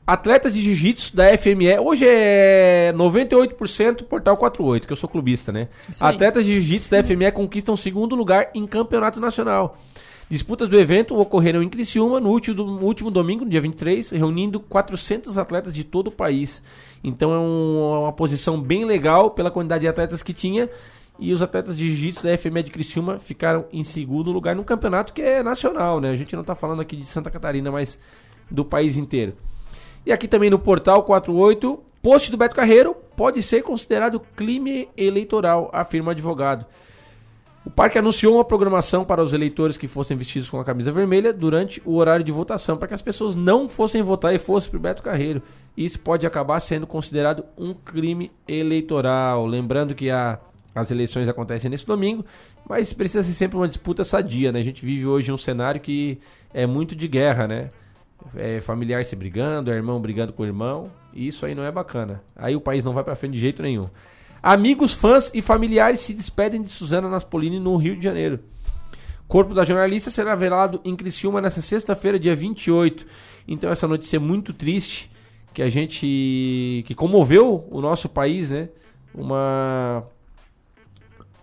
Atletas 0.04 0.54
de 0.54 0.60
jiu-jitsu 0.60 1.14
da 1.14 1.38
FME, 1.38 1.78
hoje 1.78 2.04
é 2.04 2.92
98% 2.96 4.02
Portal 4.06 4.36
48, 4.36 4.88
que 4.88 4.92
eu 4.92 4.96
sou 4.96 5.08
clubista, 5.08 5.52
né? 5.52 5.68
Atletas 6.00 6.44
de 6.44 6.52
jiu-jitsu 6.52 6.90
da 6.90 7.04
FME 7.04 7.30
conquistam 7.30 7.76
segundo 7.76 8.16
lugar 8.16 8.50
em 8.52 8.66
campeonato 8.66 9.20
nacional. 9.20 9.78
Disputas 10.28 10.68
do 10.68 10.78
evento 10.78 11.16
ocorreram 11.16 11.60
em 11.60 11.68
Criciúma 11.68 12.20
no 12.20 12.28
último, 12.28 12.64
no 12.64 12.86
último 12.86 13.10
domingo, 13.10 13.44
no 13.44 13.50
dia 13.50 13.60
23, 13.60 14.10
reunindo 14.10 14.58
400 14.60 15.36
atletas 15.38 15.72
de 15.72 15.82
todo 15.82 16.06
o 16.06 16.12
país. 16.12 16.62
Então 17.02 17.32
é 17.32 17.38
um- 17.38 18.02
uma 18.02 18.12
posição 18.12 18.60
bem 18.60 18.84
legal 18.84 19.30
pela 19.30 19.50
quantidade 19.50 19.82
de 19.82 19.88
atletas 19.88 20.22
que 20.22 20.32
tinha. 20.32 20.68
E 21.18 21.32
os 21.32 21.42
atletas 21.42 21.76
de 21.76 21.86
jiu-jitsu 21.88 22.22
da 22.22 22.30
FME 22.32 22.62
de 22.62 22.70
Criciúma 22.70 23.18
ficaram 23.18 23.66
em 23.72 23.84
segundo 23.84 24.30
lugar 24.32 24.56
num 24.56 24.64
campeonato 24.64 25.12
que 25.12 25.20
é 25.20 25.42
nacional, 25.42 26.00
né? 26.00 26.10
A 26.10 26.16
gente 26.16 26.34
não 26.34 26.42
tá 26.42 26.54
falando 26.54 26.80
aqui 26.80 26.96
de 26.96 27.04
Santa 27.04 27.30
Catarina, 27.30 27.70
mas 27.70 27.98
do 28.50 28.64
país 28.64 28.96
inteiro. 28.96 29.34
E 30.06 30.12
aqui 30.12 30.26
também 30.26 30.48
no 30.48 30.58
Portal 30.58 31.02
48, 31.02 31.78
post 32.02 32.30
do 32.30 32.38
Beto 32.38 32.56
Carreiro 32.56 32.96
pode 33.14 33.42
ser 33.42 33.62
considerado 33.62 34.18
crime 34.34 34.88
eleitoral, 34.96 35.68
afirma 35.74 36.12
advogado. 36.12 36.64
O 37.66 37.70
parque 37.70 37.98
anunciou 37.98 38.36
uma 38.36 38.44
programação 38.44 39.04
para 39.04 39.22
os 39.22 39.34
eleitores 39.34 39.76
que 39.76 39.86
fossem 39.86 40.16
vestidos 40.16 40.48
com 40.48 40.58
a 40.58 40.64
camisa 40.64 40.90
vermelha 40.90 41.30
durante 41.30 41.82
o 41.84 41.96
horário 41.96 42.24
de 42.24 42.32
votação, 42.32 42.78
para 42.78 42.88
que 42.88 42.94
as 42.94 43.02
pessoas 43.02 43.36
não 43.36 43.68
fossem 43.68 44.00
votar 44.00 44.34
e 44.34 44.38
fossem 44.38 44.70
para 44.70 44.78
o 44.78 44.80
Beto 44.80 45.02
Carreiro. 45.02 45.42
Isso 45.80 45.98
pode 45.98 46.26
acabar 46.26 46.60
sendo 46.60 46.86
considerado 46.86 47.42
um 47.56 47.72
crime 47.72 48.30
eleitoral. 48.46 49.46
Lembrando 49.46 49.94
que 49.94 50.10
a- 50.10 50.38
as 50.74 50.90
eleições 50.90 51.26
acontecem 51.26 51.70
nesse 51.70 51.86
domingo, 51.86 52.22
mas 52.68 52.92
precisa 52.92 53.22
ser 53.22 53.32
sempre 53.32 53.56
uma 53.56 53.66
disputa 53.66 54.04
sadia, 54.04 54.52
né? 54.52 54.60
A 54.60 54.62
gente 54.62 54.84
vive 54.84 55.06
hoje 55.06 55.32
um 55.32 55.38
cenário 55.38 55.80
que 55.80 56.18
é 56.52 56.66
muito 56.66 56.94
de 56.94 57.08
guerra, 57.08 57.48
né? 57.48 57.70
É 58.36 58.60
familiar 58.60 59.02
se 59.06 59.16
brigando, 59.16 59.70
é 59.70 59.74
irmão 59.74 59.98
brigando 59.98 60.34
com 60.34 60.44
irmão, 60.44 60.90
e 61.14 61.26
isso 61.26 61.46
aí 61.46 61.54
não 61.54 61.64
é 61.64 61.72
bacana. 61.72 62.22
Aí 62.36 62.54
o 62.54 62.60
país 62.60 62.84
não 62.84 62.92
vai 62.92 63.02
pra 63.02 63.16
frente 63.16 63.32
de 63.32 63.40
jeito 63.40 63.62
nenhum. 63.62 63.88
Amigos, 64.42 64.92
fãs 64.92 65.30
e 65.32 65.40
familiares 65.40 66.00
se 66.00 66.12
despedem 66.12 66.60
de 66.60 66.68
Suzana 66.68 67.08
Naspolini 67.08 67.58
no 67.58 67.74
Rio 67.76 67.96
de 67.96 68.04
Janeiro. 68.04 68.40
Corpo 69.26 69.54
da 69.54 69.64
jornalista 69.64 70.10
será 70.10 70.34
velado 70.34 70.80
em 70.84 70.94
Criciúma 70.94 71.40
nessa 71.40 71.62
sexta-feira, 71.62 72.18
dia 72.18 72.36
28. 72.36 73.06
Então 73.48 73.70
essa 73.70 73.88
notícia 73.88 74.16
é 74.16 74.20
muito 74.20 74.52
triste, 74.52 75.10
que 75.52 75.62
a 75.62 75.70
gente 75.70 76.84
que 76.86 76.94
comoveu 76.94 77.66
o 77.70 77.80
nosso 77.80 78.08
país, 78.08 78.50
né? 78.50 78.68
Uma 79.14 80.04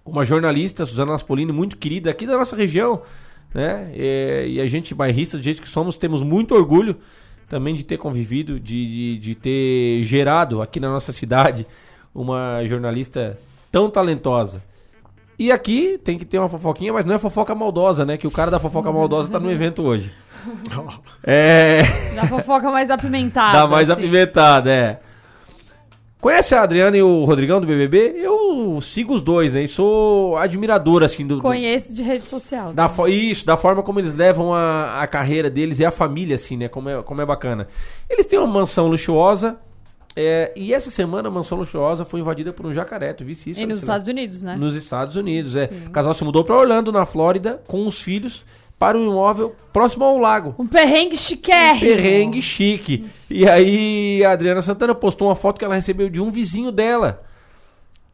uma 0.06 0.24
jornalista, 0.24 0.86
Suzana 0.86 1.12
Naspolini, 1.12 1.52
muito 1.52 1.78
querida 1.78 2.10
aqui 2.10 2.26
da 2.26 2.38
nossa 2.38 2.56
região, 2.56 3.02
né? 3.54 3.92
E 3.94 4.60
a 4.62 4.68
gente, 4.68 4.96
bairrista, 4.96 5.38
do 5.38 5.44
jeito 5.44 5.62
que 5.62 5.68
somos, 5.68 5.98
temos 5.98 6.22
muito 6.22 6.56
orgulho 6.56 6.96
também 7.50 7.76
de 7.76 7.86
ter 7.86 7.98
convivido, 7.98 8.60
de, 8.60 8.86
de, 8.86 9.18
de 9.20 9.36
ter 9.36 10.04
gerado 10.04 10.62
aqui 10.62 10.80
na 10.80 10.90
nossa 10.90 11.12
cidade 11.12 11.66
uma 12.14 12.66
jornalista 12.66 13.38
tão 13.72 13.90
talentosa. 13.90 14.64
E 15.40 15.52
aqui 15.52 16.00
tem 16.04 16.18
que 16.18 16.26
ter 16.26 16.40
uma 16.40 16.50
fofoquinha, 16.50 16.92
mas 16.92 17.06
não 17.06 17.14
é 17.14 17.20
fofoca 17.20 17.54
maldosa, 17.54 18.04
né? 18.06 18.18
Que 18.18 18.26
o 18.28 18.32
cara 18.32 18.50
da 18.50 18.60
fofoca 18.60 18.92
maldosa 18.92 19.30
tá 19.32 19.40
no 19.40 19.52
evento 19.52 19.84
hoje. 19.84 20.12
É. 21.24 21.82
Da 22.16 22.26
fofoca 22.28 22.72
mais 22.72 22.90
apimentada. 22.90 23.60
Dá 23.60 23.68
mais 23.68 23.90
assim. 23.90 24.02
apimentada, 24.02 24.72
é. 24.72 25.00
Conhece 26.22 26.56
a 26.56 26.64
Adriana 26.64 26.98
e 26.98 27.02
o 27.02 27.26
Rodrigão 27.26 27.60
do 27.62 27.68
BBB? 27.68 28.16
Eu 28.18 28.80
sigo 28.82 29.14
os 29.14 29.22
dois, 29.22 29.54
né? 29.54 29.64
E 29.64 29.68
sou 29.68 30.36
admirador, 30.38 31.04
assim, 31.04 31.26
do... 31.28 31.36
do- 31.36 31.42
Conheço 31.42 31.94
de 31.94 32.02
rede 32.02 32.28
social. 32.28 32.74
da 32.74 32.90
fo- 32.90 33.08
isso, 33.08 33.46
da 33.46 33.56
forma 33.56 33.84
como 33.84 34.00
eles 34.00 34.16
levam 34.16 34.54
a, 34.54 35.02
a 35.02 35.08
carreira 35.08 35.50
deles 35.50 35.80
e 35.80 35.86
a 35.86 35.92
família, 35.92 36.36
assim, 36.36 36.58
né? 36.58 36.68
Como 36.68 36.90
é, 36.90 37.04
como 37.04 37.22
é 37.22 37.26
bacana. 37.26 37.68
Eles 38.10 38.26
têm 38.26 38.40
uma 38.40 38.48
mansão 38.48 38.88
luxuosa. 38.88 39.58
É, 40.20 40.52
e 40.56 40.74
essa 40.74 40.90
semana 40.90 41.28
a 41.28 41.32
mansão 41.32 41.60
luxuosa 41.60 42.04
foi 42.04 42.22
invadida 42.22 42.52
por 42.52 42.66
um 42.66 42.74
jacaré. 42.74 43.14
Tu 43.14 43.24
visse 43.24 43.52
isso? 43.52 43.62
E 43.62 43.68
nos? 43.68 43.82
Estados 43.82 44.08
Unidos, 44.08 44.42
né? 44.42 44.56
Nos 44.56 44.76
Estados 44.76 45.16
Unidos, 45.16 45.56
é. 45.56 45.70
O 45.86 45.92
casal 45.92 46.12
se 46.16 46.24
mudou 46.24 46.44
pra 46.44 46.58
Orlando, 46.58 46.92
na 46.92 47.06
Flórida, 47.06 47.62
com 47.68 47.86
os 47.86 48.02
filhos, 48.02 48.44
para 48.80 48.98
um 48.98 49.04
imóvel 49.04 49.56
próximo 49.72 50.06
ao 50.06 50.18
lago. 50.18 50.56
Um 50.58 50.66
perrengue 50.66 51.16
chiquérrimo. 51.16 51.96
Perrengue 51.96 52.42
chique. 52.42 53.06
E 53.30 53.48
aí 53.48 54.26
a 54.26 54.32
Adriana 54.32 54.60
Santana 54.60 54.96
postou 54.96 55.28
uma 55.28 55.36
foto 55.36 55.60
que 55.60 55.66
ela 55.66 55.76
recebeu 55.76 56.10
de 56.10 56.20
um 56.20 56.32
vizinho 56.32 56.72
dela. 56.72 57.22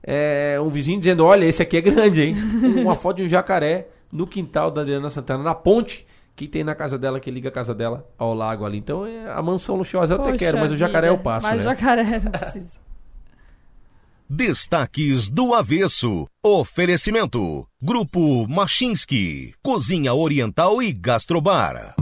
É, 0.03 0.59
um 0.61 0.67
vizinho 0.67 0.99
dizendo: 0.99 1.23
Olha, 1.23 1.45
esse 1.45 1.61
aqui 1.61 1.77
é 1.77 1.81
grande, 1.81 2.21
hein? 2.21 2.35
uma 2.83 2.95
foto 2.95 3.17
de 3.17 3.23
um 3.23 3.29
jacaré 3.29 3.87
no 4.11 4.27
quintal 4.27 4.69
da 4.69 4.81
Adriana 4.81 5.09
Santana, 5.09 5.41
na 5.41 5.55
ponte 5.55 6.05
que 6.35 6.47
tem 6.47 6.63
na 6.63 6.73
casa 6.75 6.97
dela, 6.97 7.19
que 7.19 7.29
liga 7.29 7.49
a 7.49 7.51
casa 7.51 7.73
dela 7.75 8.07
ao 8.17 8.33
lago 8.33 8.65
ali. 8.65 8.77
Então 8.77 9.05
é 9.05 9.31
a 9.31 9.41
mansão 9.41 9.75
luxuosa 9.75 10.13
eu 10.13 10.17
até 10.21 10.31
Poxa 10.31 10.39
quero, 10.39 10.57
mas 10.57 10.71
o 10.71 10.77
jacaré 10.77 11.09
vida. 11.09 11.19
eu 11.19 11.23
passo, 11.23 11.45
Mas 11.47 11.57
né? 11.57 11.61
o 11.61 11.69
jacaré 11.69 12.19
não 12.19 12.31
precisa. 12.31 12.77
Destaques 14.29 15.29
do 15.29 15.53
Avesso. 15.53 16.27
Oferecimento. 16.43 17.67
Grupo 17.79 18.47
Machinski. 18.47 19.53
Cozinha 19.61 20.13
Oriental 20.13 20.81
e 20.81 20.91
Gastrobar. 20.91 21.93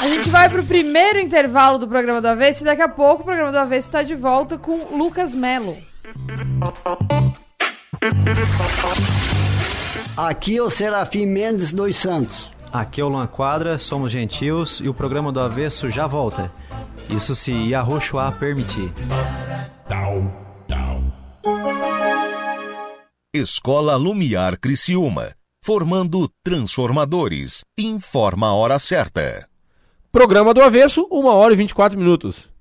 A 0.00 0.08
gente 0.08 0.28
vai 0.28 0.48
pro 0.48 0.64
primeiro 0.64 1.20
intervalo 1.20 1.78
do 1.78 1.86
programa 1.86 2.20
do 2.20 2.26
Avesso 2.26 2.62
e 2.62 2.64
daqui 2.64 2.82
a 2.82 2.88
pouco 2.88 3.22
o 3.22 3.24
programa 3.24 3.52
do 3.52 3.58
Avesso 3.58 3.88
está 3.88 4.02
de 4.02 4.14
volta 4.16 4.58
com 4.58 4.96
Lucas 4.96 5.32
Melo. 5.34 5.76
Aqui 10.16 10.56
é 10.56 10.62
o 10.62 10.70
Serafim 10.70 11.26
Mendes 11.26 11.72
dos 11.72 11.96
Santos. 11.96 12.50
Aqui 12.72 13.00
é 13.00 13.04
o 13.04 13.08
Luan 13.08 13.26
Quadra, 13.26 13.78
somos 13.78 14.10
gentios 14.10 14.80
e 14.80 14.88
o 14.88 14.94
programa 14.94 15.30
do 15.30 15.40
Avesso 15.40 15.90
já 15.90 16.06
volta. 16.06 16.52
Isso 17.08 17.34
se 17.34 17.52
Yahushua 17.52 18.32
permitir. 18.32 18.92
Down, 19.88 20.32
down. 20.68 21.12
Escola 23.34 23.96
Lumiar 23.96 24.58
Criciúma. 24.58 25.32
Formando 25.64 26.28
transformadores. 26.42 27.64
Informa 27.78 28.48
a 28.48 28.54
hora 28.54 28.78
certa. 28.78 29.48
Programa 30.12 30.52
do 30.52 30.62
Avesso, 30.62 31.08
1 31.10 31.26
hora 31.26 31.54
e 31.54 31.56
24 31.56 31.98
minutos. 31.98 32.53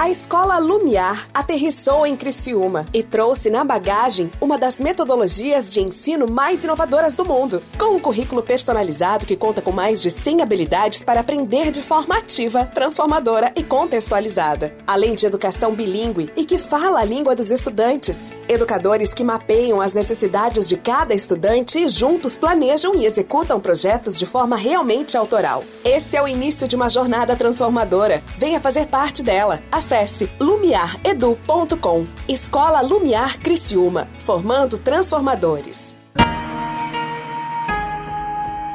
A 0.00 0.08
escola 0.08 0.58
Lumiar 0.58 1.28
aterrissou 1.34 2.06
em 2.06 2.16
Criciúma 2.16 2.86
e 2.94 3.02
trouxe 3.02 3.50
na 3.50 3.64
bagagem 3.64 4.30
uma 4.40 4.56
das 4.56 4.78
metodologias 4.78 5.68
de 5.68 5.80
ensino 5.80 6.30
mais 6.30 6.62
inovadoras 6.62 7.14
do 7.14 7.24
mundo, 7.24 7.60
com 7.76 7.96
um 7.96 7.98
currículo 7.98 8.40
personalizado 8.40 9.26
que 9.26 9.36
conta 9.36 9.60
com 9.60 9.72
mais 9.72 10.00
de 10.00 10.08
100 10.08 10.40
habilidades 10.40 11.02
para 11.02 11.18
aprender 11.18 11.72
de 11.72 11.82
forma 11.82 12.16
ativa, 12.16 12.64
transformadora 12.64 13.52
e 13.56 13.62
contextualizada, 13.64 14.72
além 14.86 15.16
de 15.16 15.26
educação 15.26 15.74
bilíngue 15.74 16.30
e 16.36 16.44
que 16.44 16.58
fala 16.58 17.00
a 17.00 17.04
língua 17.04 17.34
dos 17.34 17.50
estudantes. 17.50 18.32
Educadores 18.48 19.12
que 19.12 19.24
mapeiam 19.24 19.80
as 19.80 19.92
necessidades 19.92 20.68
de 20.68 20.76
cada 20.76 21.12
estudante 21.12 21.80
e 21.80 21.88
juntos 21.88 22.38
planejam 22.38 22.94
e 22.94 23.04
executam 23.04 23.58
projetos 23.58 24.16
de 24.16 24.26
forma 24.26 24.56
realmente 24.56 25.16
autoral. 25.16 25.64
Esse 25.84 26.16
é 26.16 26.22
o 26.22 26.28
início 26.28 26.68
de 26.68 26.76
uma 26.76 26.88
jornada 26.88 27.34
transformadora. 27.34 28.22
Venha 28.38 28.60
fazer 28.60 28.86
parte 28.86 29.24
dela. 29.24 29.60
Acesse 29.88 30.28
lumiaredu.com. 30.38 32.04
Escola 32.28 32.82
Lumiar 32.82 33.38
Criciúma, 33.38 34.06
formando 34.18 34.76
transformadores. 34.76 35.96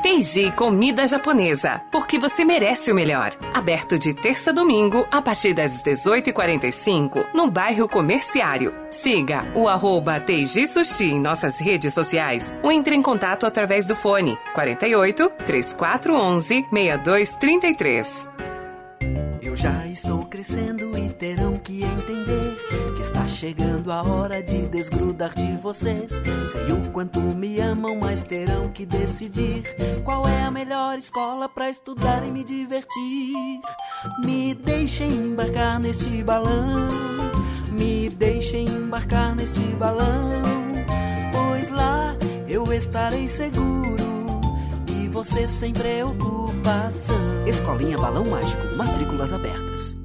Teiji 0.02 0.52
Comida 0.54 1.06
Japonesa, 1.06 1.84
porque 1.91 2.17
você 2.17 2.43
merece 2.43 2.91
o 2.91 2.95
melhor. 2.95 3.32
Aberto 3.54 3.99
de 3.99 4.15
terça 4.15 4.49
a 4.49 4.54
domingo, 4.54 5.06
a 5.12 5.21
partir 5.21 5.54
das 5.54 5.84
18h45, 5.84 7.28
no 7.36 7.47
bairro 7.47 7.88
Comerciário. 7.88 8.73
Siga 8.89 9.45
o 9.54 9.67
arroba 9.67 10.19
Teiji 10.19 10.65
Sushi 10.65 11.12
em 11.12 11.21
nossas 11.21 11.60
redes 11.60 11.93
sociais 11.93 12.56
ou 12.63 12.71
entre 12.71 12.95
em 12.95 13.04
contato 13.04 13.45
através 13.45 13.86
do 13.86 13.95
fone 13.95 14.36
48 14.56 15.30
3411 15.45 16.65
6233. 16.71 18.53
Eu 19.54 19.58
já 19.58 19.86
estou 19.86 20.26
crescendo 20.26 20.98
e 20.98 21.10
terão 21.10 21.60
que 21.60 21.84
entender 21.84 22.58
que 22.96 23.04
está 23.04 23.28
chegando 23.28 23.92
a 23.92 24.02
hora 24.02 24.42
de 24.42 24.66
desgrudar 24.66 25.32
de 25.36 25.56
vocês. 25.58 26.24
Sei 26.44 26.72
o 26.72 26.89
quanto 26.92 27.20
me 27.20 27.60
amam, 27.60 27.96
mas 28.00 28.24
terão 28.24 28.70
que 28.70 28.84
decidir 28.84 29.62
qual 30.04 30.28
é 30.28 30.42
a 30.42 30.50
melhor 30.50 30.98
escola 30.98 31.48
para 31.48 31.70
estudar 31.70 32.26
e 32.26 32.32
me 32.32 32.44
divertir. 32.44 33.62
Me 34.26 34.56
deixem 34.56 35.12
embarcar 35.12 35.80
neste 35.80 36.24
balão, 36.24 36.88
me 37.80 38.10
deixem 38.10 38.66
embarcar 38.66 39.36
neste 39.36 39.62
balão, 39.76 40.42
pois 41.32 41.70
lá 41.70 42.16
eu 42.48 42.74
estarei 42.74 43.28
seguro 43.28 44.03
você 45.13 45.47
sem 45.47 45.71
preocupação. 45.71 47.47
Escolinha 47.47 47.95
Balão 47.99 48.26
Mágico, 48.26 48.76
matrículas 48.76 49.32
abertas. 49.32 50.03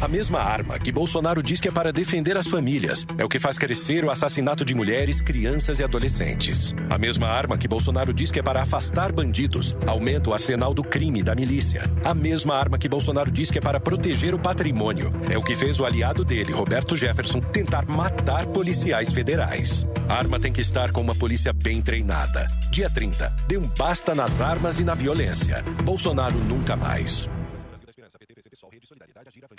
A 0.00 0.06
mesma 0.06 0.38
arma 0.38 0.78
que 0.78 0.92
Bolsonaro 0.92 1.42
diz 1.42 1.60
que 1.60 1.66
é 1.66 1.72
para 1.72 1.92
defender 1.92 2.36
as 2.36 2.46
famílias 2.46 3.04
é 3.18 3.24
o 3.24 3.28
que 3.28 3.40
faz 3.40 3.58
crescer 3.58 4.04
o 4.04 4.10
assassinato 4.12 4.64
de 4.64 4.72
mulheres, 4.72 5.20
crianças 5.20 5.80
e 5.80 5.84
adolescentes. 5.84 6.72
A 6.88 6.96
mesma 6.96 7.26
arma 7.26 7.58
que 7.58 7.66
Bolsonaro 7.66 8.14
diz 8.14 8.30
que 8.30 8.38
é 8.38 8.42
para 8.42 8.62
afastar 8.62 9.10
bandidos 9.10 9.76
aumenta 9.84 10.30
o 10.30 10.32
arsenal 10.32 10.72
do 10.72 10.84
crime 10.84 11.20
da 11.20 11.34
milícia. 11.34 11.82
A 12.04 12.14
mesma 12.14 12.54
arma 12.54 12.78
que 12.78 12.88
Bolsonaro 12.88 13.28
diz 13.28 13.50
que 13.50 13.58
é 13.58 13.60
para 13.60 13.80
proteger 13.80 14.36
o 14.36 14.38
patrimônio 14.38 15.12
é 15.28 15.36
o 15.36 15.42
que 15.42 15.56
fez 15.56 15.80
o 15.80 15.84
aliado 15.84 16.24
dele, 16.24 16.52
Roberto 16.52 16.94
Jefferson, 16.94 17.40
tentar 17.40 17.84
matar 17.88 18.46
policiais 18.46 19.12
federais. 19.12 19.84
A 20.08 20.14
arma 20.14 20.38
tem 20.38 20.52
que 20.52 20.60
estar 20.60 20.92
com 20.92 21.00
uma 21.00 21.14
polícia 21.14 21.52
bem 21.52 21.82
treinada. 21.82 22.46
Dia 22.70 22.88
30, 22.88 23.34
dê 23.48 23.58
um 23.58 23.66
basta 23.66 24.14
nas 24.14 24.40
armas 24.40 24.78
e 24.78 24.84
na 24.84 24.94
violência. 24.94 25.64
Bolsonaro 25.84 26.38
nunca 26.38 26.76
mais. 26.76 27.28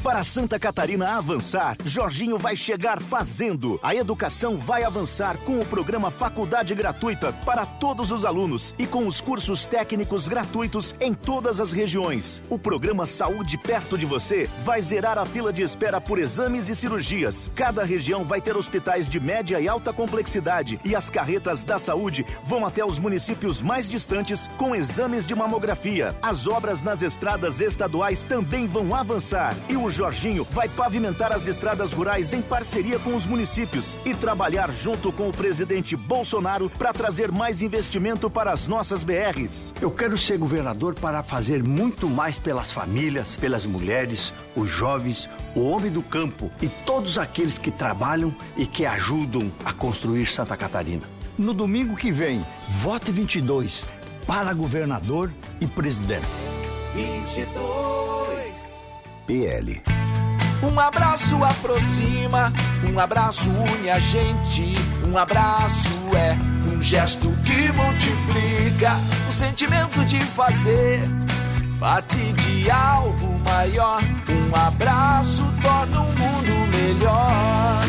Para 0.04 0.24
Santa 0.24 0.58
Catarina 0.58 1.18
avançar, 1.18 1.76
Jorginho 1.84 2.38
vai 2.38 2.56
chegar 2.56 3.02
fazendo. 3.02 3.78
A 3.84 3.94
educação 3.94 4.56
vai 4.56 4.86
avançar 4.86 5.38
com 5.40 5.60
o 5.60 5.66
programa 5.66 6.10
Faculdade 6.10 6.74
Gratuita 6.74 7.34
para 7.46 7.66
todos 7.66 8.10
os 8.10 8.24
alunos 8.24 8.74
e 8.80 8.88
com 8.88 9.06
os 9.06 9.20
cursos 9.20 9.66
técnicos 9.66 10.30
gratuitos 10.30 10.96
em 11.02 11.14
todas 11.14 11.60
as 11.60 11.74
regiões. 11.74 12.42
O 12.50 12.58
programa 12.58 13.06
Saúde 13.06 13.58
Perto 13.58 13.98
de 13.98 14.06
Você 14.06 14.50
vai 14.64 14.82
zerar 14.82 15.18
a 15.18 15.26
fila 15.26 15.52
de 15.52 15.64
espera 15.64 16.00
por 16.00 16.18
exames 16.18 16.70
e 16.70 16.76
cirurgias. 16.76 17.52
Cada 17.54 17.84
região 17.84 18.24
vai 18.24 18.40
ter 18.40 18.56
hospitais 18.56 19.08
de 19.08 19.20
média 19.20 19.60
e 19.60 19.68
alta 19.68 19.92
complexidade 19.92 20.80
e 20.86 20.96
as 20.96 21.10
carretas 21.10 21.66
da 21.66 21.78
saúde 21.78 22.26
vão 22.46 22.66
até 22.66 22.86
os 22.86 22.98
municípios 23.00 23.62
mais 23.62 23.90
distantes 23.90 24.50
com 24.58 24.74
exames 24.74 25.26
de 25.26 25.36
mamografia. 25.36 26.16
As 26.22 26.48
obras 26.48 26.82
nas 26.82 27.02
estradas 27.02 27.60
estaduais 27.60 28.24
também 28.24 28.66
vão 28.66 28.96
avançar 28.96 29.54
e 29.68 29.76
o 29.76 29.89
Jorginho 29.90 30.46
vai 30.52 30.68
pavimentar 30.68 31.32
as 31.32 31.48
estradas 31.48 31.94
rurais 31.94 32.34
em 32.34 32.42
parceria 32.42 33.00
com 33.00 33.16
os 33.16 33.26
municípios 33.26 33.98
e 34.06 34.14
trabalhar 34.14 34.72
junto 34.72 35.12
com 35.12 35.30
o 35.30 35.34
presidente 35.34 35.96
Bolsonaro 35.96 36.70
para 36.70 36.94
trazer 36.94 37.32
mais 37.32 37.62
investimento 37.62 38.30
para 38.30 38.52
as 38.52 38.68
nossas 38.68 39.04
BRs. 39.04 39.74
Eu 39.82 39.92
quero 39.92 40.18
ser 40.18 40.38
governador 40.38 40.96
para 40.96 41.24
fazer 41.24 41.64
muito 41.64 42.10
mais 42.10 42.38
pelas 42.38 42.72
famílias, 42.72 43.38
pelas 43.38 43.66
mulheres, 43.66 44.34
os 44.56 44.70
jovens, 44.70 45.30
o 45.56 45.62
homem 45.70 45.92
do 45.92 46.04
campo 46.04 46.52
e 46.62 46.68
todos 46.68 47.18
aqueles 47.18 47.58
que 47.58 47.72
trabalham 47.72 48.36
e 48.58 48.66
que 48.66 48.86
ajudam 48.86 49.52
a 49.66 49.74
construir 49.74 50.28
Santa 50.28 50.56
Catarina. 50.56 51.04
No 51.38 51.54
domingo 51.54 51.96
que 51.96 52.12
vem, 52.12 52.46
vote 52.82 53.12
22 53.12 53.86
para 54.28 54.54
governador 54.54 55.32
e 55.60 55.66
presidente. 55.66 56.28
22. 56.94 58.19
PL. 59.30 59.80
Um 60.64 60.80
abraço 60.80 61.44
aproxima, 61.44 62.52
um 62.92 63.00
abraço 63.00 63.52
une 63.52 63.92
a 63.92 64.00
gente. 64.00 64.76
Um 65.06 65.16
abraço 65.16 65.94
é 66.16 66.36
um 66.74 66.82
gesto 66.82 67.30
que 67.46 67.72
multiplica 67.74 68.96
o 69.30 69.32
sentimento 69.32 70.04
de 70.04 70.20
fazer 70.20 71.00
parte 71.80 72.18
de 72.18 72.72
algo 72.72 73.40
maior. 73.46 74.02
Um 74.28 74.56
abraço 74.56 75.44
torna 75.62 76.02
o 76.02 76.06
mundo 76.06 76.76
melhor. 76.76 77.84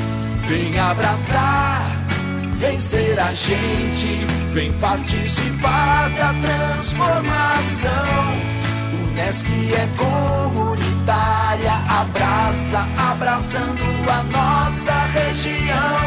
Vem 0.47 0.79
abraçar, 0.79 1.87
vem 2.57 2.79
ser 2.79 3.19
a 3.19 3.33
gente, 3.33 4.27
vem 4.53 4.71
participar 4.75 6.11
da 6.11 6.35
transformação. 6.35 7.91
Unesc 9.11 9.47
é 9.75 9.89
comunitária, 11.11 11.73
abraça, 11.89 12.87
abraçando 13.11 13.83
a 14.09 14.23
nossa 14.25 14.93
região. 14.93 16.01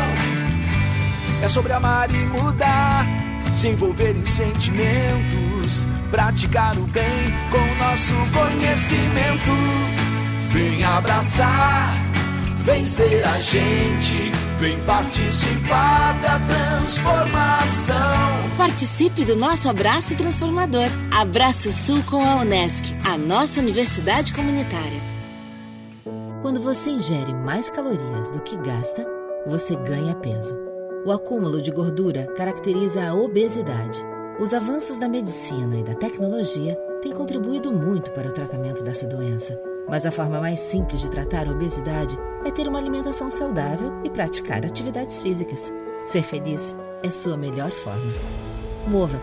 É 1.42 1.48
sobre 1.48 1.74
amar 1.74 2.10
e 2.10 2.26
mudar, 2.28 3.06
se 3.54 3.68
envolver 3.68 4.16
em 4.16 4.26
sentimentos, 4.26 5.86
praticar 6.10 6.78
o 6.78 6.88
bem 6.88 7.34
com 7.52 7.84
nosso 7.84 8.14
conhecimento. 8.32 9.52
Vem 10.50 10.84
abraçar, 10.84 11.90
vem 12.64 12.86
ser 12.86 13.26
a 13.26 13.40
gente, 13.42 14.32
vem 14.58 14.80
participar 14.86 16.18
da 16.22 16.40
transformação. 16.40 17.96
Participe 18.58 19.26
do 19.26 19.36
nosso 19.36 19.70
abraço 19.70 20.16
transformador. 20.16 20.88
Abraço 21.14 21.70
Sul 21.72 22.02
com 22.04 22.24
a 22.24 22.38
Unesc, 22.38 22.86
a 23.06 23.18
nossa 23.18 23.60
universidade 23.60 24.34
comunitária. 24.34 25.02
Quando 26.42 26.62
você 26.62 26.90
ingere 26.90 27.34
mais 27.34 27.70
calorias 27.70 28.32
do 28.32 28.40
que 28.40 28.56
gasta, 28.58 29.06
você 29.46 29.76
ganha 29.76 30.16
peso. 30.16 30.58
O 31.06 31.12
acúmulo 31.12 31.62
de 31.62 31.70
gordura 31.70 32.28
caracteriza 32.38 33.06
a 33.06 33.14
obesidade. 33.14 34.00
Os 34.40 34.54
avanços 34.54 34.98
da 34.98 35.10
medicina 35.10 35.78
e 35.78 35.84
da 35.84 35.96
tecnologia 35.96 36.76
têm 37.02 37.12
contribuído 37.12 37.74
muito 37.74 38.10
para 38.12 38.30
o 38.30 38.32
tratamento 38.32 38.84
dessa 38.84 39.06
doença. 39.06 39.60
Mas 39.90 40.06
a 40.06 40.12
forma 40.12 40.40
mais 40.40 40.62
simples 40.62 41.02
de 41.02 41.12
tratar 41.12 41.48
a 41.48 41.52
obesidade 41.52 42.18
é 42.46 42.52
ter 42.52 42.68
uma 42.68 42.80
alimentação 42.80 43.30
saudável 43.30 43.92
e 44.04 44.10
praticar 44.10 44.66
atividades 44.66 45.22
físicas. 45.22 45.74
Ser 46.06 46.24
feliz 46.24 46.76
é 47.04 47.10
sua 47.10 47.38
melhor 47.38 47.72
forma. 47.72 48.12
Mova. 48.88 49.22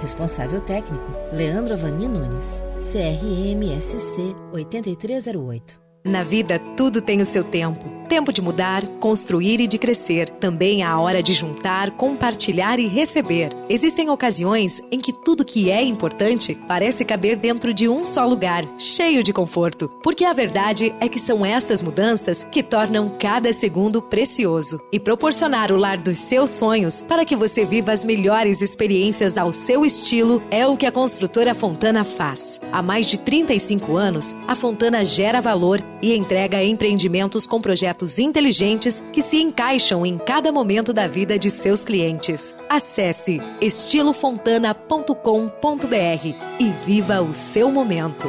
Responsável 0.00 0.60
técnico: 0.60 1.06
Leandro 1.32 1.74
Avani 1.74 2.08
Nunes. 2.08 2.62
CRMSC 2.78 4.34
8308. 4.52 5.80
Na 6.04 6.22
vida, 6.22 6.58
tudo 6.76 7.00
tem 7.00 7.22
o 7.22 7.26
seu 7.26 7.42
tempo. 7.42 7.80
Tempo 8.08 8.32
de 8.32 8.42
mudar, 8.42 8.86
construir 9.00 9.60
e 9.60 9.66
de 9.66 9.78
crescer. 9.78 10.28
Também 10.28 10.82
há 10.82 10.90
a 10.90 11.00
hora 11.00 11.22
de 11.22 11.32
juntar, 11.32 11.90
compartilhar 11.92 12.78
e 12.78 12.86
receber. 12.86 13.50
Existem 13.68 14.10
ocasiões 14.10 14.82
em 14.92 15.00
que 15.00 15.12
tudo 15.12 15.44
que 15.44 15.70
é 15.70 15.82
importante 15.82 16.54
parece 16.68 17.04
caber 17.04 17.36
dentro 17.36 17.72
de 17.72 17.88
um 17.88 18.04
só 18.04 18.26
lugar, 18.26 18.62
cheio 18.76 19.22
de 19.22 19.32
conforto. 19.32 19.88
Porque 20.02 20.24
a 20.24 20.34
verdade 20.34 20.94
é 21.00 21.08
que 21.08 21.18
são 21.18 21.46
estas 21.46 21.80
mudanças 21.80 22.44
que 22.44 22.62
tornam 22.62 23.08
cada 23.08 23.52
segundo 23.52 24.02
precioso. 24.02 24.80
E 24.92 25.00
proporcionar 25.00 25.72
o 25.72 25.76
lar 25.76 25.96
dos 25.96 26.18
seus 26.18 26.50
sonhos 26.50 27.00
para 27.00 27.24
que 27.24 27.34
você 27.34 27.64
viva 27.64 27.90
as 27.90 28.04
melhores 28.04 28.60
experiências 28.60 29.38
ao 29.38 29.50
seu 29.50 29.84
estilo 29.84 30.42
é 30.50 30.66
o 30.66 30.76
que 30.76 30.86
a 30.86 30.92
construtora 30.92 31.54
Fontana 31.54 32.04
faz. 32.04 32.60
Há 32.70 32.82
mais 32.82 33.06
de 33.06 33.18
35 33.18 33.96
anos, 33.96 34.36
a 34.46 34.54
Fontana 34.54 35.04
gera 35.04 35.40
valor 35.40 35.82
e 36.02 36.14
entrega 36.14 36.62
empreendimentos 36.62 37.46
com 37.46 37.62
projetos 37.62 37.93
inteligentes 38.18 39.02
que 39.12 39.22
se 39.22 39.40
encaixam 39.40 40.04
em 40.04 40.18
cada 40.18 40.50
momento 40.50 40.92
da 40.92 41.06
vida 41.06 41.38
de 41.38 41.50
seus 41.50 41.84
clientes. 41.84 42.54
Acesse 42.68 43.40
estilofontana.com.br 43.60 46.26
e 46.58 46.70
viva 46.84 47.20
o 47.20 47.32
seu 47.32 47.70
momento. 47.70 48.28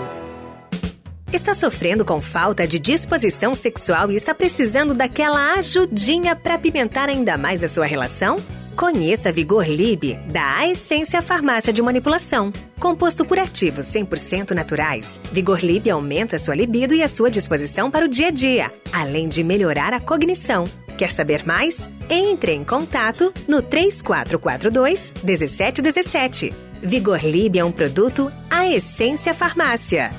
Está 1.34 1.54
sofrendo 1.54 2.06
com 2.06 2.22
falta 2.22 2.68
de 2.68 2.80
disposição 2.80 3.54
sexual 3.54 4.12
e 4.12 4.16
está 4.16 4.34
precisando 4.34 4.94
daquela 4.94 5.56
ajudinha 5.56 6.36
para 6.36 6.58
pimentar 6.58 7.10
ainda 7.10 7.38
mais 7.38 7.64
a 7.64 7.68
sua 7.68 7.86
relação? 7.86 8.38
Conheça 8.76 9.32
Vigor 9.32 9.66
Lib 9.70 10.20
da 10.30 10.58
A 10.58 10.68
Essência 10.68 11.22
Farmácia 11.22 11.72
de 11.72 11.82
Manipulação. 11.82 12.52
Composto 12.78 13.24
por 13.24 13.40
ativos 13.40 13.86
100% 13.86 14.52
naturais, 14.52 15.18
Vigor 15.32 15.60
Lib 15.64 15.90
aumenta 15.90 16.38
sua 16.38 16.56
libido 16.56 16.94
e 16.94 17.02
a 17.02 17.08
sua 17.08 17.32
disposição 17.32 17.90
para 17.90 18.04
o 18.04 18.10
dia 18.10 18.28
a 18.28 18.32
dia, 18.32 18.70
além 18.92 19.30
de 19.30 19.46
melhorar 19.46 19.94
a 19.94 20.00
cognição. 20.02 20.66
Quer 20.98 21.10
saber 21.10 21.46
mais? 21.46 21.90
Entre 22.10 22.52
em 22.52 22.66
contato 22.66 23.34
no 23.48 23.62
3442 23.62 25.14
1717. 25.24 26.54
Vigor 26.82 27.24
Lib 27.24 27.58
é 27.58 27.64
um 27.64 27.72
produto 27.72 28.30
A 28.50 28.68
Essência 28.68 29.34
Farmácia. 29.34 30.12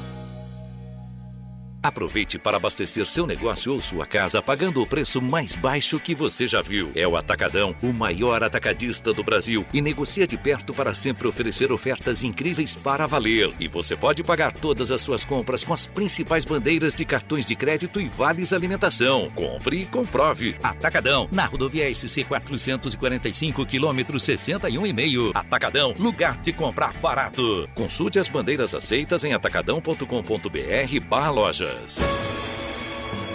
Aproveite 1.87 2.37
para 2.37 2.57
abastecer 2.57 3.07
seu 3.07 3.29
negócio 3.29 3.72
ou 3.72 3.81
sua 3.81 4.05
casa 4.05 4.42
pagando 4.42 4.83
o 4.83 4.87
preço 4.87 5.22
mais 5.22 5.55
baixo 5.55 6.01
que 6.01 6.16
você 6.16 6.44
já 6.44 6.61
viu. 6.61 6.90
É 6.96 7.07
o 7.07 7.16
Atacadão, 7.16 7.77
o 7.81 7.92
maior 7.92 8.42
atacadista 8.42 9.12
do 9.12 9.22
Brasil 9.22 9.64
e 9.72 9.81
negocia 9.81 10.27
de 10.27 10.37
perto 10.37 10.75
para 10.75 10.92
sempre 10.94 11.29
oferecer 11.29 11.70
ofertas 11.70 12.25
incríveis 12.25 12.75
para 12.75 13.07
valer. 13.07 13.53
E 13.61 13.68
você 13.68 13.94
pode 13.94 14.25
pagar 14.25 14.53
todas 14.53 14.90
as 14.90 15.01
suas 15.01 15.25
compras 15.25 15.62
com 15.62 15.72
as 15.72 15.87
principais 15.87 16.44
bandeiras 16.44 16.92
de 16.92 17.05
cartões 17.05 17.46
de 17.46 17.55
crédito 17.55 18.01
e 18.01 18.09
vales 18.09 18.53
alimentação. 18.53 19.31
Compre 19.31 19.83
e 19.83 19.87
comprove. 19.87 20.57
Atacadão, 20.64 21.29
na 21.31 21.46
rodovia 21.46 21.94
SC 21.94 22.25
445, 22.25 23.64
quilômetro 23.64 24.18
61,5. 24.18 25.31
Atacadão, 25.33 25.94
lugar 26.01 26.37
de 26.42 26.53
comprar 26.53 26.92
barato. 26.94 27.68
Consulte 27.77 28.18
as 28.18 28.27
bandeiras 28.27 28.75
aceitas 28.75 29.22
em 29.22 29.33
atacadão.com.br 29.33 31.07
barra 31.09 31.31
loja. 31.31 31.76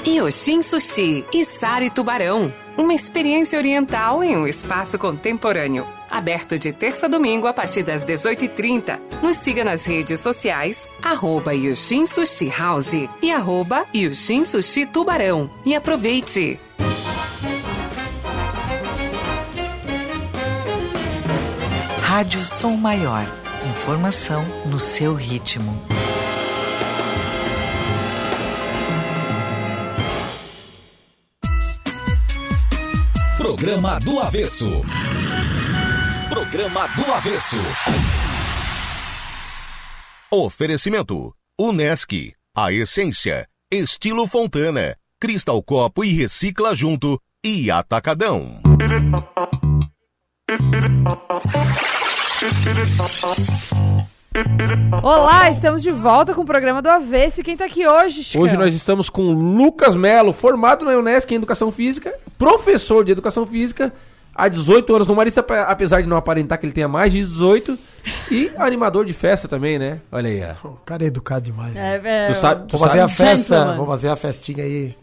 Yoshin 0.06 0.62
Sushi 0.62 1.26
e 1.34 1.46
Sari 1.46 1.90
Tubarão. 1.90 2.52
Uma 2.78 2.94
experiência 2.94 3.60
oriental 3.60 4.24
em 4.24 4.36
um 4.36 4.48
espaço 4.48 4.98
contemporâneo. 4.98 5.86
Aberto 6.10 6.58
de 6.58 6.74
terça 6.74 7.06
a 7.06 7.10
domingo 7.10 7.48
a 7.48 7.54
partir 7.54 7.84
das 7.84 8.04
18h30. 8.06 9.00
Nos 9.22 9.38
siga 9.38 9.64
nas 9.64 9.86
redes 9.86 10.20
sociais, 10.20 10.90
arroba 11.02 11.54
Yushin 11.54 12.06
Sushi 12.06 12.50
House 12.50 13.08
e 13.22 13.32
arroba 13.32 13.86
Yushin 13.94 14.44
Sushi 14.44 14.86
Tubarão. 14.86 15.50
E 15.66 15.76
aproveite! 15.76 16.60
Rádio 22.02 22.44
Som 22.44 22.76
Maior. 22.76 23.26
Informação 23.70 24.44
no 24.66 24.80
seu 24.80 25.14
ritmo. 25.14 25.91
Programa 33.52 34.00
do 34.00 34.18
Avesso. 34.18 34.82
Programa 36.30 36.88
do 36.96 37.12
Avesso. 37.12 37.58
Oferecimento: 40.32 41.34
Unesc, 41.60 42.32
a 42.56 42.72
essência, 42.72 43.46
estilo 43.70 44.26
Fontana, 44.26 44.96
Cristal 45.20 45.62
Copo 45.64 46.02
e 46.06 46.14
Recicla 46.14 46.74
Junto 46.74 47.22
e 47.44 47.70
Atacadão. 47.70 48.62
Olá, 55.04 55.50
estamos 55.50 55.82
de 55.82 55.92
volta 55.92 56.34
com 56.34 56.42
o 56.42 56.46
programa 56.46 56.82
do 56.82 56.90
Avesso. 56.90 57.42
E 57.42 57.44
quem 57.44 57.58
tá 57.58 57.66
aqui 57.66 57.88
hoje, 57.88 58.24
Chicão? 58.24 58.44
Hoje 58.44 58.58
nós 58.58 58.74
estamos 58.74 59.10
com 59.10 59.32
Lucas 59.32 59.96
Melo, 59.96 60.34
formado 60.34 60.86
na 60.86 60.92
Unesc 60.98 61.32
em 61.32 61.38
Educação 61.38 61.72
Física, 61.72 62.14
professor 62.38 63.04
de 63.04 63.12
Educação 63.12 63.46
Física, 63.46 63.94
há 64.34 64.48
18 64.48 64.96
anos 64.96 65.08
no 65.08 65.16
Marista, 65.16 65.46
apesar 65.68 66.02
de 66.02 66.08
não 66.08 66.18
aparentar 66.18 66.58
que 66.60 66.66
ele 66.66 66.74
tenha 66.74 66.88
mais 66.88 67.12
de 67.12 67.20
18, 67.20 67.78
e 68.30 68.52
animador 68.58 69.06
de 69.06 69.14
festa 69.14 69.48
também, 69.48 69.78
né? 69.80 70.00
Olha 70.12 70.30
aí. 70.30 70.42
ó. 70.64 70.68
O 70.70 70.78
cara 70.86 71.04
é 71.04 71.08
educado 71.08 71.46
demais. 71.46 71.74
né? 71.74 72.02
É, 72.04 72.26
é, 72.26 72.34
Tu 72.34 72.40
sabe- 72.40 72.68
tu 72.68 72.78
vou 72.78 72.88
fazer 72.88 73.00
a 73.00 73.08
sabe? 73.08 73.16
festa, 73.18 73.56
Gentleman. 73.56 73.78
vou 73.78 73.88
fazer 73.88 74.08
a 74.10 74.16
festinha 74.16 74.64
aí. 74.64 74.96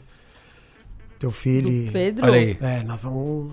Teu 1.19 1.31
filho. 1.31 1.69
e- 1.69 1.91
Pedro? 1.91 2.27
Olha 2.27 2.37
aí. 2.39 2.57
É, 2.61 2.83
nós 2.85 3.03
vamos 3.03 3.53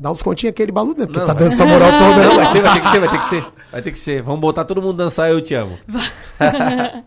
dar 0.00 0.10
uns 0.10 0.22
continhos 0.22 0.52
aquele 0.52 0.72
balu, 0.72 0.94
né? 0.96 1.04
Porque 1.06 1.18
Não, 1.18 1.26
tá 1.26 1.34
vai- 1.34 1.46
essa 1.46 1.66
moral 1.66 1.90
toda. 1.92 2.24
Não, 2.24 2.36
né? 2.38 2.44
vai 2.44 2.52
ter, 2.54 2.62
vai 2.62 2.80
ter 2.80 2.82
que 2.82 2.90
ser, 2.90 3.00
vai 3.00 3.08
ter 3.10 3.18
que 3.18 3.24
ser. 3.26 3.44
Vai 3.70 3.82
ter 3.82 3.92
que 3.92 3.98
ser. 3.98 4.22
Vamos 4.22 4.40
botar 4.40 4.64
todo 4.64 4.80
mundo 4.80 4.96
dançar 4.96 5.30
Eu 5.30 5.40
Te 5.42 5.54
Amo. 5.54 5.78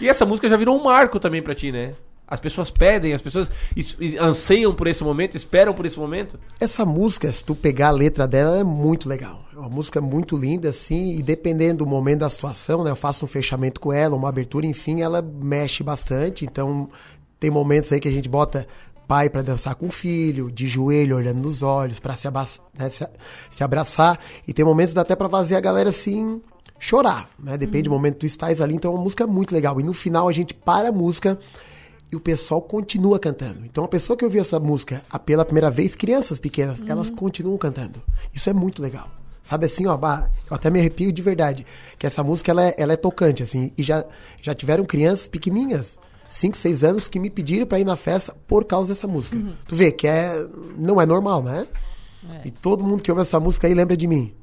e 0.00 0.08
essa 0.08 0.24
música 0.24 0.48
já 0.48 0.56
virou 0.56 0.78
um 0.78 0.84
marco 0.84 1.18
também 1.18 1.42
pra 1.42 1.54
ti, 1.54 1.72
né? 1.72 1.94
As 2.30 2.38
pessoas 2.40 2.70
pedem, 2.70 3.14
as 3.14 3.22
pessoas 3.22 3.50
es- 3.74 3.96
es- 3.98 4.20
anseiam 4.20 4.74
por 4.74 4.86
esse 4.86 5.02
momento, 5.02 5.34
esperam 5.34 5.72
por 5.72 5.86
esse 5.86 5.98
momento. 5.98 6.38
Essa 6.60 6.84
música, 6.84 7.32
se 7.32 7.42
tu 7.42 7.54
pegar 7.54 7.88
a 7.88 7.92
letra 7.92 8.28
dela, 8.28 8.50
ela 8.50 8.60
é 8.60 8.64
muito 8.64 9.08
legal. 9.08 9.44
É 9.54 9.58
uma 9.58 9.70
música 9.70 9.98
muito 10.00 10.36
linda, 10.36 10.68
assim, 10.68 11.16
e 11.16 11.22
dependendo 11.22 11.78
do 11.78 11.86
momento 11.86 12.18
da 12.20 12.28
situação, 12.28 12.84
né? 12.84 12.90
Eu 12.90 12.96
faço 12.96 13.24
um 13.24 13.28
fechamento 13.28 13.80
com 13.80 13.92
ela, 13.94 14.14
uma 14.14 14.28
abertura, 14.28 14.66
enfim, 14.66 15.00
ela 15.00 15.22
mexe 15.22 15.82
bastante. 15.82 16.44
Então, 16.44 16.90
tem 17.40 17.50
momentos 17.50 17.90
aí 17.92 17.98
que 17.98 18.08
a 18.08 18.12
gente 18.12 18.28
bota 18.28 18.66
pai 19.08 19.30
pra 19.30 19.40
dançar 19.40 19.74
com 19.74 19.86
o 19.86 19.90
filho, 19.90 20.52
de 20.52 20.68
joelho, 20.68 21.16
olhando 21.16 21.40
nos 21.40 21.62
olhos, 21.62 21.98
pra 21.98 22.14
se, 22.14 22.28
abraçar, 22.28 22.64
né? 22.78 22.90
se, 22.90 23.08
se 23.48 23.64
abraçar. 23.64 24.20
E 24.46 24.52
tem 24.52 24.64
momentos 24.64 24.94
até 24.96 25.16
pra 25.16 25.28
fazer 25.30 25.56
a 25.56 25.60
galera, 25.60 25.88
assim, 25.88 26.42
chorar, 26.78 27.30
né? 27.38 27.56
Depende 27.56 27.84
do 27.84 27.90
momento 27.90 28.14
que 28.14 28.20
tu 28.20 28.26
estás 28.26 28.60
ali. 28.60 28.74
Então, 28.74 28.92
é 28.92 28.94
uma 28.94 29.02
música 29.02 29.26
muito 29.26 29.54
legal. 29.54 29.80
E 29.80 29.82
no 29.82 29.94
final, 29.94 30.28
a 30.28 30.32
gente 30.32 30.52
para 30.52 30.90
a 30.90 30.92
música 30.92 31.38
e 32.12 32.16
o 32.16 32.20
pessoal 32.20 32.60
continua 32.60 33.18
cantando. 33.18 33.64
Então, 33.64 33.82
a 33.82 33.88
pessoa 33.88 34.16
que 34.16 34.24
ouviu 34.24 34.42
essa 34.42 34.60
música 34.60 35.02
pela 35.24 35.44
primeira 35.44 35.70
vez, 35.70 35.96
crianças 35.96 36.38
pequenas, 36.38 36.82
elas 36.86 37.08
continuam 37.10 37.56
cantando. 37.56 38.02
Isso 38.34 38.50
é 38.50 38.52
muito 38.52 38.82
legal. 38.82 39.08
Sabe 39.42 39.64
assim, 39.64 39.86
ó, 39.86 39.98
eu 40.50 40.54
até 40.54 40.68
me 40.68 40.78
arrepio 40.78 41.10
de 41.10 41.22
verdade. 41.22 41.66
Que 41.98 42.06
essa 42.06 42.22
música, 42.22 42.50
ela 42.50 42.66
é, 42.66 42.74
ela 42.76 42.92
é 42.92 42.96
tocante, 42.96 43.42
assim. 43.42 43.72
E 43.78 43.82
já, 43.82 44.04
já 44.42 44.54
tiveram 44.54 44.84
crianças 44.84 45.26
pequenininhas, 45.26 45.98
5, 46.28 46.56
6 46.56 46.84
anos, 46.84 47.08
que 47.08 47.18
me 47.18 47.30
pediram 47.30 47.66
pra 47.66 47.80
ir 47.80 47.84
na 47.84 47.96
festa 47.96 48.36
por 48.46 48.64
causa 48.64 48.88
dessa 48.88 49.08
música. 49.08 49.36
Tu 49.66 49.74
vê 49.74 49.90
que 49.90 50.06
é, 50.06 50.46
não 50.76 51.00
é 51.00 51.06
normal, 51.06 51.42
né? 51.42 51.66
E 52.44 52.50
todo 52.50 52.84
mundo 52.84 53.02
que 53.02 53.10
ouve 53.10 53.22
essa 53.22 53.40
música 53.40 53.66
aí 53.66 53.74
lembra 53.74 53.96
de 53.96 54.06
mim. 54.06 54.34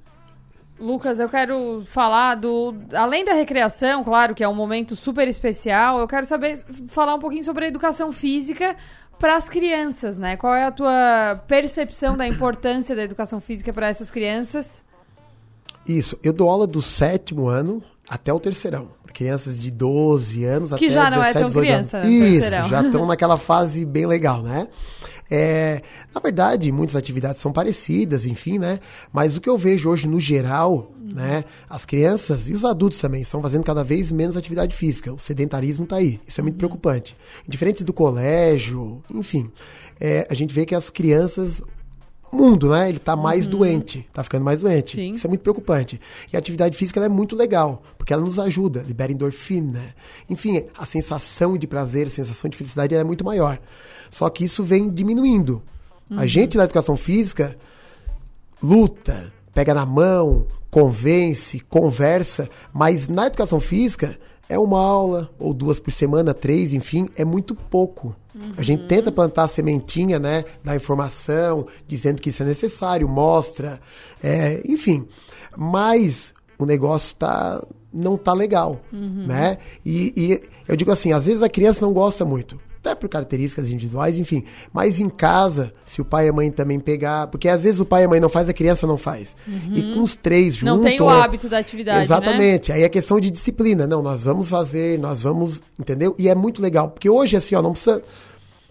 Lucas, 0.79 1.19
eu 1.19 1.29
quero 1.29 1.83
falar 1.85 2.35
do. 2.35 2.73
Além 2.93 3.23
da 3.23 3.33
recreação, 3.33 4.03
claro 4.03 4.35
que 4.35 4.43
é 4.43 4.47
um 4.47 4.53
momento 4.53 4.95
super 4.95 5.25
especial, 5.27 5.99
eu 5.99 6.07
quero 6.07 6.25
saber 6.25 6.57
falar 6.87 7.15
um 7.15 7.19
pouquinho 7.19 7.45
sobre 7.45 7.65
a 7.65 7.67
educação 7.67 8.11
física 8.11 8.75
para 9.17 9.37
as 9.37 9.47
crianças, 9.47 10.17
né? 10.17 10.35
Qual 10.35 10.53
é 10.53 10.65
a 10.65 10.71
tua 10.71 11.41
percepção 11.47 12.17
da 12.17 12.27
importância 12.27 12.93
da 12.93 13.03
educação 13.03 13.39
física 13.39 13.71
para 13.71 13.87
essas 13.87 14.11
crianças? 14.11 14.83
Isso, 15.87 16.19
eu 16.21 16.33
dou 16.33 16.49
aula 16.49 16.67
do 16.67 16.81
sétimo 16.81 17.47
ano 17.47 17.81
até 18.09 18.33
o 18.33 18.39
terceirão. 18.39 18.89
Crianças 19.15 19.59
de 19.59 19.71
12 19.71 20.43
anos 20.43 20.69
Que 20.73 20.85
até 20.85 20.89
já 20.89 21.09
não 21.09 21.23
é 21.23 21.33
17, 21.33 21.33
tão 21.33 21.45
18 21.45 21.65
criança, 21.65 21.97
anos. 21.97 22.09
né, 22.09 22.15
Isso, 22.17 22.41
terceirão. 22.41 22.69
já 22.69 22.81
estão 22.85 23.05
naquela 23.07 23.37
fase 23.37 23.85
bem 23.85 24.05
legal, 24.05 24.41
né? 24.43 24.67
É, 25.31 25.81
na 26.13 26.21
verdade, 26.21 26.71
muitas 26.71 26.95
atividades 26.95 27.41
são 27.41 27.51
parecidas, 27.51 28.25
enfim, 28.27 28.59
né? 28.59 28.79
Mas 29.11 29.35
o 29.35 29.41
que 29.41 29.49
eu 29.49 29.57
vejo 29.57 29.89
hoje 29.89 30.07
no 30.07 30.19
geral, 30.19 30.91
né? 31.01 31.45
As 31.67 31.83
crianças 31.85 32.47
e 32.47 32.53
os 32.53 32.63
adultos 32.63 32.99
também 32.99 33.21
estão 33.21 33.41
fazendo 33.41 33.63
cada 33.63 33.83
vez 33.83 34.11
menos 34.11 34.37
atividade 34.37 34.75
física. 34.75 35.11
O 35.11 35.17
sedentarismo 35.17 35.85
está 35.85 35.95
aí. 35.95 36.19
Isso 36.27 36.39
é 36.39 36.43
muito 36.43 36.57
preocupante. 36.57 37.17
Diferente 37.47 37.83
do 37.83 37.91
colégio, 37.93 39.01
enfim. 39.11 39.49
é, 39.99 40.27
a 40.29 40.33
gente 40.35 40.53
vê 40.53 40.63
que 40.65 40.75
as 40.75 40.89
crianças 40.91 41.61
mundo, 42.35 42.69
né? 42.69 42.89
Ele 42.89 42.99
tá 42.99 43.15
mais 43.15 43.47
doente, 43.47 44.07
tá 44.11 44.23
ficando 44.23 44.43
mais 44.43 44.59
doente. 44.59 44.99
Isso 45.15 45.25
é 45.25 45.29
muito 45.29 45.41
preocupante. 45.41 45.99
E 46.31 46.35
a 46.35 46.39
atividade 46.39 46.77
física 46.77 47.03
é 47.03 47.09
muito 47.09 47.35
legal, 47.35 47.81
porque 47.97 48.13
ela 48.13 48.21
nos 48.21 48.37
ajuda, 48.37 48.83
libera 48.85 49.11
endorfina. 49.11 49.95
Enfim, 50.29 50.65
a 50.77 50.85
sensação 50.85 51.57
de 51.57 51.65
prazer, 51.65 52.07
a 52.07 52.09
sensação 52.09 52.49
de 52.49 52.57
felicidade 52.57 52.93
é 52.93 53.03
muito 53.03 53.23
maior. 53.25 53.59
Só 54.09 54.29
que 54.29 54.43
isso 54.43 54.63
vem 54.63 54.89
diminuindo. 54.89 55.61
A 56.11 56.21
Uhum. 56.21 56.27
gente 56.27 56.55
na 56.57 56.65
educação 56.65 56.95
física 56.95 57.57
luta, 58.61 59.31
pega 59.53 59.73
na 59.73 59.85
mão, 59.85 60.47
convence, 60.69 61.59
conversa, 61.61 62.49
mas 62.73 63.07
na 63.07 63.27
educação 63.27 63.59
física 63.59 64.17
é 64.49 64.57
uma 64.59 64.79
aula 64.79 65.29
ou 65.39 65.53
duas 65.53 65.79
por 65.79 65.91
semana, 65.91 66.33
três, 66.33 66.73
enfim, 66.73 67.07
é 67.15 67.25
muito 67.25 67.55
pouco. 67.55 68.15
A 68.57 68.61
gente 68.61 68.83
tenta 68.87 69.11
plantar 69.13 69.43
a 69.43 69.47
sementinha, 69.47 70.19
né, 70.19 70.43
da 70.63 70.75
informação, 70.75 71.65
dizendo 71.87 72.21
que 72.21 72.29
isso 72.29 72.43
é 72.43 72.45
necessário, 72.45 73.07
mostra, 73.07 73.79
é, 74.21 74.61
enfim. 74.67 75.07
Mas 75.55 76.33
o 76.59 76.65
negócio 76.65 77.15
tá 77.15 77.63
não 77.93 78.17
tá 78.17 78.33
legal, 78.33 78.81
Uhum. 78.91 79.25
né? 79.25 79.57
E, 79.85 80.13
e 80.17 80.41
eu 80.67 80.75
digo 80.75 80.91
assim, 80.91 81.13
às 81.13 81.25
vezes 81.27 81.41
a 81.41 81.47
criança 81.47 81.85
não 81.85 81.93
gosta 81.93 82.25
muito, 82.25 82.59
até 82.85 82.95
por 82.95 83.09
características 83.09 83.69
individuais, 83.71 84.17
enfim. 84.17 84.43
Mas 84.71 84.99
em 84.99 85.09
casa, 85.09 85.71
se 85.83 86.01
o 86.01 86.05
pai 86.05 86.27
e 86.27 86.29
a 86.29 86.33
mãe 86.33 86.51
também 86.51 86.79
pegar, 86.79 87.27
porque 87.27 87.49
às 87.49 87.63
vezes 87.63 87.79
o 87.79 87.85
pai 87.85 88.03
e 88.03 88.05
a 88.05 88.07
mãe 88.07 88.19
não 88.19 88.29
faz, 88.29 88.47
a 88.47 88.53
criança 88.53 88.85
não 88.85 88.97
faz. 88.97 89.35
E 89.73 89.93
com 89.93 90.03
os 90.03 90.15
três 90.15 90.55
juntos. 90.55 90.77
Não 90.77 90.83
tem 90.83 91.01
o 91.01 91.09
hábito 91.09 91.49
da 91.49 91.57
atividade, 91.57 91.97
né? 91.97 92.03
Exatamente. 92.03 92.71
Aí 92.71 92.83
é 92.83 92.89
questão 92.89 93.19
de 93.19 93.31
disciplina. 93.31 93.87
Não, 93.87 94.01
nós 94.01 94.25
vamos 94.25 94.49
fazer, 94.49 94.99
nós 94.99 95.23
vamos, 95.23 95.63
entendeu? 95.79 96.15
E 96.19 96.29
é 96.29 96.35
muito 96.35 96.61
legal, 96.61 96.89
porque 96.89 97.09
hoje 97.09 97.35
assim, 97.35 97.55
ó, 97.55 97.61
não 97.61 97.71
precisa 97.71 98.01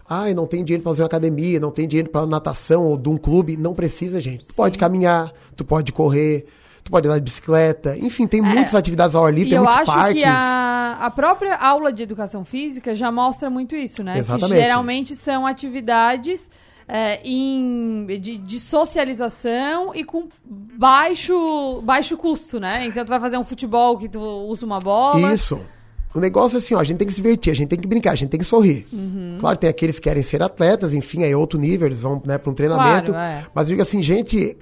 Ai, 0.07 0.35
não 0.35 0.45
tem 0.45 0.63
dinheiro 0.63 0.83
para 0.83 0.91
fazer 0.91 1.01
uma 1.01 1.07
academia, 1.07 1.59
não 1.59 1.71
tem 1.71 1.87
dinheiro 1.87 2.11
para 2.11 2.27
natação 2.27 2.85
ou 2.85 2.95
de 2.95 3.09
um 3.09 3.17
clube, 3.17 3.57
não 3.57 3.73
precisa, 3.73 4.21
gente. 4.21 4.45
Tu 4.45 4.53
pode 4.53 4.77
caminhar, 4.77 5.33
tu 5.55 5.65
pode 5.65 5.91
correr, 5.91 6.45
tu 6.85 6.91
pode 6.91 7.07
andar 7.07 7.17
de 7.17 7.23
bicicleta, 7.23 7.97
enfim, 7.97 8.27
tem 8.27 8.41
muitas 8.41 8.75
atividades 8.75 9.15
ao 9.15 9.25
ar 9.25 9.33
livre, 9.33 9.45
É. 9.45 9.47
E 9.47 9.49
tem 9.49 9.57
eu 9.57 9.63
muitos 9.63 9.89
acho 9.89 9.91
parques. 9.91 10.21
que 10.21 10.23
a, 10.23 10.97
a 11.01 11.09
própria 11.09 11.55
aula 11.55 11.91
de 11.91 12.03
educação 12.03 12.45
física 12.45 12.93
já 12.93 13.11
mostra 13.11 13.49
muito 13.49 13.75
isso, 13.75 14.03
né? 14.03 14.15
Exatamente. 14.15 14.53
Que 14.53 14.61
geralmente 14.61 15.15
são 15.15 15.47
atividades 15.47 16.49
é, 16.87 17.19
em, 17.23 18.05
de, 18.21 18.37
de 18.37 18.59
socialização 18.59 19.95
e 19.95 20.03
com 20.03 20.27
baixo, 20.45 21.81
baixo 21.81 22.15
custo, 22.15 22.59
né? 22.59 22.85
Então 22.85 23.03
tu 23.03 23.09
vai 23.09 23.19
fazer 23.19 23.39
um 23.39 23.43
futebol 23.43 23.97
que 23.97 24.07
tu 24.07 24.19
usa 24.21 24.63
uma 24.63 24.79
bola. 24.79 25.33
Isso. 25.33 25.59
O 26.13 26.19
negócio 26.19 26.55
é 26.55 26.59
assim, 26.59 26.75
ó, 26.75 26.79
a 26.79 26.83
gente 26.83 26.99
tem 26.99 27.07
que 27.07 27.13
se 27.13 27.21
divertir, 27.21 27.51
a 27.51 27.55
gente 27.55 27.69
tem 27.69 27.79
que 27.79 27.87
brincar, 27.87 28.11
a 28.11 28.15
gente 28.15 28.29
tem 28.29 28.39
que 28.39 28.45
sorrir. 28.45 28.85
Uhum. 28.93 29.37
Claro, 29.39 29.57
tem 29.57 29.69
aqueles 29.69 29.97
que 29.97 30.03
querem 30.07 30.21
ser 30.21 30.41
atletas, 30.43 30.93
enfim, 30.93 31.23
aí 31.23 31.31
é 31.31 31.35
outro 31.35 31.59
nível, 31.59 31.87
eles 31.87 32.01
vão 32.01 32.21
né, 32.23 32.37
para 32.37 32.51
um 32.51 32.53
treinamento. 32.53 33.11
Claro, 33.11 33.39
é. 33.39 33.47
Mas 33.55 33.67
eu 33.67 33.71
digo 33.73 33.81
assim, 33.81 34.03
gente, 34.03 34.55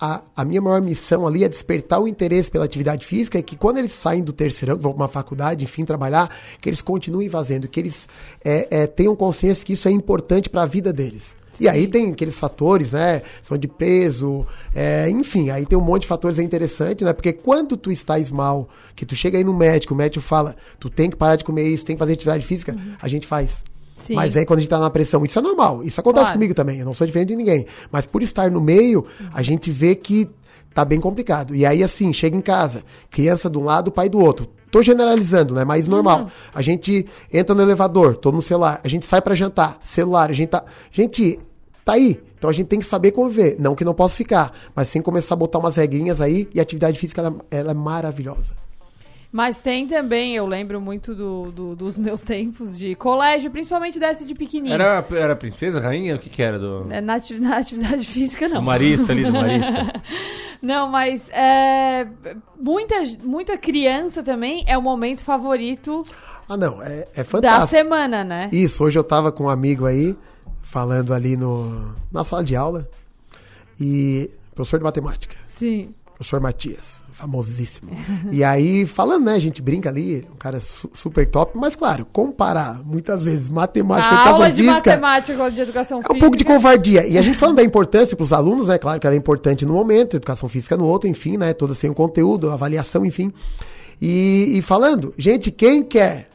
a, 0.00 0.22
a 0.36 0.44
minha 0.44 0.60
maior 0.60 0.80
missão 0.80 1.26
ali 1.26 1.44
é 1.44 1.48
despertar 1.48 2.00
o 2.00 2.06
interesse 2.06 2.50
pela 2.50 2.64
atividade 2.64 3.04
física, 3.06 3.38
e 3.38 3.42
que 3.42 3.56
quando 3.56 3.78
eles 3.78 3.92
saem 3.92 4.22
do 4.22 4.32
terceirão, 4.32 4.76
que 4.76 4.82
vão 4.82 4.92
para 4.92 5.02
uma 5.02 5.08
faculdade, 5.08 5.64
enfim, 5.64 5.84
trabalhar, 5.84 6.34
que 6.60 6.68
eles 6.68 6.80
continuem 6.80 7.28
fazendo, 7.28 7.66
que 7.66 7.80
eles 7.80 8.08
é, 8.44 8.82
é, 8.82 8.86
tenham 8.86 9.16
consciência 9.16 9.64
que 9.64 9.72
isso 9.72 9.88
é 9.88 9.90
importante 9.90 10.48
para 10.48 10.62
a 10.62 10.66
vida 10.66 10.92
deles. 10.92 11.36
E 11.60 11.68
aí 11.68 11.88
tem 11.88 12.12
aqueles 12.12 12.38
fatores, 12.38 12.92
né? 12.92 13.22
São 13.42 13.58
de 13.58 13.66
peso, 13.66 14.46
é, 14.74 15.10
enfim, 15.10 15.50
aí 15.50 15.66
tem 15.66 15.76
um 15.76 15.82
monte 15.82 16.02
de 16.02 16.08
fatores 16.08 16.38
é 16.38 16.42
interessante, 16.42 17.02
né? 17.02 17.12
Porque 17.12 17.32
quando 17.32 17.76
tu 17.76 17.90
estás 17.90 18.30
mal, 18.30 18.68
que 18.94 19.04
tu 19.04 19.16
chega 19.16 19.38
aí 19.38 19.44
no 19.44 19.52
médico, 19.52 19.92
o 19.92 19.96
médico 19.96 20.24
fala, 20.24 20.54
tu 20.78 20.88
tem 20.88 21.10
que 21.10 21.16
parar 21.16 21.34
de 21.34 21.44
comer 21.44 21.66
isso, 21.66 21.84
tem 21.84 21.96
que 21.96 22.00
fazer 22.00 22.12
atividade 22.12 22.46
física, 22.46 22.76
a 23.00 23.08
gente 23.08 23.26
faz. 23.26 23.64
Sim. 23.98 24.14
Mas 24.14 24.36
aí 24.36 24.46
quando 24.46 24.58
a 24.58 24.62
gente 24.62 24.70
tá 24.70 24.78
na 24.78 24.90
pressão, 24.90 25.24
isso 25.24 25.38
é 25.38 25.42
normal. 25.42 25.82
Isso 25.82 26.00
acontece 26.00 26.24
Claro. 26.26 26.38
comigo 26.38 26.54
também. 26.54 26.78
Eu 26.78 26.86
não 26.86 26.94
sou 26.94 27.06
diferente 27.06 27.28
de 27.28 27.36
ninguém. 27.36 27.66
Mas 27.90 28.06
por 28.06 28.22
estar 28.22 28.50
no 28.50 28.60
meio, 28.60 29.04
a 29.32 29.42
gente 29.42 29.70
vê 29.70 29.94
que 29.94 30.28
tá 30.74 30.84
bem 30.84 31.00
complicado. 31.00 31.54
E 31.54 31.66
aí, 31.66 31.82
assim, 31.82 32.12
chega 32.12 32.36
em 32.36 32.40
casa, 32.40 32.82
criança 33.10 33.50
de 33.50 33.58
um 33.58 33.64
lado, 33.64 33.90
pai 33.90 34.08
do 34.08 34.18
outro. 34.20 34.46
Tô 34.70 34.82
generalizando, 34.82 35.54
né? 35.54 35.64
Mas 35.64 35.88
normal. 35.88 36.20
Uhum. 36.20 36.26
A 36.54 36.62
gente 36.62 37.06
entra 37.32 37.54
no 37.54 37.62
elevador, 37.62 38.16
tô 38.16 38.30
no 38.30 38.40
celular. 38.42 38.80
A 38.84 38.88
gente 38.88 39.04
sai 39.06 39.20
pra 39.20 39.34
jantar, 39.34 39.78
celular. 39.82 40.30
A 40.30 40.32
gente 40.34 40.48
tá. 40.50 40.62
Gente, 40.92 41.38
tá 41.84 41.94
aí. 41.94 42.20
Então 42.36 42.48
a 42.48 42.52
gente 42.52 42.66
tem 42.66 42.78
que 42.78 42.84
saber 42.86 43.10
conviver. 43.12 43.56
Não 43.58 43.74
que 43.74 43.84
não 43.84 43.94
possa 43.94 44.14
ficar, 44.14 44.52
mas 44.76 44.88
sem 44.88 45.00
começar 45.02 45.34
a 45.34 45.36
botar 45.36 45.58
umas 45.58 45.74
regrinhas 45.76 46.20
aí. 46.20 46.48
E 46.54 46.60
a 46.60 46.62
atividade 46.62 46.98
física, 46.98 47.22
ela, 47.22 47.36
ela 47.50 47.70
é 47.72 47.74
maravilhosa. 47.74 48.54
Mas 49.30 49.60
tem 49.60 49.86
também, 49.86 50.34
eu 50.34 50.46
lembro 50.46 50.80
muito 50.80 51.14
do, 51.14 51.50
do- 51.52 51.76
dos 51.76 51.98
meus 51.98 52.22
tempos 52.22 52.78
de 52.78 52.94
colégio, 52.94 53.50
principalmente 53.50 53.98
dessa 54.00 54.24
de 54.24 54.34
pequenininho. 54.34 54.72
Era, 54.74 55.04
era 55.12 55.36
princesa, 55.36 55.78
rainha? 55.80 56.16
O 56.16 56.18
que 56.18 56.30
que 56.30 56.42
era? 56.42 56.58
Do... 56.58 56.86
É, 56.90 57.00
Na, 57.02 57.16
ati- 57.16 57.36
na 57.40 57.58
atividade 57.58 58.04
física, 58.06 58.48
não. 58.48 58.56
Do 58.56 58.62
marista 58.62 59.12
ali, 59.12 59.24
do 59.24 59.32
marista. 59.32 60.02
não, 60.62 60.88
mas 60.88 61.28
é, 61.28 62.06
muita, 62.58 62.94
muita 63.22 63.58
criança 63.58 64.22
também 64.22 64.64
é 64.66 64.78
o 64.78 64.82
momento 64.82 65.22
favorito 65.24 66.02
Ah, 66.48 66.56
não. 66.56 66.82
É, 66.82 67.06
é 67.12 67.18
da 67.18 67.24
fantástico. 67.26 67.66
semana, 67.68 68.24
né? 68.24 68.48
Isso, 68.50 68.82
hoje 68.82 68.98
eu 68.98 69.04
tava 69.04 69.30
com 69.30 69.44
um 69.44 69.50
amigo 69.50 69.84
aí, 69.84 70.16
falando 70.62 71.12
ali 71.12 71.36
no, 71.36 71.94
na 72.10 72.24
sala 72.24 72.42
de 72.42 72.56
aula, 72.56 72.88
e 73.78 74.30
professor 74.54 74.78
de 74.78 74.84
matemática, 74.84 75.36
Sim. 75.48 75.90
professor 76.14 76.40
Matias, 76.40 77.02
famosíssimo. 77.18 77.90
e 78.30 78.44
aí, 78.44 78.86
falando, 78.86 79.24
né, 79.24 79.34
a 79.34 79.38
gente 79.38 79.60
brinca 79.60 79.88
ali, 79.88 80.24
um 80.32 80.36
cara 80.36 80.60
su- 80.60 80.88
super 80.94 81.28
top, 81.28 81.58
mas 81.58 81.74
claro, 81.74 82.06
comparar 82.12 82.80
muitas 82.84 83.24
vezes 83.24 83.48
matemática 83.48 84.08
A 84.08 84.12
educação 84.14 84.32
aula 84.34 84.50
de 84.50 84.62
física 84.62 84.90
matemática 84.90 85.50
de 85.50 85.60
educação 85.60 85.98
é 85.98 86.02
física. 86.02 86.16
um 86.16 86.20
pouco 86.20 86.36
de 86.36 86.44
covardia. 86.44 87.06
E 87.06 87.18
a 87.18 87.22
gente 87.22 87.36
falando 87.36 87.56
da 87.56 87.64
importância 87.64 88.16
para 88.16 88.22
os 88.22 88.32
alunos, 88.32 88.68
né, 88.68 88.78
claro 88.78 89.00
que 89.00 89.06
ela 89.06 89.14
é 89.16 89.18
importante 89.18 89.66
no 89.66 89.72
momento, 89.74 90.16
educação 90.16 90.48
física 90.48 90.76
no 90.76 90.84
outro, 90.86 91.08
enfim, 91.08 91.36
né, 91.36 91.52
toda 91.52 91.74
sem 91.74 91.90
o 91.90 91.94
conteúdo, 91.94 92.50
avaliação, 92.50 93.04
enfim. 93.04 93.32
E, 94.00 94.52
e 94.56 94.62
falando, 94.62 95.12
gente, 95.18 95.50
quem 95.50 95.82
quer 95.82 96.28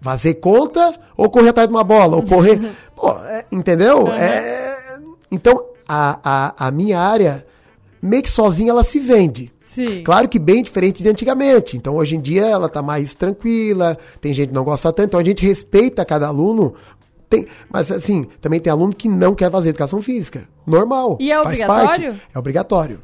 fazer 0.00 0.34
conta 0.34 0.94
ou 1.16 1.30
correr 1.30 1.48
atrás 1.48 1.66
de 1.68 1.74
uma 1.74 1.82
bola, 1.82 2.16
ou 2.16 2.22
correr. 2.22 2.60
Pô, 2.94 3.10
é, 3.24 3.44
entendeu? 3.50 4.08
É, 4.08 4.98
então, 5.30 5.64
a, 5.88 6.18
a, 6.58 6.66
a 6.66 6.70
minha 6.70 7.00
área, 7.00 7.46
meio 8.00 8.22
que 8.22 8.30
sozinha, 8.30 8.70
ela 8.70 8.84
se 8.84 8.98
vende. 8.98 9.52
Sim. 9.58 10.02
Claro 10.02 10.28
que 10.28 10.38
bem 10.38 10.62
diferente 10.62 11.02
de 11.02 11.08
antigamente. 11.08 11.76
Então, 11.76 11.96
hoje 11.96 12.16
em 12.16 12.20
dia, 12.20 12.46
ela 12.46 12.68
tá 12.68 12.80
mais 12.80 13.14
tranquila, 13.14 13.98
tem 14.20 14.32
gente 14.32 14.48
que 14.48 14.54
não 14.54 14.64
gosta 14.64 14.92
tanto, 14.92 15.08
então 15.08 15.20
a 15.20 15.24
gente 15.24 15.44
respeita 15.44 16.04
cada 16.04 16.26
aluno. 16.26 16.74
Tem, 17.28 17.46
mas 17.70 17.90
assim, 17.90 18.24
também 18.40 18.60
tem 18.60 18.70
aluno 18.70 18.94
que 18.94 19.08
não 19.08 19.34
quer 19.34 19.50
fazer 19.50 19.70
educação 19.70 20.00
física. 20.00 20.48
Normal. 20.66 21.18
E 21.20 21.30
é 21.30 21.34
faz 21.42 21.60
obrigatório? 21.60 22.10
Parte, 22.10 22.22
é 22.34 22.38
obrigatório. 22.38 23.02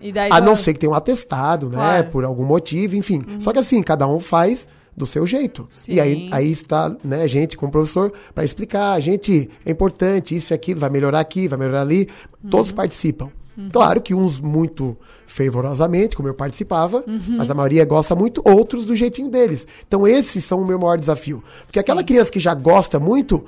E 0.00 0.12
daí 0.12 0.30
A 0.32 0.40
não 0.40 0.54
ser 0.54 0.74
que 0.74 0.80
tenha 0.80 0.90
um 0.90 0.94
atestado, 0.94 1.68
né? 1.68 1.76
Claro. 1.76 2.04
Uhum. 2.04 2.10
Por 2.10 2.24
algum 2.24 2.44
motivo, 2.44 2.96
enfim. 2.96 3.20
Só 3.38 3.52
que 3.52 3.58
assim, 3.58 3.82
cada 3.82 4.06
um 4.06 4.20
faz 4.20 4.68
do 4.96 5.06
seu 5.06 5.26
jeito. 5.26 5.68
E 5.88 6.00
aí, 6.00 6.26
Sim. 6.26 6.28
aí 6.32 6.50
está, 6.50 6.94
né, 7.04 7.22
a 7.22 7.26
gente 7.26 7.56
com 7.56 7.66
o 7.66 7.70
professor 7.70 8.12
para 8.34 8.44
explicar, 8.44 8.98
gente, 9.00 9.48
é 9.64 9.70
importante 9.70 10.34
isso 10.34 10.52
e 10.52 10.54
aquilo, 10.54 10.80
vai 10.80 10.90
melhorar 10.90 11.20
aqui, 11.20 11.48
vai 11.48 11.58
melhorar 11.58 11.82
ali. 11.82 12.08
Uhum. 12.42 12.50
Todos 12.50 12.72
participam. 12.72 13.30
Claro 13.72 14.00
que 14.00 14.14
uns 14.14 14.40
muito 14.40 14.96
fervorosamente, 15.26 16.16
como 16.16 16.28
eu 16.28 16.34
participava, 16.34 17.04
Uhum. 17.06 17.36
mas 17.38 17.50
a 17.50 17.54
maioria 17.54 17.84
gosta 17.84 18.14
muito, 18.14 18.42
outros 18.44 18.84
do 18.84 18.94
jeitinho 18.94 19.30
deles. 19.30 19.66
Então 19.86 20.06
esses 20.06 20.44
são 20.44 20.60
o 20.62 20.66
meu 20.66 20.78
maior 20.78 20.98
desafio. 20.98 21.42
Porque 21.66 21.78
aquela 21.78 22.02
criança 22.04 22.30
que 22.30 22.40
já 22.40 22.54
gosta 22.54 22.98
muito, 23.00 23.44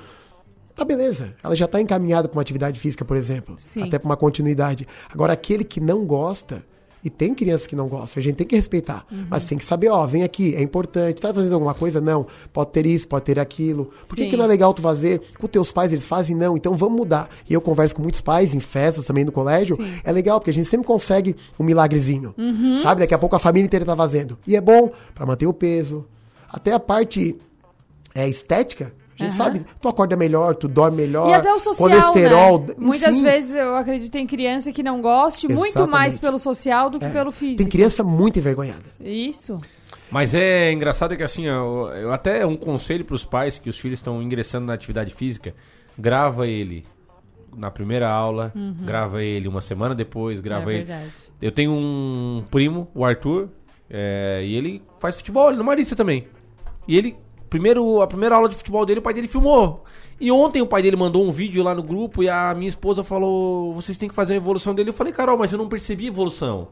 tá 0.75 0.85
beleza. 0.85 1.35
Ela 1.43 1.55
já 1.55 1.67
tá 1.67 1.81
encaminhada 1.81 2.29
para 2.29 2.37
uma 2.37 2.43
atividade 2.43 2.79
física, 2.81 3.05
por 3.05 3.17
exemplo. 3.17 3.55
Sim. 3.59 3.83
Até 3.83 3.99
para 3.99 4.07
uma 4.09 4.17
continuidade. 4.17 4.87
Agora, 5.13 5.33
aquele 5.33 5.63
que 5.65 5.81
não 5.81 6.05
gosta, 6.05 6.65
e 7.03 7.09
tem 7.09 7.35
crianças 7.35 7.67
que 7.67 7.75
não 7.75 7.89
gostam, 7.89 8.21
a 8.21 8.23
gente 8.23 8.37
tem 8.37 8.47
que 8.47 8.55
respeitar. 8.55 9.07
Uhum. 9.11 9.27
Mas 9.31 9.47
tem 9.47 9.57
que 9.57 9.65
saber, 9.65 9.89
ó, 9.89 10.07
vem 10.07 10.23
aqui, 10.23 10.55
é 10.55 10.63
importante. 10.63 11.21
Tá 11.21 11.33
fazendo 11.33 11.55
alguma 11.55 11.75
coisa? 11.75 12.01
Não. 12.01 12.27
Pode 12.53 12.71
ter 12.71 12.85
isso, 12.87 13.09
pode 13.09 13.25
ter 13.25 13.39
aquilo. 13.39 13.91
Por 14.07 14.17
que, 14.17 14.29
que 14.29 14.37
não 14.37 14.45
é 14.45 14.49
legal 14.49 14.75
tu 14.75 14.83
fazer? 14.83 15.23
Com 15.39 15.47
teus 15.47 15.73
pais, 15.73 15.93
eles 15.93 16.07
fazem? 16.07 16.37
Não. 16.37 16.57
Então 16.57 16.77
vamos 16.77 16.99
mudar. 16.99 17.29
E 17.49 17.55
eu 17.55 17.61
converso 17.61 17.95
com 17.95 18.03
muitos 18.03 18.21
pais 18.21 18.55
em 18.55 18.61
festas 18.61 19.07
também 19.07 19.25
no 19.25 19.33
colégio. 19.33 19.77
Sim. 19.77 20.01
É 20.05 20.13
legal, 20.13 20.39
porque 20.39 20.51
a 20.51 20.55
gente 20.55 20.69
sempre 20.69 20.87
consegue 20.87 21.35
um 21.59 21.65
milagrezinho. 21.65 22.35
Uhum. 22.37 22.77
Sabe? 22.77 23.01
Daqui 23.01 23.15
a 23.15 23.19
pouco 23.19 23.35
a 23.35 23.39
família 23.39 23.65
inteira 23.65 23.85
tá 23.85 23.97
fazendo. 23.97 24.39
E 24.47 24.55
é 24.55 24.61
bom 24.61 24.91
para 25.15 25.25
manter 25.25 25.47
o 25.47 25.55
peso. 25.55 26.07
Até 26.49 26.73
a 26.73 26.81
parte 26.81 27.37
é, 28.15 28.29
estética. 28.29 28.93
A 29.21 29.25
gente 29.25 29.39
Aham. 29.41 29.45
sabe, 29.45 29.67
tu 29.81 29.89
acorda 29.89 30.17
melhor, 30.17 30.57
tu 30.57 30.67
dorme 30.67 30.97
melhor. 30.97 31.29
E 31.31 31.35
até 31.35 31.53
o 31.53 31.59
social, 31.59 31.89
colesterol. 31.91 32.61
né? 32.67 32.75
Muitas 32.79 33.21
vezes 33.21 33.55
eu 33.55 33.77
acredito 33.77 34.15
em 34.17 34.27
criança 34.27 34.73
que 34.73 34.83
não 34.83 35.01
goste 35.03 35.47
muito 35.47 35.87
mais 35.87 36.15
Exatamente. 36.15 36.21
pelo 36.21 36.39
social 36.39 36.89
do 36.91 36.99
que 36.99 37.05
É. 37.05 37.11
pelo 37.11 37.31
físico. 37.31 37.59
Tem 37.59 37.67
criança 37.67 38.03
muito 38.03 38.39
envergonhada. 38.39 38.85
Isso. 39.01 39.61
Mas 40.11 40.35
é 40.35 40.73
engraçado 40.73 41.17
que 41.17 41.23
assim, 41.23 41.49
ó, 41.49 41.91
eu 41.93 42.13
até 42.13 42.45
um 42.47 42.57
conselho 42.57 43.05
para 43.05 43.15
os 43.15 43.25
pais 43.25 43.59
que 43.59 43.69
os 43.71 43.79
filhos 43.79 43.99
estão 43.99 44.21
ingressando 44.23 44.67
na 44.67 44.73
atividade 44.75 45.15
física, 45.15 45.55
grava 45.99 46.47
ele 46.49 46.85
na 47.57 47.71
primeira 47.71 48.09
aula, 48.09 48.53
Uhum. 48.55 48.75
grava 48.85 49.23
ele 49.23 49.47
uma 49.49 49.61
semana 49.61 49.95
depois, 49.95 50.41
grava 50.41 50.73
É 50.73 50.77
ele. 50.77 50.85
verdade. 50.85 51.11
Eu 51.43 51.53
tenho 51.53 51.73
um 51.73 52.43
primo, 52.51 52.89
o 52.95 53.05
Arthur, 53.05 53.49
é, 53.89 54.43
e 54.45 54.55
ele 54.57 54.83
faz 54.99 55.15
futebol, 55.17 55.47
ele 55.49 55.57
é 55.57 55.59
no 55.59 55.65
Marista 55.65 55.95
também. 55.97 56.27
E 56.89 56.97
ele, 56.97 57.17
primeiro, 57.51 58.01
a 58.01 58.07
primeira 58.07 58.37
aula 58.37 58.49
de 58.49 58.57
futebol 58.57 58.87
dele, 58.87 59.01
o 59.01 59.03
pai 59.03 59.13
dele 59.13 59.29
filmou. 59.29 59.85
E 60.21 60.31
ontem 60.31 60.63
o 60.63 60.67
pai 60.67 60.83
dele 60.83 60.97
mandou 60.97 61.27
um 61.27 61.31
vídeo 61.31 61.63
lá 61.63 61.75
no 61.75 61.83
grupo 61.83 62.23
e 62.23 62.31
a 62.31 62.55
minha 62.55 62.69
esposa 62.69 63.03
falou: 63.03 63.75
vocês 63.75 63.99
têm 63.99 64.09
que 64.09 64.15
fazer 64.15 64.35
a 64.35 64.37
evolução 64.37 64.75
dele. 64.75 64.91
Eu 64.91 64.95
falei, 64.95 65.13
Carol, 65.13 65.37
mas 65.37 65.53
eu 65.53 65.59
não 65.59 65.69
percebi 65.69 66.05
a 66.05 66.09
evolução. 66.09 66.69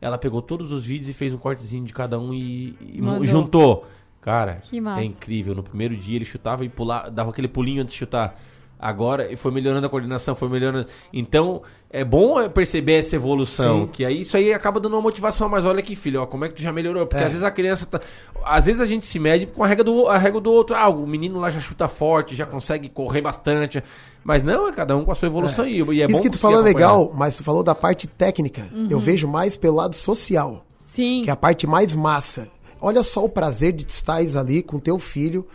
Ela 0.00 0.18
pegou 0.18 0.42
todos 0.42 0.72
os 0.72 0.84
vídeos 0.84 1.08
e 1.08 1.12
fez 1.12 1.32
um 1.32 1.38
cortezinho 1.38 1.84
de 1.84 1.92
cada 1.92 2.18
um 2.18 2.34
e, 2.34 2.76
e 2.80 3.26
juntou. 3.26 3.86
Cara, 4.20 4.62
é 4.98 5.04
incrível. 5.04 5.54
No 5.54 5.62
primeiro 5.62 5.94
dia 5.96 6.16
ele 6.16 6.24
chutava 6.24 6.64
e 6.64 6.68
pulava, 6.68 7.10
dava 7.10 7.30
aquele 7.30 7.46
pulinho 7.46 7.82
antes 7.82 7.92
de 7.92 7.98
chutar. 7.98 8.38
Agora 8.78 9.32
e 9.32 9.36
foi 9.36 9.50
melhorando 9.50 9.86
a 9.86 9.90
coordenação, 9.90 10.34
foi 10.34 10.48
melhorando. 10.48 10.86
Então, 11.12 11.62
é 11.90 12.04
bom 12.04 12.40
é, 12.40 12.48
perceber 12.48 12.94
essa 12.98 13.16
evolução. 13.16 13.82
Sim. 13.82 13.86
Que 13.86 14.04
aí 14.04 14.20
isso 14.20 14.36
aí 14.36 14.52
acaba 14.52 14.78
dando 14.80 14.94
uma 14.94 15.00
motivação. 15.02 15.48
Mas 15.48 15.64
olha 15.64 15.78
aqui, 15.78 15.94
filho, 15.96 16.20
ó, 16.20 16.26
como 16.26 16.44
é 16.44 16.48
que 16.48 16.54
tu 16.54 16.62
já 16.62 16.72
melhorou? 16.72 17.06
Porque 17.06 17.22
É. 17.22 17.26
às 17.26 17.32
vezes 17.32 17.42
a 17.44 17.50
criança 17.50 17.86
tá. 17.86 18.00
Às 18.44 18.66
vezes 18.66 18.80
a 18.82 18.86
gente 18.86 19.06
se 19.06 19.18
mede 19.18 19.46
com 19.46 19.64
a 19.64 19.66
regra 19.66 19.84
do, 19.84 20.06
a 20.08 20.18
regra 20.18 20.40
do 20.40 20.52
outro. 20.52 20.76
Ah, 20.76 20.88
o 20.88 21.06
menino 21.06 21.38
lá 21.38 21.48
já 21.50 21.60
chuta 21.60 21.88
forte, 21.88 22.36
já 22.36 22.44
consegue 22.44 22.88
correr 22.88 23.22
bastante. 23.22 23.82
Mas 24.22 24.42
não, 24.42 24.68
é 24.68 24.72
cada 24.72 24.96
um 24.96 25.04
com 25.04 25.12
a 25.12 25.14
sua 25.14 25.28
evolução. 25.28 25.66
E, 25.66 25.76
e 25.80 26.02
é 26.02 26.06
Isso 26.06 26.16
bom 26.16 26.20
que 26.22 26.30
tu 26.30 26.38
falou 26.38 26.60
é 26.60 26.62
legal, 26.62 27.12
mas 27.14 27.36
tu 27.36 27.44
falou 27.44 27.62
da 27.62 27.74
parte 27.74 28.06
técnica. 28.06 28.66
Uhum. 28.72 28.88
Eu 28.90 28.98
vejo 28.98 29.28
mais 29.28 29.56
pelo 29.56 29.76
lado 29.76 29.94
social, 29.94 30.64
Sim. 30.78 31.22
que 31.22 31.30
é 31.30 31.32
a 31.32 31.36
parte 31.36 31.66
mais 31.66 31.94
massa. 31.94 32.48
Olha 32.80 33.02
só 33.02 33.24
o 33.24 33.28
prazer 33.28 33.72
de 33.72 33.86
tu 33.86 33.90
estares 33.90 34.36
ali 34.36 34.62
com 34.62 34.78
teu 34.78 34.98
filho, 34.98 35.46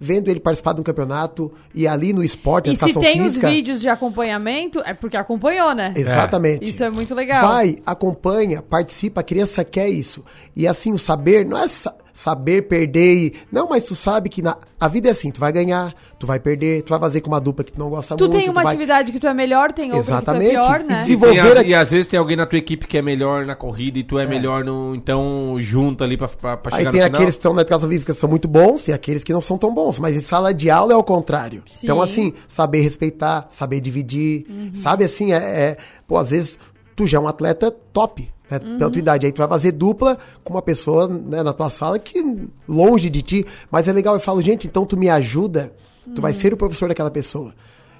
vendo 0.00 0.28
ele 0.28 0.38
participar 0.40 0.72
de 0.74 0.80
um 0.80 0.84
campeonato 0.84 1.52
e 1.74 1.86
ali 1.88 2.12
no 2.12 2.22
esporte, 2.22 2.70
E 2.70 2.76
se 2.76 2.92
tem 2.94 3.20
física. 3.22 3.48
os 3.48 3.52
vídeos 3.52 3.80
de 3.80 3.88
acompanhamento, 3.88 4.80
é 4.84 4.94
porque 4.94 5.16
acompanhou, 5.16 5.74
né? 5.74 5.92
Exatamente. 5.96 6.70
Isso 6.70 6.84
é 6.84 6.90
muito 6.90 7.14
legal. 7.14 7.46
Vai, 7.48 7.78
acompanha, 7.84 8.62
participa, 8.62 9.20
a 9.20 9.24
criança 9.24 9.64
quer 9.64 9.88
isso. 9.88 10.24
E 10.54 10.66
assim, 10.68 10.92
o 10.92 10.98
saber 10.98 11.44
não 11.44 11.58
é 11.58 11.68
sa- 11.68 11.94
saber 12.18 12.62
perder 12.62 13.14
e. 13.14 13.32
Não, 13.52 13.68
mas 13.68 13.84
tu 13.84 13.94
sabe 13.94 14.28
que 14.28 14.42
na, 14.42 14.56
a 14.80 14.88
vida 14.88 15.06
é 15.08 15.12
assim, 15.12 15.30
tu 15.30 15.38
vai 15.38 15.52
ganhar, 15.52 15.94
tu 16.18 16.26
vai 16.26 16.40
perder, 16.40 16.82
tu 16.82 16.90
vai 16.90 16.98
fazer 16.98 17.20
com 17.20 17.28
uma 17.28 17.40
dupla 17.40 17.62
que 17.64 17.72
tu 17.72 17.78
não 17.78 17.88
gosta 17.88 18.16
Tu 18.16 18.24
muito. 18.24 18.36
tem 18.36 18.48
uma 18.50 18.62
vai... 18.62 18.66
atividade 18.74 19.12
que 19.12 19.20
tu 19.20 19.26
é 19.28 19.32
melhor, 19.34 19.70
tem 19.72 19.86
outra 19.92 19.98
Exatamente. 20.00 20.50
que 20.50 20.54
tu 20.56 20.58
é 20.60 20.62
pior, 20.62 20.80
E 20.80 20.82
né? 20.82 20.84
E, 20.84 20.88
tem 20.88 20.98
Desenvolver 20.98 21.56
a- 21.56 21.60
a- 21.60 21.64
e 21.64 21.74
às 21.74 21.90
vezes 21.92 22.06
tem 22.08 22.18
alguém 22.18 22.36
na 22.36 22.44
tua 22.46 22.58
equipe 22.58 22.86
que 22.88 22.98
é 22.98 23.02
melhor 23.02 23.46
na 23.46 23.54
corrida 23.54 23.98
e 24.00 24.02
tu 24.02 24.18
é, 24.18 24.26
melhor 24.26 24.64
no. 24.64 24.94
Então 24.96 25.56
junta 25.60 26.02
ali 26.04 26.16
pra, 26.16 26.26
pra, 26.26 26.56
pra 26.56 26.74
Aí 26.76 26.80
chegar 26.80 26.90
tem 26.90 27.00
no 27.00 27.04
final. 27.06 27.18
aqueles 27.20 27.34
que 27.36 27.38
estão 27.38 27.54
na 27.54 27.60
educação 27.62 27.88
física 27.88 28.12
que 28.12 28.18
são 28.18 28.28
muito 28.28 28.48
bons, 28.48 28.82
tem 28.82 28.94
aqueles 28.94 29.22
que 29.22 29.32
não 29.32 29.40
são 29.40 29.56
tão 29.56 29.72
bons. 29.72 29.98
Mas 30.00 30.16
em 30.16 30.20
sala 30.20 30.52
de 30.52 30.68
aula 30.70 30.92
é 30.92 30.96
o 30.96 31.04
contrário. 31.04 31.62
Sim. 31.66 31.80
Então, 31.84 32.02
assim, 32.02 32.32
saber 32.48 32.80
respeitar, 32.80 33.46
saber 33.50 33.80
dividir. 33.80 34.44
Uhum. 34.48 34.70
Sabe, 34.74 35.04
assim, 35.04 35.32
é, 35.32 35.36
é- 35.36 35.76
Pô, 36.06 36.16
às 36.16 36.30
vezes 36.30 36.58
tu 36.96 37.06
já 37.06 37.18
é 37.18 37.20
um 37.20 37.28
atleta 37.28 37.70
top, 37.92 38.28
né? 38.50 38.60
Uhum. 38.64 38.78
Pela 38.78 38.90
tua 38.90 38.98
idade. 38.98 39.26
Aí 39.26 39.32
tu 39.32 39.38
vai 39.38 39.48
fazer 39.48 39.72
dupla 39.72 40.18
com 40.44 40.54
uma 40.54 40.62
pessoa 40.62 41.06
né, 41.08 41.42
na 41.42 41.52
tua 41.52 41.70
sala 41.70 41.98
que 41.98 42.22
longe 42.68 43.08
de 43.10 43.22
ti. 43.22 43.46
Mas 43.70 43.88
é 43.88 43.92
legal, 43.92 44.14
eu 44.14 44.20
falo, 44.20 44.40
gente, 44.42 44.66
então 44.66 44.84
tu 44.86 44.96
me 44.96 45.08
ajuda, 45.08 45.72
tu 46.14 46.20
vai 46.22 46.32
Uhum. 46.32 46.38
ser 46.38 46.52
o 46.52 46.56
professor 46.56 46.88
daquela 46.88 47.10
pessoa. 47.10 47.54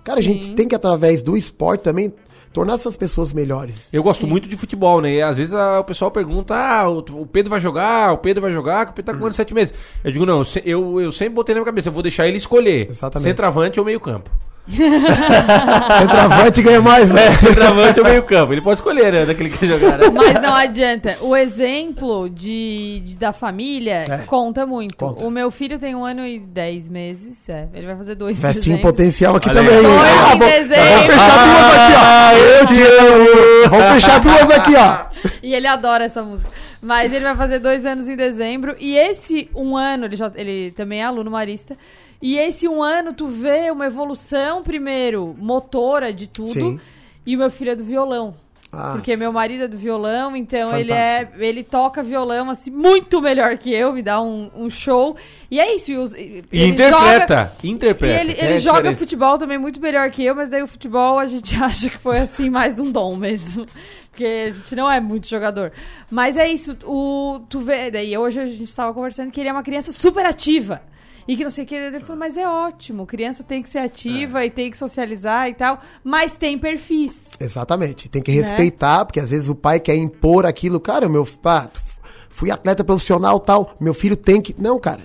Cara, 0.04 0.20
a 0.20 0.22
gente 0.22 0.54
tem 0.54 0.66
que, 0.66 0.74
através 0.74 1.20
do 1.20 1.36
esporte 1.36 1.82
também, 1.82 2.12
tornar 2.50 2.74
essas 2.74 2.96
pessoas 2.96 3.30
melhores. 3.32 3.90
Eu 3.92 4.02
gosto 4.02 4.26
muito 4.26 4.48
de 4.48 4.56
futebol, 4.56 5.02
né? 5.02 5.14
E 5.16 5.22
às 5.22 5.36
vezes 5.36 5.52
a- 5.52 5.80
o 5.80 5.84
pessoal 5.84 6.10
pergunta: 6.10 6.54
ah, 6.54 6.88
o, 6.88 6.98
o 7.00 7.26
Pedro 7.26 7.50
vai 7.50 7.60
jogar, 7.60 8.12
o 8.14 8.18
Pedro 8.18 8.40
vai 8.40 8.50
jogar, 8.50 8.86
que 8.86 8.92
o 8.92 8.94
Pedro 8.94 9.12
tá 9.12 9.18
com 9.18 9.22
Hum. 9.24 9.26
ano 9.26 9.34
sete 9.34 9.52
meses. 9.52 9.74
Eu 10.02 10.10
digo, 10.10 10.24
não, 10.24 10.42
eu, 10.64 10.98
eu 11.00 11.12
sempre 11.12 11.34
botei 11.34 11.54
na 11.54 11.60
minha 11.60 11.66
cabeça, 11.66 11.90
eu 11.90 11.92
vou 11.92 12.02
deixar 12.02 12.26
ele 12.26 12.38
escolher. 12.38 12.88
Exatamente. 12.90 13.28
Centroavante 13.28 13.78
ou 13.78 13.84
meio 13.84 14.00
campo. 14.00 14.30
Centroavante 16.00 16.62
ganha 16.62 16.80
mais, 16.82 17.10
né? 17.12 17.26
É, 17.26 17.32
centroavante 17.32 17.98
ou 18.00 18.06
meio 18.06 18.22
campo. 18.22 18.52
Ele 18.52 18.60
pode 18.60 18.78
escolher, 18.78 19.12
né? 19.12 19.24
Daquele 19.26 19.50
que 19.50 19.66
jogar. 19.66 19.98
Né? 19.98 20.06
Mas 20.12 20.34
não 20.40 20.54
adianta. 20.54 21.16
O 21.20 21.34
exemplo 21.36 22.28
de, 22.28 23.00
de- 23.04 23.18
da 23.18 23.32
família 23.32 24.04
É. 24.08 24.18
conta 24.26 24.66
muito. 24.66 24.96
Conta. 24.96 25.24
O 25.24 25.30
meu 25.30 25.50
filho 25.50 25.78
tem 25.78 25.94
um 25.94 26.04
ano 26.04 26.24
e 26.26 26.38
dez 26.38 26.88
meses. 26.88 27.48
É, 27.48 27.66
ele 27.74 27.86
vai 27.86 27.96
fazer 27.96 28.14
dois 28.14 28.36
em 28.38 28.40
Vestinho 28.40 28.76
dezembro. 28.76 28.82
potencial 28.92 29.36
aqui 29.36 29.48
Olha 29.48 29.62
também. 29.62 29.82
Dois 29.82 30.00
Ah, 30.02 30.34
em 30.34 30.38
vou- 30.38 30.48
dezembro. 30.48 30.78
Vamos 30.88 31.06
fechar 31.06 31.48
duas 31.48 31.74
aqui, 31.74 31.94
ó. 31.94 32.00
Ah, 32.00 32.32
eu 32.34 32.66
te 32.66 32.82
amo. 32.82 33.70
Vamos 33.70 33.86
fechar 33.94 34.20
duas 34.20 34.50
aqui, 34.50 34.74
ó. 34.76 35.08
E 35.42 35.52
ele 35.52 35.66
adora 35.66 36.04
essa 36.04 36.22
música. 36.22 36.48
Mas 36.80 37.12
ele 37.12 37.24
vai 37.24 37.34
fazer 37.34 37.58
dois 37.58 37.84
anos 37.84 38.08
em 38.08 38.14
dezembro. 38.14 38.76
E 38.78 38.96
esse 38.96 39.50
um 39.54 39.76
ano, 39.76 40.04
ele, 40.04 40.14
já, 40.14 40.30
ele 40.36 40.70
também 40.76 41.00
é 41.00 41.04
aluno 41.04 41.28
marista. 41.30 41.76
E 42.20 42.36
esse 42.38 42.66
um 42.66 42.82
ano, 42.82 43.12
tu 43.12 43.26
vê 43.26 43.70
uma 43.70 43.86
evolução, 43.86 44.62
primeiro, 44.62 45.36
motora 45.38 46.12
de 46.12 46.26
tudo. 46.26 46.48
Sim. 46.50 46.80
E 47.24 47.36
o 47.36 47.38
meu 47.38 47.50
filho 47.50 47.70
é 47.72 47.76
do 47.76 47.84
violão. 47.84 48.34
Ah, 48.70 48.92
Porque 48.92 49.16
meu 49.16 49.32
marido 49.32 49.64
é 49.64 49.68
do 49.68 49.78
violão, 49.78 50.36
então 50.36 50.76
ele 50.76 50.90
Fantástico. 50.92 51.42
é. 51.42 51.46
Ele 51.46 51.62
toca 51.64 52.02
violão 52.02 52.50
assim 52.50 52.70
muito 52.70 53.18
melhor 53.22 53.56
que 53.56 53.72
eu, 53.72 53.94
me 53.94 54.02
dá 54.02 54.20
um, 54.20 54.50
um 54.54 54.68
show. 54.68 55.16
E 55.50 55.58
é 55.58 55.74
isso. 55.74 55.90
E, 55.90 55.96
os- 55.96 56.14
e 56.14 56.44
E 56.52 56.60
ele 56.62 56.72
interpreta. 56.72 57.36
joga- 57.36 57.52
Interpreta. 57.64 58.14
e 58.14 58.20
ele, 58.20 58.32
é 58.38 58.44
ele 58.44 58.54
a 58.54 58.58
joga 58.58 58.76
diferença. 58.78 58.98
futebol 58.98 59.38
também 59.38 59.56
muito 59.56 59.80
melhor 59.80 60.10
que 60.10 60.22
eu, 60.22 60.34
mas 60.34 60.50
daí 60.50 60.62
o 60.62 60.66
futebol 60.66 61.18
a 61.18 61.26
gente 61.26 61.54
acha 61.62 61.88
que 61.88 61.96
foi 61.96 62.18
assim 62.18 62.50
mais 62.50 62.78
um 62.78 62.90
dom 62.92 63.16
mesmo. 63.16 63.64
Porque 64.10 64.48
a 64.48 64.50
gente 64.52 64.74
não 64.76 64.90
é 64.90 65.00
muito 65.00 65.26
jogador. 65.28 65.72
Mas 66.10 66.36
é 66.36 66.46
isso, 66.46 66.76
o, 66.84 67.40
tu 67.48 67.60
vê, 67.60 67.90
daí 67.90 68.18
hoje 68.18 68.38
a 68.40 68.46
gente 68.46 68.64
estava 68.64 68.92
conversando 68.92 69.30
que 69.30 69.40
ele 69.40 69.48
é 69.48 69.52
uma 69.52 69.62
criança 69.62 69.92
super 69.92 70.26
ativa. 70.26 70.82
E 71.28 71.36
que 71.36 71.44
não 71.44 71.50
sei 71.50 71.64
o 71.64 71.66
que, 71.66 71.74
ele 71.74 72.00
falou, 72.00 72.16
mas 72.18 72.38
é 72.38 72.48
ótimo, 72.48 73.04
criança 73.04 73.44
tem 73.44 73.62
que 73.62 73.68
ser 73.68 73.80
ativa 73.80 74.46
e 74.46 74.50
tem 74.50 74.70
que 74.70 74.78
socializar 74.78 75.46
e 75.48 75.52
tal, 75.54 75.78
mas 76.02 76.32
tem 76.32 76.56
perfis. 76.58 77.26
Exatamente. 77.38 78.08
Tem 78.08 78.22
que 78.22 78.30
Né? 78.30 78.38
respeitar, 78.38 79.04
porque 79.04 79.20
às 79.20 79.30
vezes 79.30 79.50
o 79.50 79.54
pai 79.54 79.78
quer 79.78 79.94
impor 79.94 80.46
aquilo. 80.46 80.80
Cara, 80.80 81.06
meu 81.06 81.26
pá, 81.26 81.68
f- 81.72 81.98
fui 82.30 82.50
atleta 82.50 82.82
profissional 82.82 83.38
tal. 83.38 83.76
Meu 83.78 83.92
filho 83.92 84.16
tem 84.16 84.40
que. 84.40 84.56
Não, 84.58 84.80
cara. 84.80 85.02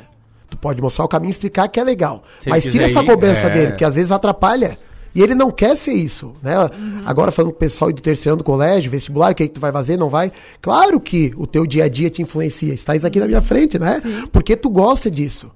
Tu 0.50 0.56
pode 0.58 0.82
mostrar 0.82 1.04
o 1.04 1.08
caminho 1.10 1.30
e 1.30 1.32
explicar 1.32 1.68
que 1.68 1.78
é 1.80 1.84
legal. 1.84 2.24
Se 2.40 2.50
mas 2.50 2.64
tira 2.64 2.86
essa 2.86 3.04
cobrança 3.04 3.48
é. 3.48 3.50
dele, 3.50 3.68
porque 3.72 3.84
às 3.84 3.96
vezes 3.96 4.12
atrapalha. 4.12 4.80
E 5.16 5.22
ele 5.22 5.36
não 5.36 5.52
quer 5.52 5.76
ser 5.76 5.94
isso, 5.94 6.34
né? 6.42 6.54
Agora 7.06 7.32
falando 7.32 7.52
com 7.52 7.58
o 7.58 7.60
pessoal 7.60 7.92
do 7.92 8.02
terceiro 8.02 8.34
ano 8.36 8.38
do 8.38 8.44
colégio, 8.46 8.90
vestibular, 8.90 9.32
o 9.32 9.36
que 9.36 9.44
aí 9.44 9.50
que 9.50 9.56
tu 9.56 9.62
vai 9.62 9.72
fazer, 9.72 9.98
não 9.98 10.10
vai? 10.10 10.32
Claro 10.62 11.00
que 11.00 11.34
o 11.38 11.46
teu 11.46 11.68
dia 11.68 11.84
a 11.84 11.88
dia 11.90 12.10
te 12.10 12.22
influencia. 12.22 12.74
Estás 12.74 13.04
aqui 13.04 13.20
na 13.20 13.28
minha 13.28 13.42
frente, 13.42 13.78
né? 13.78 14.02
Porque 14.32 14.56
tu 14.56 14.70
gosta 14.70 15.12
disso. 15.12 15.52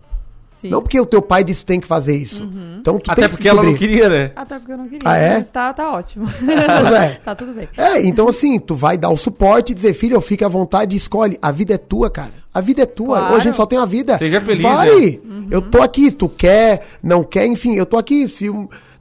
Sim. 0.57 0.69
Não 0.69 0.81
porque 0.81 0.99
o 0.99 1.05
teu 1.05 1.21
pai 1.21 1.43
disse 1.43 1.59
que 1.59 1.67
tem 1.67 1.79
que 1.79 1.85
fazer 1.85 2.17
isso. 2.17 2.49
Então 2.79 2.97
tu 2.97 3.11
Até 3.11 3.21
tem 3.21 3.29
que 3.29 3.35
porque 3.35 3.47
ela 3.47 3.61
não 3.61 3.75
queria, 3.75 4.09
né? 4.09 4.31
Até 4.35 4.57
porque 4.57 4.71
eu 4.73 4.77
não 4.77 4.85
queria. 4.85 5.01
Ah, 5.05 5.15
é? 5.15 5.37
Mas 5.37 5.47
tá, 5.49 5.71
tá 5.71 5.91
ótimo. 5.91 6.25
Pois 6.37 6.93
é. 6.93 7.09
tá 7.23 7.35
tudo 7.35 7.53
bem. 7.53 7.69
É, 7.77 8.05
então 8.05 8.27
assim, 8.27 8.59
tu 8.59 8.75
vai 8.75 8.97
dar 8.97 9.09
o 9.09 9.17
suporte 9.17 9.71
e 9.71 9.75
dizer, 9.75 9.93
filho, 9.93 10.19
fica 10.19 10.47
à 10.47 10.49
vontade 10.49 10.95
e 10.95 10.97
escolhe. 10.97 11.37
A 11.41 11.51
vida 11.51 11.75
é 11.75 11.77
tua, 11.77 12.09
cara. 12.09 12.33
A 12.51 12.59
vida 12.59 12.81
é 12.81 12.85
tua. 12.87 13.19
Claro. 13.19 13.33
Hoje 13.33 13.41
a 13.41 13.43
gente 13.43 13.55
só 13.55 13.67
tem 13.67 13.77
uma 13.77 13.85
vida. 13.85 14.17
Seja 14.17 14.41
feliz, 14.41 14.63
Vai! 14.63 15.21
né? 15.23 15.45
Eu 15.51 15.61
tô 15.61 15.81
aqui, 15.81 16.11
tu 16.11 16.27
quer, 16.27 16.85
não 17.03 17.23
quer, 17.23 17.45
enfim, 17.45 17.75
eu 17.75 17.85
tô 17.85 17.97
aqui. 17.97 18.27
Se, 18.27 18.49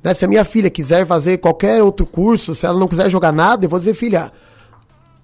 né, 0.04 0.12
se 0.12 0.26
a 0.26 0.28
minha 0.28 0.44
filha 0.44 0.68
quiser 0.68 1.07
fazer 1.07 1.38
qualquer 1.38 1.82
outro 1.82 2.04
curso, 2.04 2.54
se 2.54 2.66
ela 2.66 2.78
não 2.78 2.86
quiser 2.86 3.11
jogar 3.11 3.32
nada, 3.32 3.64
eu 3.64 3.70
vou 3.70 3.78
dizer, 3.78 3.94
filha, 3.94 4.30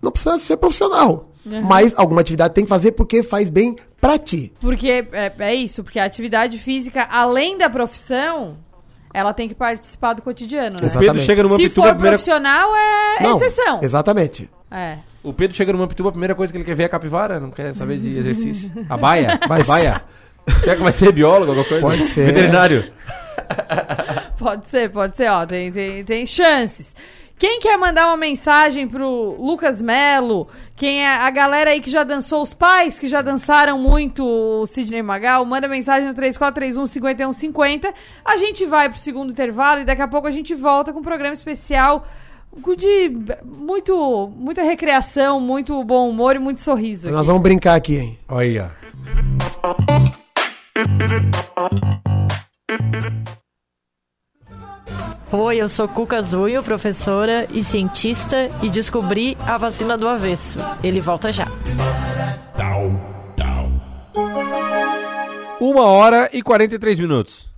não 0.01 0.11
precisa 0.11 0.39
ser 0.39 0.57
profissional. 0.57 1.29
Uhum. 1.45 1.63
Mas 1.63 1.95
alguma 1.97 2.21
atividade 2.21 2.55
tem 2.55 2.65
que 2.65 2.69
fazer 2.69 2.93
porque 2.93 3.23
faz 3.23 3.51
bem 3.51 3.77
pra 4.01 4.19
ti. 4.19 4.53
Porque 4.61 5.05
é, 5.13 5.33
é 5.39 5.55
isso, 5.55 5.83
porque 5.83 5.99
a 5.99 6.05
atividade 6.05 6.59
física, 6.59 7.07
além 7.11 7.59
da 7.59 7.69
profissão, 7.69 8.59
ela 9.13 9.33
tem 9.33 9.49
que 9.49 9.55
participar 9.55 10.13
do 10.15 10.23
cotidiano, 10.23 10.77
né? 10.81 10.89
O 10.89 10.99
Pedro 10.99 11.21
chega 11.21 11.43
numa 11.43 11.57
Se 11.57 11.65
pituba, 11.65 11.89
for 11.89 11.95
primeira... 11.95 12.17
profissional, 12.17 12.71
é 12.77 13.23
Não, 13.23 13.37
exceção. 13.37 13.81
Exatamente. 13.83 14.49
É. 14.71 14.99
O 15.23 15.33
Pedro 15.33 15.57
chega 15.57 15.73
numa 15.73 15.87
pituba, 15.87 16.09
a 16.09 16.13
primeira 16.13 16.35
coisa 16.35 16.53
que 16.53 16.57
ele 16.59 16.65
quer 16.65 16.75
ver 16.75 16.85
é 16.85 16.87
a 16.87 16.89
capivara, 16.89 17.39
não 17.39 17.51
quer 17.51 17.75
saber 17.75 17.99
de 17.99 18.17
exercício. 18.19 18.73
A 18.89 18.97
baia? 18.97 19.39
Vai 19.47 19.61
a 19.61 19.65
baia? 19.65 20.03
Será 20.61 20.77
que 20.77 20.83
vai 20.83 20.93
ser 20.93 21.13
biólogo, 21.13 21.53
alguma 21.53 21.67
coisa? 21.67 21.87
Pode 21.87 22.05
ser. 22.07 22.27
Veterinário. 22.27 22.93
Pode 24.39 24.69
ser, 24.69 24.91
pode 24.91 25.17
ser, 25.17 25.31
ó, 25.31 25.47
tem, 25.47 25.71
tem, 25.71 26.05
tem 26.05 26.27
chances. 26.27 26.97
Quem 27.43 27.59
quer 27.59 27.77
mandar 27.77 28.07
uma 28.07 28.17
mensagem 28.17 28.87
pro 28.87 29.35
Lucas 29.37 29.83
Melo? 29.83 30.47
Quem 30.77 31.03
é 31.05 31.09
a 31.09 31.29
galera 31.29 31.71
aí 31.71 31.81
que 31.81 31.91
já 31.91 32.05
dançou, 32.05 32.41
os 32.41 32.55
pais 32.55 33.01
que 33.01 33.09
já 33.09 33.21
dançaram 33.21 33.77
muito 33.81 34.25
o 34.25 34.65
Sidney 34.65 35.03
Magal, 35.03 35.45
manda 35.45 35.67
mensagem 35.67 36.07
no 36.07 36.15
3431-5150. 36.15 37.93
A 38.25 38.37
gente 38.37 38.65
vai 38.65 38.89
pro 38.89 38.97
segundo 38.97 39.33
intervalo 39.33 39.81
e 39.81 39.85
daqui 39.85 40.01
a 40.01 40.07
pouco 40.07 40.29
a 40.29 40.31
gente 40.31 40.55
volta 40.55 40.93
com 40.93 41.01
um 41.01 41.03
programa 41.03 41.35
especial 41.35 42.07
de 42.79 43.11
muito, 43.45 44.33
muita 44.37 44.63
recreação, 44.63 45.41
muito 45.41 45.83
bom 45.83 46.09
humor 46.09 46.37
e 46.37 46.39
muito 46.39 46.61
sorriso. 46.61 47.11
Nós 47.11 47.23
aqui. 47.23 47.27
vamos 47.27 47.43
brincar 47.43 47.75
aqui, 47.75 47.97
hein? 47.97 48.19
Olha. 48.29 48.71
Oi, 55.35 55.57
eu 55.57 55.69
sou 55.69 55.89
Cuca 55.89 56.21
Zunho, 56.21 56.63
professora 56.63 57.47
e 57.51 57.65
cientista, 57.65 58.51
e 58.63 58.69
descobri 58.69 59.35
a 59.47 59.57
vacina 59.57 59.97
do 59.97 60.07
avesso. 60.07 60.59
Ele 60.85 61.01
volta 61.01 61.33
já. 61.33 61.47
Down, 62.55 63.01
down. 63.35 63.81
Uma 65.59 65.87
hora 65.87 66.29
e 66.35 66.43
43 66.43 67.01
minutos. 67.01 67.52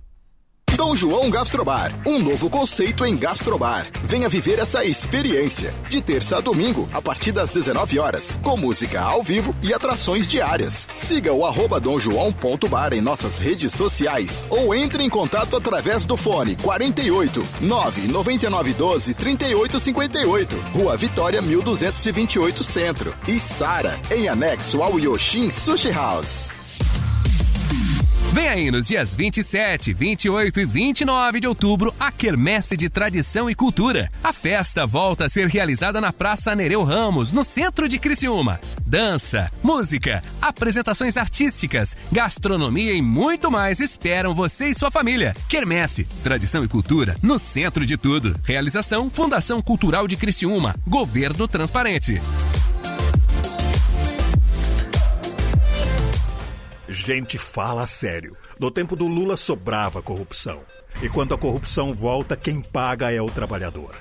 Dom 0.85 0.95
João 0.95 1.31
Gastrobar, 1.31 1.91
um 2.05 2.19
novo 2.19 2.47
conceito 2.47 3.03
em 3.03 3.17
Gastrobar. 3.17 3.87
Venha 4.03 4.29
viver 4.29 4.59
essa 4.59 4.85
experiência. 4.85 5.73
De 5.89 5.99
terça 5.99 6.37
a 6.37 6.39
domingo, 6.39 6.87
a 6.93 7.01
partir 7.01 7.31
das 7.31 7.49
19 7.49 7.97
horas, 7.97 8.39
com 8.43 8.55
música 8.55 9.01
ao 9.01 9.23
vivo 9.23 9.55
e 9.63 9.73
atrações 9.73 10.27
diárias. 10.27 10.87
Siga 10.95 11.33
o 11.33 11.43
arroba 11.43 11.79
domjoão.bar 11.79 12.93
em 12.93 13.01
nossas 13.01 13.39
redes 13.39 13.73
sociais 13.73 14.45
ou 14.47 14.75
entre 14.75 15.01
em 15.01 15.09
contato 15.09 15.55
através 15.55 16.05
do 16.05 16.15
fone 16.15 16.55
48 16.57 17.43
999 17.61 18.73
12 18.73 19.13
38 19.15 19.79
58, 19.79 20.55
Rua 20.71 20.95
Vitória 20.95 21.41
1228 21.41 22.63
Centro 22.63 23.15
e 23.27 23.39
Sara, 23.39 23.99
em 24.11 24.27
anexo 24.27 24.83
ao 24.83 24.99
Yoshin 24.99 25.49
Sushi 25.49 25.89
House. 25.89 26.54
Vem 28.31 28.47
aí 28.49 28.71
nos 28.71 28.87
dias 28.87 29.15
27, 29.15 29.93
28 29.93 30.59
e 30.59 30.65
29 30.65 31.39
de 31.39 31.47
outubro 31.47 31.93
a 31.97 32.11
Quermesse 32.11 32.75
de 32.75 32.89
Tradição 32.89 33.49
e 33.49 33.55
Cultura. 33.55 34.11
A 34.21 34.33
festa 34.33 34.85
volta 34.85 35.25
a 35.25 35.29
ser 35.29 35.47
realizada 35.47 36.01
na 36.01 36.11
Praça 36.11 36.53
Nereu 36.53 36.83
Ramos, 36.83 37.31
no 37.31 37.43
centro 37.45 37.87
de 37.87 37.97
Criciúma. 37.97 38.59
Dança, 38.85 39.49
música, 39.63 40.21
apresentações 40.41 41.15
artísticas, 41.15 41.95
gastronomia 42.11 42.93
e 42.93 43.01
muito 43.01 43.49
mais 43.49 43.79
esperam 43.79 44.35
você 44.35 44.67
e 44.67 44.75
sua 44.75 44.91
família. 44.91 45.33
Quermesse, 45.47 46.03
Tradição 46.23 46.63
e 46.63 46.67
Cultura, 46.67 47.15
no 47.21 47.39
centro 47.39 47.85
de 47.85 47.95
tudo. 47.95 48.37
Realização 48.43 49.09
Fundação 49.09 49.61
Cultural 49.61 50.07
de 50.07 50.17
Criciúma. 50.17 50.75
Governo 50.85 51.47
Transparente. 51.47 52.21
Gente, 56.87 57.37
fala 57.37 57.87
sério. 57.87 58.37
No 58.59 58.69
tempo 58.69 58.95
do 58.95 59.07
Lula 59.07 59.35
sobrava 59.35 60.01
corrupção. 60.01 60.61
E 61.01 61.09
quando 61.09 61.33
a 61.33 61.37
corrupção 61.37 61.93
volta, 61.93 62.35
quem 62.35 62.61
paga 62.61 63.11
é 63.11 63.21
o 63.21 63.29
trabalhador. 63.29 63.95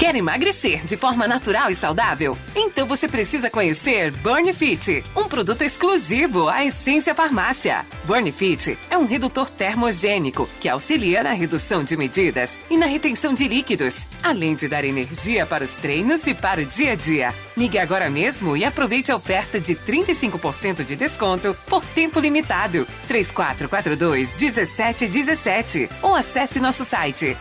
Quer 0.00 0.16
emagrecer 0.16 0.82
de 0.86 0.96
forma 0.96 1.28
natural 1.28 1.68
e 1.68 1.74
saudável? 1.74 2.36
Então 2.56 2.86
você 2.86 3.06
precisa 3.06 3.50
conhecer 3.50 4.10
Burn 4.10 4.50
Fit, 4.54 5.04
um 5.14 5.24
produto 5.24 5.60
exclusivo 5.60 6.48
à 6.48 6.64
Essência 6.64 7.14
Farmácia. 7.14 7.84
Burn 8.04 8.32
Fit 8.32 8.78
é 8.88 8.96
um 8.96 9.04
redutor 9.04 9.50
termogênico 9.50 10.48
que 10.58 10.70
auxilia 10.70 11.22
na 11.22 11.32
redução 11.32 11.84
de 11.84 11.98
medidas 11.98 12.58
e 12.70 12.78
na 12.78 12.86
retenção 12.86 13.34
de 13.34 13.46
líquidos, 13.46 14.06
além 14.22 14.54
de 14.54 14.68
dar 14.68 14.86
energia 14.86 15.44
para 15.44 15.62
os 15.62 15.74
treinos 15.74 16.26
e 16.26 16.32
para 16.32 16.62
o 16.62 16.64
dia 16.64 16.92
a 16.92 16.94
dia. 16.94 17.34
Ligue 17.54 17.78
agora 17.78 18.08
mesmo 18.08 18.56
e 18.56 18.64
aproveite 18.64 19.12
a 19.12 19.16
oferta 19.16 19.60
de 19.60 19.74
35% 19.74 20.82
de 20.82 20.96
desconto 20.96 21.54
por 21.68 21.84
tempo 21.84 22.18
limitado. 22.20 22.88
3442 23.06 24.34
1717 24.34 25.90
ou 26.00 26.14
acesse 26.14 26.58
nosso 26.58 26.86
site 26.86 27.36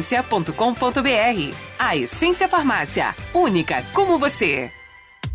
www.lojaessência.com.br. 0.00 1.56
A 1.78 1.96
Essência 1.96 2.48
Farmácia, 2.48 3.14
única 3.34 3.82
como 3.92 4.18
você. 4.18 4.70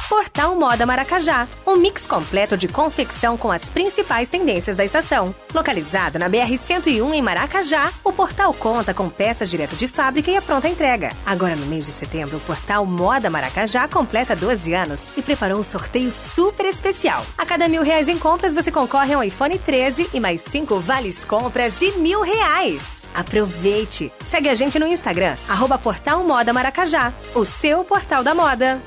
Portal 0.09 0.55
Moda 0.55 0.85
Maracajá, 0.85 1.47
um 1.65 1.75
mix 1.75 2.07
completo 2.07 2.55
de 2.55 2.67
confecção 2.67 3.35
com 3.35 3.51
as 3.51 3.67
principais 3.69 4.29
tendências 4.29 4.75
da 4.75 4.85
estação. 4.85 5.35
Localizado 5.53 6.17
na 6.17 6.29
BR-101 6.29 7.13
em 7.13 7.21
Maracajá, 7.21 7.91
o 8.05 8.13
portal 8.13 8.53
conta 8.53 8.93
com 8.93 9.09
peças 9.09 9.49
direto 9.49 9.75
de 9.75 9.85
fábrica 9.85 10.31
e 10.31 10.37
a 10.37 10.41
pronta 10.41 10.69
entrega. 10.69 11.11
Agora, 11.25 11.55
no 11.57 11.65
mês 11.65 11.85
de 11.85 11.91
setembro, 11.91 12.37
o 12.37 12.41
Portal 12.41 12.85
Moda 12.85 13.29
Maracajá 13.29 13.87
completa 13.87 14.35
12 14.35 14.73
anos 14.73 15.09
e 15.17 15.21
preparou 15.21 15.59
um 15.59 15.63
sorteio 15.63 16.11
super 16.11 16.65
especial. 16.65 17.25
A 17.37 17.45
cada 17.45 17.67
mil 17.67 17.83
reais 17.83 18.07
em 18.07 18.17
compras, 18.17 18.53
você 18.53 18.71
concorre 18.71 19.13
a 19.13 19.17
um 19.17 19.23
iPhone 19.23 19.59
13 19.59 20.09
e 20.13 20.19
mais 20.21 20.41
cinco 20.41 20.79
vales 20.79 21.25
compras 21.25 21.79
de 21.79 21.91
mil 21.97 22.21
reais. 22.21 23.05
Aproveite! 23.13 24.11
Segue 24.23 24.47
a 24.47 24.53
gente 24.53 24.79
no 24.79 24.87
Instagram, 24.87 25.35
arroba 25.49 25.77
Portal 25.77 26.23
Moda 26.23 26.53
Maracajá, 26.53 27.11
o 27.35 27.43
seu 27.43 27.83
portal 27.83 28.23
da 28.23 28.33
moda. 28.33 28.81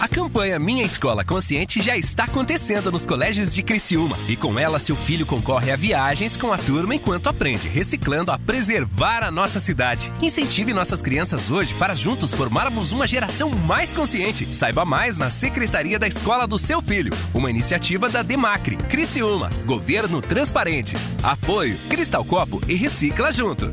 A 0.00 0.08
campanha 0.08 0.58
Minha 0.58 0.82
Escola 0.82 1.22
Consciente 1.22 1.82
já 1.82 1.94
está 1.94 2.24
acontecendo 2.24 2.90
nos 2.90 3.04
colégios 3.04 3.54
de 3.54 3.62
Criciúma. 3.62 4.16
E 4.30 4.34
com 4.34 4.58
ela, 4.58 4.78
seu 4.78 4.96
filho 4.96 5.26
concorre 5.26 5.70
a 5.70 5.76
viagens 5.76 6.38
com 6.38 6.50
a 6.50 6.56
turma 6.56 6.94
enquanto 6.94 7.28
aprende, 7.28 7.68
reciclando 7.68 8.32
a 8.32 8.38
preservar 8.38 9.22
a 9.22 9.30
nossa 9.30 9.60
cidade. 9.60 10.10
Incentive 10.22 10.72
nossas 10.72 11.02
crianças 11.02 11.50
hoje 11.50 11.74
para 11.74 11.94
juntos 11.94 12.32
formarmos 12.32 12.92
uma 12.92 13.06
geração 13.06 13.50
mais 13.50 13.92
consciente. 13.92 14.54
Saiba 14.54 14.86
mais 14.86 15.18
na 15.18 15.28
Secretaria 15.28 15.98
da 15.98 16.08
Escola 16.08 16.46
do 16.46 16.56
seu 16.56 16.80
filho. 16.80 17.12
Uma 17.34 17.50
iniciativa 17.50 18.08
da 18.08 18.22
Demacre, 18.22 18.76
Criciúma. 18.76 19.50
Governo 19.66 20.22
transparente. 20.22 20.96
Apoio 21.22 21.76
Cristal 21.90 22.24
Copo 22.24 22.58
e 22.66 22.74
Recicla 22.74 23.30
Junto. 23.30 23.70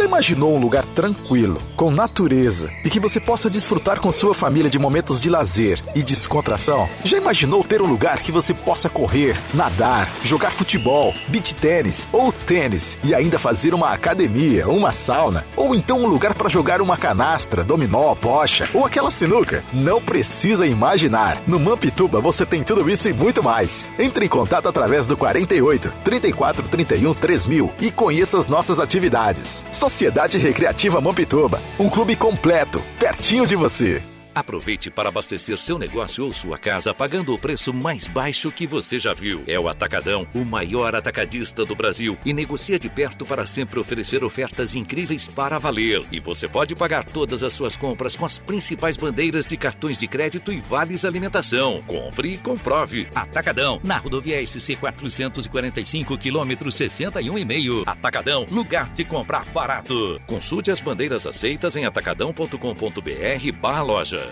Já 0.00 0.06
imaginou 0.06 0.56
um 0.56 0.58
lugar 0.58 0.86
tranquilo, 0.86 1.62
com 1.76 1.90
natureza 1.90 2.70
e 2.82 2.88
que 2.88 2.98
você 2.98 3.20
possa 3.20 3.50
desfrutar 3.50 4.00
com 4.00 4.10
sua 4.10 4.32
família 4.32 4.70
de 4.70 4.78
momentos 4.78 5.20
de 5.20 5.28
lazer 5.28 5.78
e 5.94 6.02
descontração? 6.02 6.88
Já 7.04 7.18
imaginou 7.18 7.62
ter 7.62 7.82
um 7.82 7.86
lugar 7.86 8.18
que 8.20 8.32
você 8.32 8.54
possa 8.54 8.88
correr, 8.88 9.36
nadar, 9.52 10.08
jogar 10.24 10.52
futebol, 10.52 11.12
beach 11.28 11.54
tênis 11.54 12.08
ou 12.12 12.32
tênis 12.32 12.96
e 13.04 13.14
ainda 13.14 13.38
fazer 13.38 13.74
uma 13.74 13.90
academia, 13.92 14.66
uma 14.66 14.90
sauna? 14.90 15.44
Ou 15.54 15.74
então 15.74 16.00
um 16.00 16.06
lugar 16.06 16.32
para 16.32 16.48
jogar 16.48 16.80
uma 16.80 16.96
canastra, 16.96 17.62
dominó, 17.62 18.14
bocha 18.14 18.70
ou 18.72 18.86
aquela 18.86 19.10
sinuca? 19.10 19.62
Não 19.70 20.00
precisa 20.00 20.66
imaginar. 20.66 21.42
No 21.46 21.60
Mampituba 21.60 22.22
você 22.22 22.46
tem 22.46 22.64
tudo 22.64 22.88
isso 22.88 23.06
e 23.06 23.12
muito 23.12 23.42
mais. 23.42 23.86
Entre 23.98 24.24
em 24.24 24.28
contato 24.30 24.66
através 24.66 25.06
do 25.06 25.14
48 25.14 25.92
34 26.02 26.68
31 26.68 27.12
3000 27.12 27.70
e 27.82 27.90
conheça 27.90 28.38
as 28.38 28.48
nossas 28.48 28.80
atividades. 28.80 29.62
Sociedade 29.90 30.38
Recreativa 30.38 31.00
Mampituba, 31.00 31.60
um 31.76 31.88
clube 31.88 32.14
completo, 32.14 32.80
pertinho 32.96 33.44
de 33.44 33.56
você. 33.56 34.00
Aproveite 34.40 34.90
para 34.90 35.10
abastecer 35.10 35.58
seu 35.58 35.78
negócio 35.78 36.24
ou 36.24 36.32
sua 36.32 36.56
casa 36.56 36.94
pagando 36.94 37.34
o 37.34 37.38
preço 37.38 37.74
mais 37.74 38.06
baixo 38.06 38.50
que 38.50 38.66
você 38.66 38.98
já 38.98 39.12
viu. 39.12 39.44
É 39.46 39.60
o 39.60 39.68
Atacadão, 39.68 40.26
o 40.34 40.46
maior 40.46 40.94
atacadista 40.94 41.62
do 41.66 41.74
Brasil 41.74 42.16
e 42.24 42.32
negocia 42.32 42.78
de 42.78 42.88
perto 42.88 43.26
para 43.26 43.44
sempre 43.44 43.78
oferecer 43.78 44.24
ofertas 44.24 44.74
incríveis 44.74 45.28
para 45.28 45.58
valer. 45.58 46.02
E 46.10 46.18
você 46.18 46.48
pode 46.48 46.74
pagar 46.74 47.04
todas 47.04 47.42
as 47.42 47.52
suas 47.52 47.76
compras 47.76 48.16
com 48.16 48.24
as 48.24 48.38
principais 48.38 48.96
bandeiras 48.96 49.46
de 49.46 49.58
cartões 49.58 49.98
de 49.98 50.08
crédito 50.08 50.50
e 50.50 50.58
vales 50.58 51.04
alimentação. 51.04 51.82
Compre 51.86 52.32
e 52.32 52.38
comprove. 52.38 53.08
Atacadão, 53.14 53.78
na 53.84 53.98
rodovia 53.98 54.44
SC 54.46 54.74
445, 54.74 56.16
quilômetro 56.16 56.70
61,5. 56.70 57.82
Atacadão, 57.84 58.46
lugar 58.50 58.88
de 58.94 59.04
comprar 59.04 59.44
barato. 59.50 60.18
Consulte 60.26 60.70
as 60.70 60.80
bandeiras 60.80 61.26
aceitas 61.26 61.76
em 61.76 61.84
atacadão.com.br 61.84 63.52
barra 63.60 63.82
loja. 63.82 64.29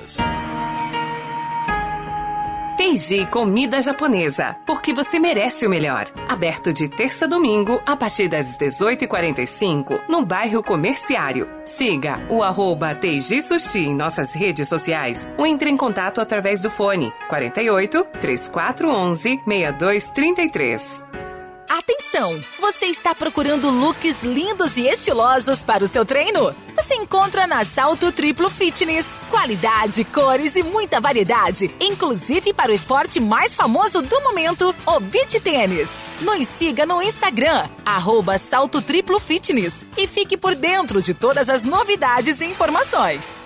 Teiji 2.79 3.27
Comida 3.27 3.81
Japonesa, 3.81 4.57
porque 4.65 4.95
você 4.95 5.19
merece 5.19 5.67
o 5.67 5.69
melhor. 5.71 6.07
Aberto 6.29 6.73
de 6.73 6.89
terça 6.89 7.25
a 7.25 7.29
domingo, 7.29 7.81
a 7.85 7.97
partir 7.97 8.29
das 8.29 8.57
18h45, 8.57 10.01
no 10.09 10.25
bairro 10.25 10.63
Comerciário. 10.63 11.49
Siga 11.65 12.19
o 12.31 12.43
arroba 12.43 12.95
Teiji 12.95 13.43
Sushi 13.43 13.87
em 13.87 13.95
nossas 13.95 14.33
redes 14.33 14.69
sociais 14.69 15.29
ou 15.37 15.47
entre 15.47 15.69
em 15.69 15.77
contato 15.77 16.21
através 16.21 16.63
do 16.63 16.71
fone 16.71 17.13
48 17.29 18.05
3411 18.21 19.41
6233. 19.45 21.28
Atenção! 21.69 22.43
Você 22.59 22.87
está 22.87 23.15
procurando 23.15 23.69
looks 23.69 24.23
lindos 24.23 24.79
e 24.79 24.89
estilosos 24.89 25.61
para 25.61 25.85
o 25.85 25.89
seu 25.89 26.03
treino? 26.03 26.55
Você 26.75 26.95
encontra 26.95 27.47
na 27.47 27.63
Salto 27.63 28.11
Triplo 28.11 28.49
Fitness. 28.49 29.19
Qualidade, 29.29 30.03
cores 30.05 30.57
e 30.57 30.63
muita 30.63 30.99
variedade, 30.99 31.71
inclusive 31.79 32.55
para 32.55 32.73
o 32.73 32.75
esporte 32.75 33.21
mais 33.21 33.55
famoso 33.55 34.01
do 34.01 34.19
momento, 34.23 34.75
o 34.87 34.99
beach 34.99 35.39
tênis. 35.41 35.91
Nos 36.23 36.47
siga 36.47 36.87
no 36.87 37.03
Instagram, 37.03 37.69
arroba 37.85 38.39
Salto 38.39 38.81
Triplo 38.81 39.21
Fitness 39.21 39.85
e 39.95 40.07
fique 40.07 40.39
por 40.39 40.55
dentro 40.55 41.03
de 41.03 41.13
todas 41.13 41.51
as 41.51 41.65
novidades 41.65 42.41
e 42.41 42.47
informações. 42.47 43.43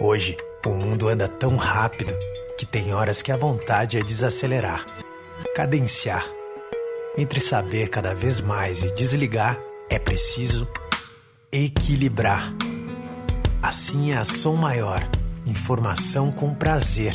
Hoje, 0.00 0.36
o 0.66 0.70
mundo 0.70 1.06
anda 1.06 1.28
tão 1.28 1.54
rápido 1.54 2.12
que 2.58 2.66
tem 2.66 2.92
horas 2.92 3.22
que 3.22 3.30
a 3.30 3.36
vontade 3.36 3.96
é 3.96 4.02
desacelerar 4.02 4.84
cadenciar. 5.54 6.26
Entre 7.16 7.40
saber 7.40 7.88
cada 7.88 8.14
vez 8.14 8.40
mais 8.40 8.82
e 8.82 8.94
desligar, 8.94 9.58
é 9.90 9.98
preciso 9.98 10.66
equilibrar. 11.50 12.52
Assim 13.62 14.12
é 14.12 14.16
a 14.16 14.24
Som 14.24 14.56
Maior, 14.56 15.06
informação 15.46 16.32
com 16.32 16.54
prazer. 16.54 17.14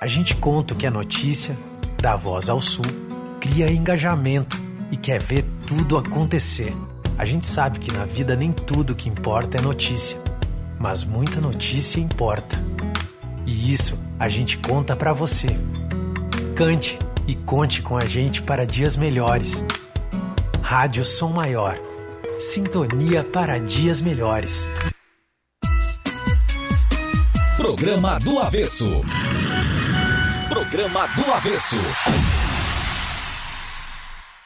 A 0.00 0.06
gente 0.06 0.36
conta 0.36 0.74
que 0.74 0.86
é 0.86 0.90
notícia, 0.90 1.56
dá 2.00 2.16
voz 2.16 2.48
ao 2.48 2.60
Sul 2.60 2.84
cria 3.42 3.72
engajamento 3.72 4.56
e 4.88 4.96
quer 4.96 5.20
ver 5.20 5.44
tudo 5.66 5.98
acontecer. 5.98 6.72
A 7.18 7.24
gente 7.24 7.44
sabe 7.44 7.80
que 7.80 7.92
na 7.92 8.04
vida 8.04 8.36
nem 8.36 8.52
tudo 8.52 8.94
que 8.94 9.08
importa 9.08 9.58
é 9.58 9.60
notícia, 9.60 10.16
mas 10.78 11.02
muita 11.02 11.40
notícia 11.40 11.98
importa. 11.98 12.56
E 13.44 13.72
isso 13.72 13.98
a 14.16 14.28
gente 14.28 14.58
conta 14.58 14.94
pra 14.94 15.12
você. 15.12 15.48
Cante 16.54 16.96
e 17.26 17.34
conte 17.34 17.82
com 17.82 17.96
a 17.96 18.04
gente 18.04 18.42
para 18.42 18.66
dias 18.66 18.96
melhores. 18.96 19.64
Rádio 20.62 21.04
Som 21.04 21.30
Maior. 21.30 21.78
Sintonia 22.38 23.22
para 23.22 23.58
dias 23.58 24.00
melhores. 24.00 24.66
Programa 27.56 28.18
do 28.18 28.38
Avesso. 28.38 29.02
Programa 30.48 31.06
do 31.08 31.32
Avesso. 31.32 31.78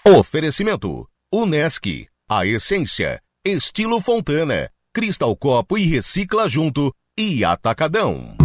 Oferecimento: 0.07 1.09
Unesc, 1.33 2.07
a 2.29 2.47
essência, 2.47 3.21
estilo 3.45 4.01
Fontana, 4.01 4.71
Cristal 4.93 5.35
Copo 5.37 5.79
e 5.79 5.87
Recicla 5.87 6.49
Junto 6.49 6.95
e 7.19 7.45
Atacadão. 7.45 8.37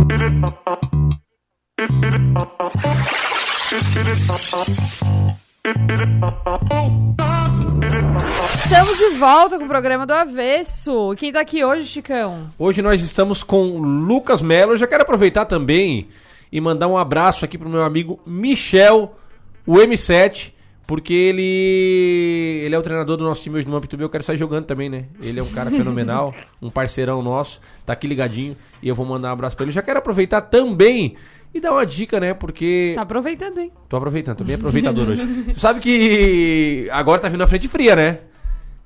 Estamos 8.65 8.97
de 8.97 9.09
volta 9.17 9.57
com 9.57 9.63
o 9.63 9.67
programa 9.67 10.05
do 10.05 10.11
Avesso. 10.11 11.15
Quem 11.15 11.31
tá 11.31 11.39
aqui 11.39 11.63
hoje, 11.63 11.87
Chicão? 11.87 12.49
Hoje 12.59 12.81
nós 12.81 13.01
estamos 13.01 13.43
com 13.43 13.77
Lucas 13.77 14.41
Melo. 14.41 14.73
Eu 14.73 14.77
já 14.77 14.85
quero 14.85 15.03
aproveitar 15.03 15.45
também 15.45 16.09
e 16.51 16.59
mandar 16.59 16.89
um 16.89 16.97
abraço 16.97 17.45
aqui 17.45 17.57
pro 17.57 17.69
meu 17.69 17.85
amigo 17.85 18.19
Michel, 18.25 19.15
o 19.65 19.75
M7, 19.75 20.51
porque 20.85 21.13
ele 21.13 22.63
ele 22.65 22.75
é 22.75 22.77
o 22.77 22.81
treinador 22.81 23.15
do 23.15 23.23
nosso 23.23 23.41
time 23.41 23.55
hoje 23.55 23.65
no 23.65 23.71
Mampituba. 23.71 24.03
Eu 24.03 24.09
quero 24.09 24.25
sair 24.25 24.37
jogando 24.37 24.65
também, 24.65 24.89
né? 24.89 25.05
Ele 25.21 25.39
é 25.39 25.43
um 25.43 25.49
cara 25.49 25.71
fenomenal, 25.71 26.35
um 26.61 26.69
parceirão 26.69 27.21
nosso, 27.21 27.61
tá 27.85 27.93
aqui 27.93 28.05
ligadinho 28.05 28.57
e 28.83 28.89
eu 28.89 28.95
vou 28.95 29.05
mandar 29.05 29.29
um 29.29 29.31
abraço 29.31 29.55
pra 29.55 29.63
ele. 29.63 29.71
Já 29.71 29.81
quero 29.81 29.99
aproveitar 29.99 30.41
também 30.41 31.15
e 31.53 31.59
dar 31.59 31.71
uma 31.73 31.85
dica, 31.85 32.19
né? 32.19 32.33
Porque 32.33 32.93
Tá 32.95 33.01
aproveitando, 33.01 33.57
hein? 33.59 33.71
Tô 33.89 33.97
aproveitando, 33.97 34.37
tô 34.37 34.43
bem 34.43 34.55
aproveitador 34.55 35.09
hoje. 35.09 35.25
Tu 35.53 35.59
sabe 35.59 35.79
que 35.79 36.87
agora 36.91 37.19
tá 37.21 37.29
vindo 37.29 37.43
a 37.43 37.47
frente 37.47 37.67
fria, 37.67 37.95
né? 37.95 38.19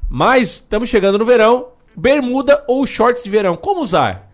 Mas 0.10 0.56
estamos 0.56 0.90
chegando 0.90 1.18
no 1.18 1.26
verão, 1.26 1.70
bermuda 1.96 2.64
ou 2.68 2.86
shorts 2.86 3.24
de 3.24 3.30
verão. 3.30 3.56
Como 3.58 3.82
usar? 3.82 4.32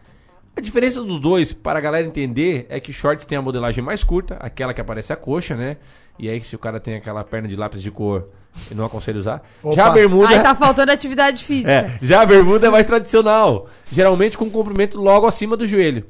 A 0.56 0.60
diferença 0.60 1.02
dos 1.02 1.20
dois, 1.20 1.54
para 1.54 1.80
a 1.80 1.82
galera 1.82 2.06
entender, 2.06 2.66
é 2.70 2.80
que 2.80 2.92
shorts 2.92 3.26
tem 3.26 3.38
a 3.38 3.42
modelagem 3.42 3.82
mais 3.84 4.04
curta, 4.04 4.36
aquela 4.40 4.74
que 4.74 4.82
aparece 4.82 5.14
a 5.14 5.16
coxa, 5.16 5.56
né? 5.56 5.78
E 6.20 6.30
aí, 6.30 6.44
se 6.44 6.56
o 6.56 6.60
cara 6.60 6.80
tem 6.80 6.96
aquela 6.96 7.24
perna 7.24 7.48
de 7.48 7.56
lápis 7.56 7.82
de 7.82 7.90
cor, 7.90 8.28
eu 8.70 8.76
não 8.76 8.86
aconselho 8.86 9.18
usar. 9.18 9.42
Opa. 9.64 9.76
Já 9.76 9.88
a 9.88 9.92
bermuda. 9.92 10.30
Aí 10.30 10.40
tá 10.44 10.54
faltando 10.54 10.92
atividade 10.92 11.44
física. 11.44 11.72
É, 11.72 11.98
já 12.02 12.22
a 12.22 12.26
bermuda 12.26 12.68
é 12.68 12.70
mais 12.70 12.86
tradicional, 12.86 13.70
geralmente 13.92 14.38
com 14.38 14.50
comprimento 14.50 15.00
logo 15.00 15.26
acima 15.26 15.56
do 15.56 15.66
joelho. 15.66 16.06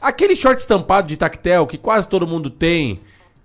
Aquele 0.00 0.34
short 0.34 0.58
estampado 0.58 1.08
de 1.08 1.16
tactel 1.16 1.66
que 1.66 1.76
quase 1.76 2.08
todo 2.08 2.26
mundo 2.26 2.48
tem, 2.48 3.00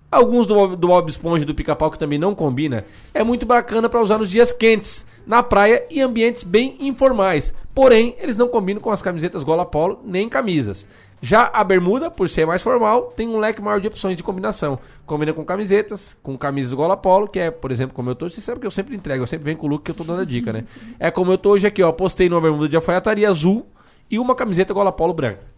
alguns 0.10 0.48
do, 0.48 0.76
do 0.76 0.88
Bob 0.88 1.10
Esponja 1.10 1.44
e 1.44 1.46
do 1.46 1.54
Pica-Pau 1.54 1.92
que 1.92 2.00
também 2.00 2.18
não 2.18 2.34
combina, 2.34 2.86
é 3.14 3.24
muito 3.24 3.46
bacana 3.46 3.90
para 3.90 4.02
usar 4.02 4.18
nos 4.18 4.30
dias 4.30 4.52
quentes, 4.52 5.06
na 5.28 5.44
praia 5.44 5.86
e 5.90 6.02
ambientes 6.02 6.44
bem 6.44 6.78
informais. 6.80 7.54
Porém, 7.74 8.16
eles 8.20 8.38
não 8.38 8.48
combinam 8.48 8.82
com 8.82 8.92
as 8.92 9.02
camisetas 9.02 9.44
gola 9.44 9.66
polo 9.66 10.00
nem 10.06 10.30
camisas. 10.30 10.88
Já 11.22 11.50
a 11.54 11.64
bermuda, 11.64 12.12
por 12.12 12.30
ser 12.30 12.46
mais 12.46 12.62
formal, 12.62 13.14
tem 13.16 13.28
um 13.28 13.40
leque 13.40 13.62
maior 13.62 13.82
de 13.82 13.88
opções 13.88 14.16
de 14.16 14.22
combinação. 14.22 14.78
Combina 15.06 15.34
com 15.34 15.44
camisetas, 15.44 16.16
com 16.22 16.38
camisas 16.38 16.72
gola 16.74 16.96
polo, 16.96 17.28
que 17.28 17.40
é, 17.40 17.50
por 17.50 17.72
exemplo, 17.72 17.96
como 17.96 18.10
eu 18.10 18.16
tô. 18.16 18.30
Você 18.30 18.42
sabe 18.42 18.60
que 18.60 18.68
eu 18.68 18.72
sempre 18.72 18.96
entrego, 18.96 19.24
eu 19.24 19.28
sempre 19.28 19.46
venho 19.46 19.58
com 19.58 19.66
o 19.66 19.70
look 19.70 19.84
que 19.84 19.92
eu 19.92 19.96
tô 19.96 20.04
dando 20.04 20.22
a 20.22 20.26
dica, 20.26 20.54
né? 20.54 20.66
É 21.00 21.10
como 21.10 21.32
eu 21.32 21.38
tô 21.38 21.52
hoje 21.52 21.66
aqui, 21.66 21.82
ó. 21.82 21.92
Postei 21.92 22.30
numa 22.30 22.42
bermuda 22.42 22.70
de 22.70 22.76
alfaiataria 22.76 23.28
azul 23.28 23.66
e 24.10 24.20
uma 24.20 24.36
camiseta 24.36 24.74
gola 24.74 24.92
polo 24.92 25.14
branca. 25.14 25.55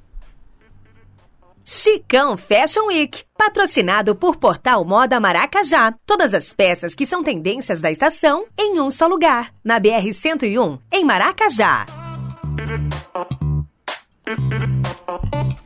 Chicão 1.70 2.38
Fashion 2.38 2.86
Week, 2.88 3.26
patrocinado 3.38 4.16
por 4.16 4.38
Portal 4.38 4.86
Moda 4.86 5.20
Maracajá. 5.20 5.94
Todas 6.06 6.34
as 6.34 6.54
peças 6.54 6.96
que 6.96 7.06
são 7.06 7.22
tendências 7.22 7.82
da 7.82 7.92
estação 7.92 8.46
em 8.58 8.80
um 8.80 8.90
só 8.90 9.06
lugar. 9.06 9.54
Na 9.66 9.78
BR 9.78 10.14
101, 10.14 10.80
em 10.90 11.04
Maracajá. 11.04 11.86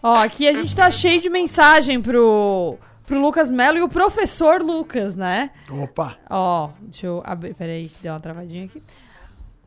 Ó, 0.02 0.14
aqui 0.16 0.48
a 0.48 0.54
gente 0.54 0.76
tá 0.76 0.90
cheio 0.90 1.22
de 1.22 1.30
mensagem 1.30 2.02
pro, 2.02 2.80
pro 3.06 3.22
Lucas 3.22 3.52
Melo 3.52 3.78
e 3.78 3.84
o 3.84 3.88
professor 3.88 4.60
Lucas, 4.60 5.14
né? 5.14 5.52
Opa! 5.70 6.18
Ó, 6.32 6.72
deixa 6.82 7.06
eu 7.06 7.22
abrir. 7.24 7.54
Peraí, 7.54 7.92
deu 8.02 8.14
uma 8.14 8.20
travadinha 8.20 8.66
aqui. 8.66 8.82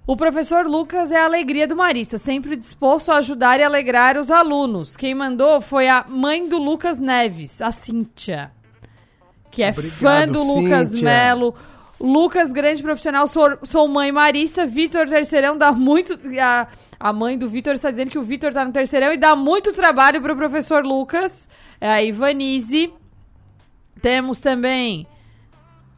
O 0.07 0.17
professor 0.17 0.67
Lucas 0.67 1.11
é 1.11 1.17
a 1.17 1.25
alegria 1.25 1.67
do 1.67 1.75
Marista, 1.75 2.19
sempre 2.19 2.57
disposto 2.57 3.11
a 3.11 3.17
ajudar 3.17 3.59
e 3.59 3.63
alegrar 3.63 4.19
os 4.19 4.31
alunos. 4.31 4.99
Quem 4.99 5.15
mandou 5.15 5.63
foi 5.63 5.89
a 5.89 6.05
mãe 6.07 6.47
do 6.47 6.59
Lucas 6.59 6.99
Neves, 6.99 7.63
a 7.63 7.71
Cíntia. 7.71 8.53
Que 9.51 9.65
é 9.65 9.71
Obrigado, 9.71 9.97
fã 9.97 10.27
do 10.27 10.43
Lucas 10.43 10.91
Cíntia. 10.91 11.05
Melo. 11.05 11.55
Lucas, 11.99 12.53
grande 12.53 12.83
profissional, 12.83 13.27
sou, 13.27 13.57
sou 13.63 13.89
mãe 13.89 14.13
marista. 14.13 14.67
Vitor 14.67 15.09
Terceirão 15.09 15.57
dá 15.57 15.73
muito. 15.73 16.19
A, 16.39 16.69
a 17.01 17.13
mãe 17.13 17.39
do 17.39 17.49
Vitor 17.49 17.73
está 17.73 17.91
dizendo 17.91 18.11
que 18.11 18.19
o 18.19 18.23
Vitor 18.23 18.53
tá 18.53 18.63
no 18.63 18.73
terceirão 18.73 19.11
e 19.11 19.17
dá 19.17 19.35
muito 19.35 19.73
trabalho 19.73 20.21
pro 20.21 20.37
professor 20.37 20.85
Lucas. 20.85 21.49
É 21.81 21.91
a 21.91 22.03
Ivanise. 22.03 22.93
Temos 24.03 24.39
também. 24.39 25.07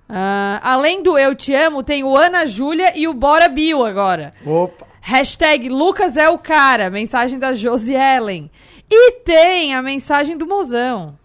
Ah, 0.08 0.60
além 0.62 1.02
do 1.02 1.18
Eu 1.18 1.34
Te 1.34 1.54
Amo, 1.54 1.82
tem 1.82 2.04
o 2.04 2.16
Ana 2.16 2.46
Júlia 2.46 2.92
e 2.96 3.08
o 3.08 3.14
Bora 3.14 3.48
Bio 3.48 3.84
agora. 3.84 4.32
Opa! 4.44 4.86
Hashtag 5.00 5.68
Lucas 5.68 6.16
é 6.16 6.28
o 6.28 6.38
cara. 6.38 6.90
Mensagem 6.90 7.38
da 7.38 7.54
Josi 7.54 7.94
Ellen. 7.94 8.50
E 8.90 9.12
tem 9.24 9.74
a 9.74 9.82
mensagem 9.82 10.36
do 10.36 10.46
mozão. 10.46 11.16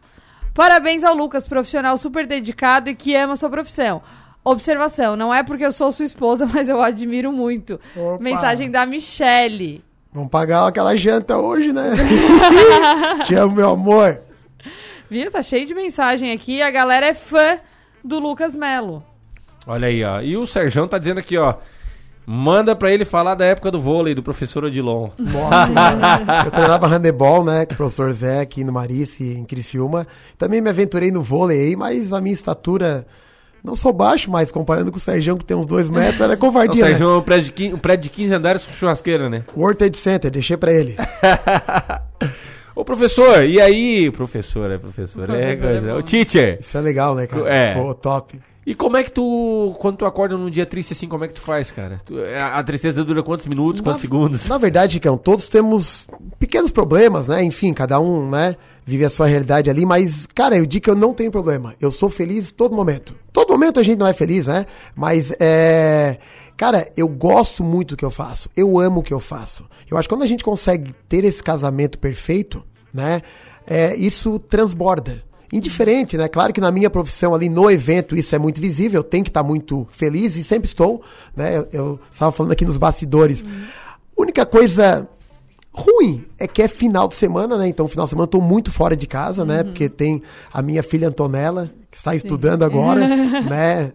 Parabéns 0.53 1.03
ao 1.03 1.15
Lucas, 1.15 1.47
profissional 1.47 1.97
super 1.97 2.27
dedicado 2.27 2.89
e 2.89 2.95
que 2.95 3.15
ama 3.15 3.35
sua 3.35 3.49
profissão. 3.49 4.01
Observação, 4.43 5.15
não 5.15 5.33
é 5.33 5.43
porque 5.43 5.65
eu 5.65 5.71
sou 5.71 5.91
sua 5.91 6.05
esposa, 6.05 6.45
mas 6.51 6.67
eu 6.67 6.81
admiro 6.81 7.31
muito. 7.31 7.79
Opa. 7.95 8.21
Mensagem 8.21 8.69
da 8.69 8.85
Michele. 8.85 9.83
Vamos 10.11 10.29
pagar 10.29 10.67
aquela 10.67 10.95
janta 10.95 11.37
hoje, 11.37 11.71
né? 11.71 11.91
Te 13.25 13.33
amo, 13.35 13.55
meu 13.55 13.69
amor. 13.69 14.19
Viu? 15.09 15.31
Tá 15.31 15.41
cheio 15.41 15.65
de 15.65 15.73
mensagem 15.73 16.31
aqui. 16.31 16.61
A 16.61 16.69
galera 16.69 17.05
é 17.05 17.13
fã 17.13 17.59
do 18.03 18.19
Lucas 18.19 18.55
Melo. 18.55 19.03
Olha 19.67 19.87
aí, 19.87 20.03
ó. 20.03 20.21
E 20.21 20.35
o 20.37 20.47
Serjão 20.47 20.87
tá 20.87 20.97
dizendo 20.97 21.19
aqui, 21.19 21.37
ó. 21.37 21.55
Manda 22.25 22.75
pra 22.75 22.91
ele 22.91 23.03
falar 23.03 23.35
da 23.35 23.45
época 23.45 23.71
do 23.71 23.81
vôlei, 23.81 24.13
do 24.13 24.23
professor 24.23 24.63
Odilon. 24.63 25.09
Nossa, 25.17 25.67
mano. 25.67 26.01
eu 26.45 26.51
treinava 26.51 26.87
handebol, 26.87 27.43
né, 27.43 27.65
com 27.65 27.73
o 27.73 27.77
professor 27.77 28.11
Zé 28.11 28.39
aqui 28.39 28.63
no 28.63 28.71
Marice, 28.71 29.23
em 29.23 29.43
Criciúma. 29.43 30.07
Também 30.37 30.61
me 30.61 30.69
aventurei 30.69 31.11
no 31.11 31.21
vôlei 31.21 31.59
aí, 31.59 31.75
mas 31.75 32.13
a 32.13 32.21
minha 32.21 32.33
estatura... 32.33 33.05
Não 33.63 33.75
sou 33.75 33.93
baixo, 33.93 34.31
mas 34.31 34.51
comparando 34.51 34.91
com 34.91 34.97
o 34.97 34.99
Sergião, 34.99 35.37
que 35.37 35.45
tem 35.45 35.55
uns 35.55 35.67
dois 35.67 35.87
metros, 35.87 36.19
era 36.19 36.33
O 36.33 36.37
covardia, 36.37 36.83
Serjão 36.83 37.09
né? 37.09 37.15
é 37.15 37.17
um 37.19 37.21
prédio, 37.21 37.45
de 37.45 37.51
15, 37.51 37.73
um 37.75 37.77
prédio 37.77 38.03
de 38.03 38.09
15 38.09 38.33
andares 38.33 38.65
com 38.65 38.73
churrasqueira, 38.73 39.29
né? 39.29 39.43
World 39.55 39.77
Trade 39.77 39.97
Center, 39.97 40.31
deixei 40.31 40.57
pra 40.57 40.73
ele. 40.73 40.97
Ô, 42.81 42.83
professor, 42.83 43.45
e 43.45 43.61
aí? 43.61 44.09
Professor, 44.09 44.71
é 44.71 44.77
professor, 44.79 45.21
é 45.25 45.25
Professor 45.27 45.65
é 45.65 45.69
coisa. 45.69 45.93
bom. 45.93 45.99
o 45.99 46.01
teacher. 46.01 46.57
Isso 46.59 46.75
é 46.75 46.81
legal, 46.81 47.13
né, 47.13 47.27
cara? 47.27 47.47
É. 47.47 47.75
Pô, 47.75 47.93
top. 47.93 48.39
E 48.65 48.73
como 48.73 48.97
é 48.97 49.03
que 49.03 49.11
tu, 49.11 49.75
quando 49.77 49.97
tu 49.97 50.05
acorda 50.05 50.35
num 50.35 50.49
dia 50.49 50.65
triste 50.65 50.93
assim, 50.93 51.07
como 51.07 51.23
é 51.23 51.27
que 51.27 51.35
tu 51.35 51.41
faz, 51.41 51.69
cara? 51.69 51.99
Tu- 52.03 52.15
a, 52.19 52.57
a 52.57 52.63
tristeza 52.63 53.03
dura 53.03 53.21
quantos 53.21 53.45
minutos, 53.45 53.81
quantos 53.81 54.01
segundos? 54.01 54.47
Na 54.47 54.57
verdade, 54.57 54.95
Ricão, 54.95 55.15
todos 55.15 55.47
temos 55.47 56.07
pequenos 56.39 56.71
problemas, 56.71 57.27
né? 57.27 57.43
Enfim, 57.43 57.71
cada 57.71 57.99
um, 57.99 58.27
né, 58.31 58.55
vive 58.83 59.05
a 59.05 59.09
sua 59.11 59.27
realidade 59.27 59.69
ali, 59.69 59.85
mas, 59.85 60.25
cara, 60.33 60.57
eu 60.57 60.65
digo 60.65 60.83
que 60.85 60.89
eu 60.89 60.95
não 60.95 61.13
tenho 61.13 61.29
problema. 61.29 61.75
Eu 61.79 61.91
sou 61.91 62.09
feliz 62.09 62.49
todo 62.49 62.75
momento. 62.75 63.15
Todo 63.31 63.49
momento 63.51 63.79
a 63.79 63.83
gente 63.83 63.99
não 63.99 64.07
é 64.07 64.13
feliz, 64.13 64.47
né? 64.47 64.65
Mas, 64.95 65.31
é. 65.39 66.17
Cara, 66.57 66.87
eu 66.97 67.07
gosto 67.07 67.63
muito 67.63 67.89
do 67.89 67.97
que 67.97 68.05
eu 68.05 68.11
faço. 68.11 68.49
Eu 68.57 68.79
amo 68.79 69.01
o 69.01 69.03
que 69.03 69.13
eu 69.13 69.19
faço. 69.19 69.65
Eu 69.89 69.97
acho 69.97 70.07
que 70.07 70.13
quando 70.15 70.23
a 70.23 70.27
gente 70.27 70.43
consegue 70.43 70.93
ter 71.07 71.23
esse 71.25 71.41
casamento 71.41 71.97
perfeito, 71.97 72.63
né? 72.93 73.21
É, 73.65 73.95
isso 73.95 74.39
transborda. 74.39 75.23
Indiferente, 75.53 76.15
né? 76.15 76.29
Claro 76.29 76.53
que 76.53 76.61
na 76.61 76.71
minha 76.71 76.89
profissão 76.89 77.35
ali 77.35 77.49
no 77.49 77.69
evento 77.69 78.15
isso 78.15 78.33
é 78.33 78.39
muito 78.39 78.61
visível, 78.61 78.99
eu 78.99 79.03
tenho 79.03 79.23
que 79.23 79.29
estar 79.29 79.43
muito 79.43 79.85
feliz 79.91 80.37
e 80.37 80.43
sempre 80.43 80.67
estou, 80.67 81.01
né? 81.35 81.57
Eu, 81.57 81.67
eu 81.73 81.99
estava 82.09 82.31
falando 82.31 82.53
aqui 82.53 82.63
nos 82.65 82.77
bastidores. 82.77 83.43
Única 84.17 84.45
coisa 84.45 85.07
ruim 85.73 86.25
é 86.37 86.47
que 86.47 86.61
é 86.61 86.67
final 86.67 87.07
de 87.07 87.15
semana, 87.15 87.57
né? 87.57 87.67
Então, 87.67 87.87
final 87.87 88.05
de 88.05 88.09
semana 88.09 88.23
eu 88.23 88.29
tô 88.31 88.41
muito 88.41 88.71
fora 88.71 88.95
de 88.95 89.07
casa, 89.07 89.45
né? 89.45 89.63
Porque 89.63 89.89
tem 89.89 90.21
a 90.53 90.61
minha 90.61 90.83
filha 90.83 91.07
Antonella, 91.07 91.71
que 91.89 91.97
está 91.97 92.13
estudando 92.15 92.63
agora, 92.63 93.07
né? 93.43 93.91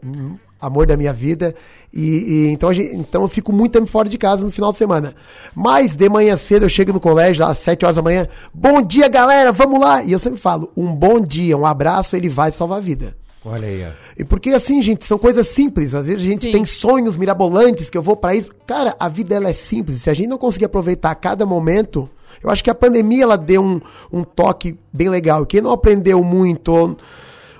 Amor 0.61 0.87
da 0.87 0.97
minha 0.97 1.13
vida. 1.13 1.55
E, 1.93 2.01
e 2.01 2.49
então, 2.51 2.69
a 2.69 2.73
gente- 2.73 2.95
então 2.97 3.23
eu 3.23 3.29
fico 3.29 3.53
muito 3.53 3.73
tempo 3.73 3.87
fora 3.87 4.09
de 4.09 4.17
casa 4.19 4.45
no 4.45 4.51
final 4.51 4.73
de 4.73 4.79
semana. 4.79 5.15
Mas 5.55 5.97
de 5.97 6.09
manhã 6.09 6.37
cedo 6.37 6.65
eu 6.65 6.69
chego 6.69 6.93
no 6.93 7.01
colégio, 7.01 7.45
às 7.45 7.59
7 7.59 7.85
horas 7.85 7.97
da 7.97 8.03
manhã. 8.03 8.27
Bom 8.55 8.81
dia, 8.83 9.09
galera, 9.09 9.53
vamos 9.53 9.81
lá! 9.81 10.03
E 10.03 10.13
eu 10.13 10.19
sempre 10.19 10.41
falo: 10.41 10.71
um 10.77 10.95
bom 10.95 11.21
dia, 11.21 11.57
um 11.57 11.67
abraço, 11.67 12.17
ele 12.17 12.29
vai 12.29 12.51
salvar 12.53 12.79
a 12.79 12.81
vida. 12.81 13.17
Olha 13.45 13.69
aí, 13.69 13.85
ó. 13.87 13.91
E 14.19 14.25
porque 14.25 14.51
assim, 14.51 14.83
gente, 14.83 15.05
são 15.05 15.19
coisas 15.19 15.47
simples. 15.47 15.95
Às 15.95 16.07
vezes 16.07 16.21
a 16.23 16.27
gente 16.29 16.47
Sim. 16.47 16.51
tem 16.51 16.65
sonhos 16.65 17.17
mirabolantes 17.17 17.89
que 17.89 17.97
eu 17.97 18.03
vou 18.03 18.17
pra 18.17 18.35
isso. 18.35 18.49
Cara, 18.67 18.97
a 18.99 19.09
vida 19.09 19.37
ela 19.37 19.49
é 19.49 19.53
simples. 19.53 20.03
Se 20.03 20.11
a 20.11 20.15
gente 20.15 20.27
não 20.29 20.37
conseguir 20.39 20.65
aproveitar 20.65 21.15
cada 21.15 21.47
momento, 21.47 22.11
eu 22.43 22.51
acho 22.51 22.65
que 22.65 22.71
a 22.71 22.75
pandemia 22.75 23.23
ela 23.23 23.37
deu 23.39 23.63
um, 23.63 23.81
um 24.13 24.25
toque 24.25 24.77
bem 24.93 25.09
legal. 25.09 25.47
Quem 25.47 25.61
não 25.61 25.71
aprendeu 25.71 26.25
muito 26.25 26.97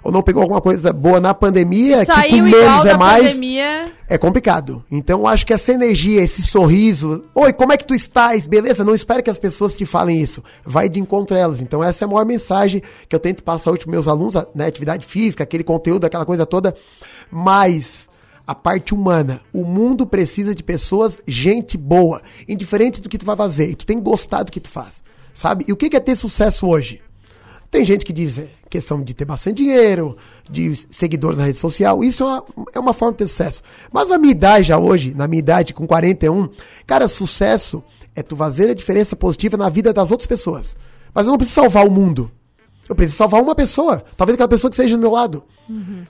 ou, 0.07 0.13
não 0.13 0.23
pegou 0.23 0.43
alguma 0.43 0.61
coisa 0.61 0.93
boa 0.93 1.21
na 1.21 1.35
pandemia, 1.35 2.07
que 2.07 2.31
com 2.31 2.43
menos 2.43 2.85
é 2.85 2.97
mais, 2.97 3.25
pandemia. 3.35 3.93
é 4.09 4.17
complicado. 4.17 4.85
Então 4.91 5.21
eu 5.21 5.27
acho 5.27 5.45
que 5.45 5.53
essa 5.53 5.73
energia, 5.73 6.23
esse 6.23 6.43
sorriso, 6.43 7.25
oi, 7.35 7.53
como 7.53 7.73
é 7.73 7.77
que 7.77 7.87
tu 7.87 7.95
estás? 7.95 8.47
Beleza? 8.47 8.85
Não 8.85 8.95
espere 8.95 9.23
que 9.23 9.31
as 9.31 9.39
pessoas 9.39 9.77
te 9.77 9.85
falem 9.85 10.21
isso. 10.21 10.43
Vai 10.65 10.89
de 10.89 11.01
encontro 11.01 11.37
a 11.37 11.41
elas. 11.41 11.61
Então 11.61 11.83
essa 11.83 12.05
é 12.05 12.07
a 12.07 12.09
maior 12.09 12.25
mensagem 12.25 12.83
que 13.09 13.15
eu 13.15 13.21
tento 13.21 13.43
passar 13.43 13.71
hoje 13.71 13.81
para 13.81 13.91
meus 13.91 14.07
alunos, 14.09 14.35
né? 14.55 14.67
Atividade 14.67 15.07
física, 15.07 15.43
aquele 15.43 15.65
conteúdo, 15.65 16.05
aquela 16.05 16.25
coisa 16.25 16.47
toda. 16.47 16.75
Mas 17.31 18.09
a 18.47 18.55
parte 18.55 18.95
humana, 18.95 19.41
o 19.53 19.65
mundo 19.65 20.07
precisa 20.07 20.55
de 20.55 20.63
pessoas, 20.63 21.21
gente 21.27 21.77
boa, 21.77 22.23
indiferente 22.49 23.01
do 23.01 23.09
que 23.09 23.19
tu 23.19 23.27
vai 23.27 23.37
fazer. 23.37 23.71
E 23.71 23.75
tu 23.75 23.85
tem 23.85 23.97
que 23.97 24.05
gostar 24.05 24.45
do 24.45 24.53
que 24.53 24.61
tu 24.61 24.69
faz, 24.69 25.03
sabe? 25.33 25.65
E 25.67 25.73
o 25.73 25.77
que 25.77 25.91
que 25.91 25.97
é 25.97 26.01
ter 26.01 26.15
sucesso 26.15 26.69
hoje? 26.69 27.03
Tem 27.71 27.85
gente 27.85 28.05
que 28.05 28.13
diz 28.13 28.39
é 28.39 28.49
questão 28.69 29.03
de 29.03 29.15
ter 29.15 29.25
bastante 29.25 29.59
dinheiro, 29.59 30.17
de 30.49 30.75
seguidores 30.91 31.39
na 31.39 31.45
rede 31.45 31.59
social. 31.59 32.03
Isso 32.03 32.23
é 32.23 32.27
uma, 32.27 32.45
é 32.75 32.79
uma 32.81 32.93
forma 32.93 33.13
de 33.13 33.19
ter 33.19 33.27
sucesso. 33.27 33.63
Mas 33.93 34.11
a 34.11 34.19
minha 34.19 34.33
idade 34.33 34.69
já 34.69 34.79
hoje, 34.79 35.15
na 35.15 35.27
minha 35.27 35.41
idade 35.41 35.75
com 35.75 35.87
41, 35.87 36.49
cara, 36.87 37.09
sucesso 37.09 37.83
é 38.15 38.23
tu 38.23 38.37
fazer 38.37 38.71
a 38.71 38.75
diferença 38.75 39.15
positiva 39.15 39.57
na 39.57 39.69
vida 39.69 39.93
das 39.93 40.11
outras 40.11 40.27
pessoas. 40.27 40.77
Mas 41.15 41.27
eu 41.27 41.31
não 41.31 41.39
preciso 41.39 41.61
salvar 41.61 41.87
o 41.87 41.91
mundo. 41.91 42.31
Eu 42.89 42.95
preciso 42.95 43.19
salvar 43.19 43.43
uma 43.43 43.55
pessoa. 43.55 44.05
Talvez 44.17 44.35
aquela 44.35 44.49
pessoa 44.49 44.71
que 44.71 44.77
seja 44.77 44.97
do 44.97 45.01
meu 45.01 45.11
lado. 45.11 45.43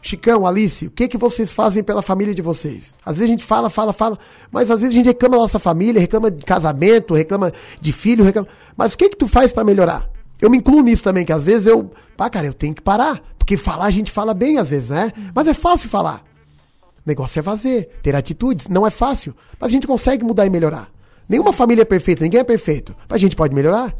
Chicão, 0.02 0.46
Alice, 0.46 0.86
o 0.86 0.90
que, 0.90 1.08
que 1.08 1.16
vocês 1.16 1.50
fazem 1.50 1.82
pela 1.82 2.02
família 2.02 2.34
de 2.34 2.42
vocês? 2.42 2.94
Às 3.04 3.16
vezes 3.16 3.30
a 3.30 3.32
gente 3.32 3.44
fala, 3.44 3.70
fala, 3.70 3.92
fala, 3.92 4.18
mas 4.50 4.70
às 4.70 4.82
vezes 4.82 4.94
a 4.94 4.98
gente 4.98 5.06
reclama 5.06 5.36
da 5.36 5.42
nossa 5.42 5.58
família, 5.58 6.00
reclama 6.00 6.30
de 6.30 6.44
casamento, 6.44 7.14
reclama 7.14 7.52
de 7.80 7.92
filho, 7.92 8.22
reclama... 8.22 8.46
Mas 8.76 8.92
o 8.92 8.98
que 8.98 9.08
que 9.08 9.16
tu 9.16 9.26
faz 9.26 9.52
pra 9.52 9.64
melhorar? 9.64 10.08
Eu 10.40 10.50
me 10.50 10.58
incluo 10.58 10.82
nisso 10.82 11.02
também, 11.02 11.24
que 11.24 11.32
às 11.32 11.46
vezes 11.46 11.66
eu... 11.66 11.90
Pá, 12.16 12.28
cara, 12.28 12.46
eu 12.46 12.54
tenho 12.54 12.74
que 12.74 12.82
parar. 12.82 13.20
Porque 13.38 13.56
falar 13.56 13.86
a 13.86 13.90
gente 13.90 14.10
fala 14.10 14.34
bem 14.34 14.58
às 14.58 14.70
vezes, 14.70 14.90
né? 14.90 15.12
Mas 15.34 15.46
é 15.46 15.54
fácil 15.54 15.88
falar. 15.88 16.22
O 16.82 17.08
negócio 17.08 17.38
é 17.38 17.42
fazer, 17.42 17.88
ter 18.02 18.14
atitudes. 18.16 18.68
Não 18.68 18.86
é 18.86 18.90
fácil, 18.90 19.34
mas 19.58 19.70
a 19.70 19.72
gente 19.72 19.86
consegue 19.86 20.24
mudar 20.24 20.44
e 20.44 20.50
melhorar. 20.50 20.88
Nenhuma 21.28 21.52
família 21.52 21.82
é 21.82 21.84
perfeita, 21.84 22.24
ninguém 22.24 22.40
é 22.40 22.44
perfeito. 22.44 22.94
Mas 23.08 23.16
a 23.16 23.18
gente 23.18 23.36
pode 23.36 23.54
melhorar. 23.54 23.94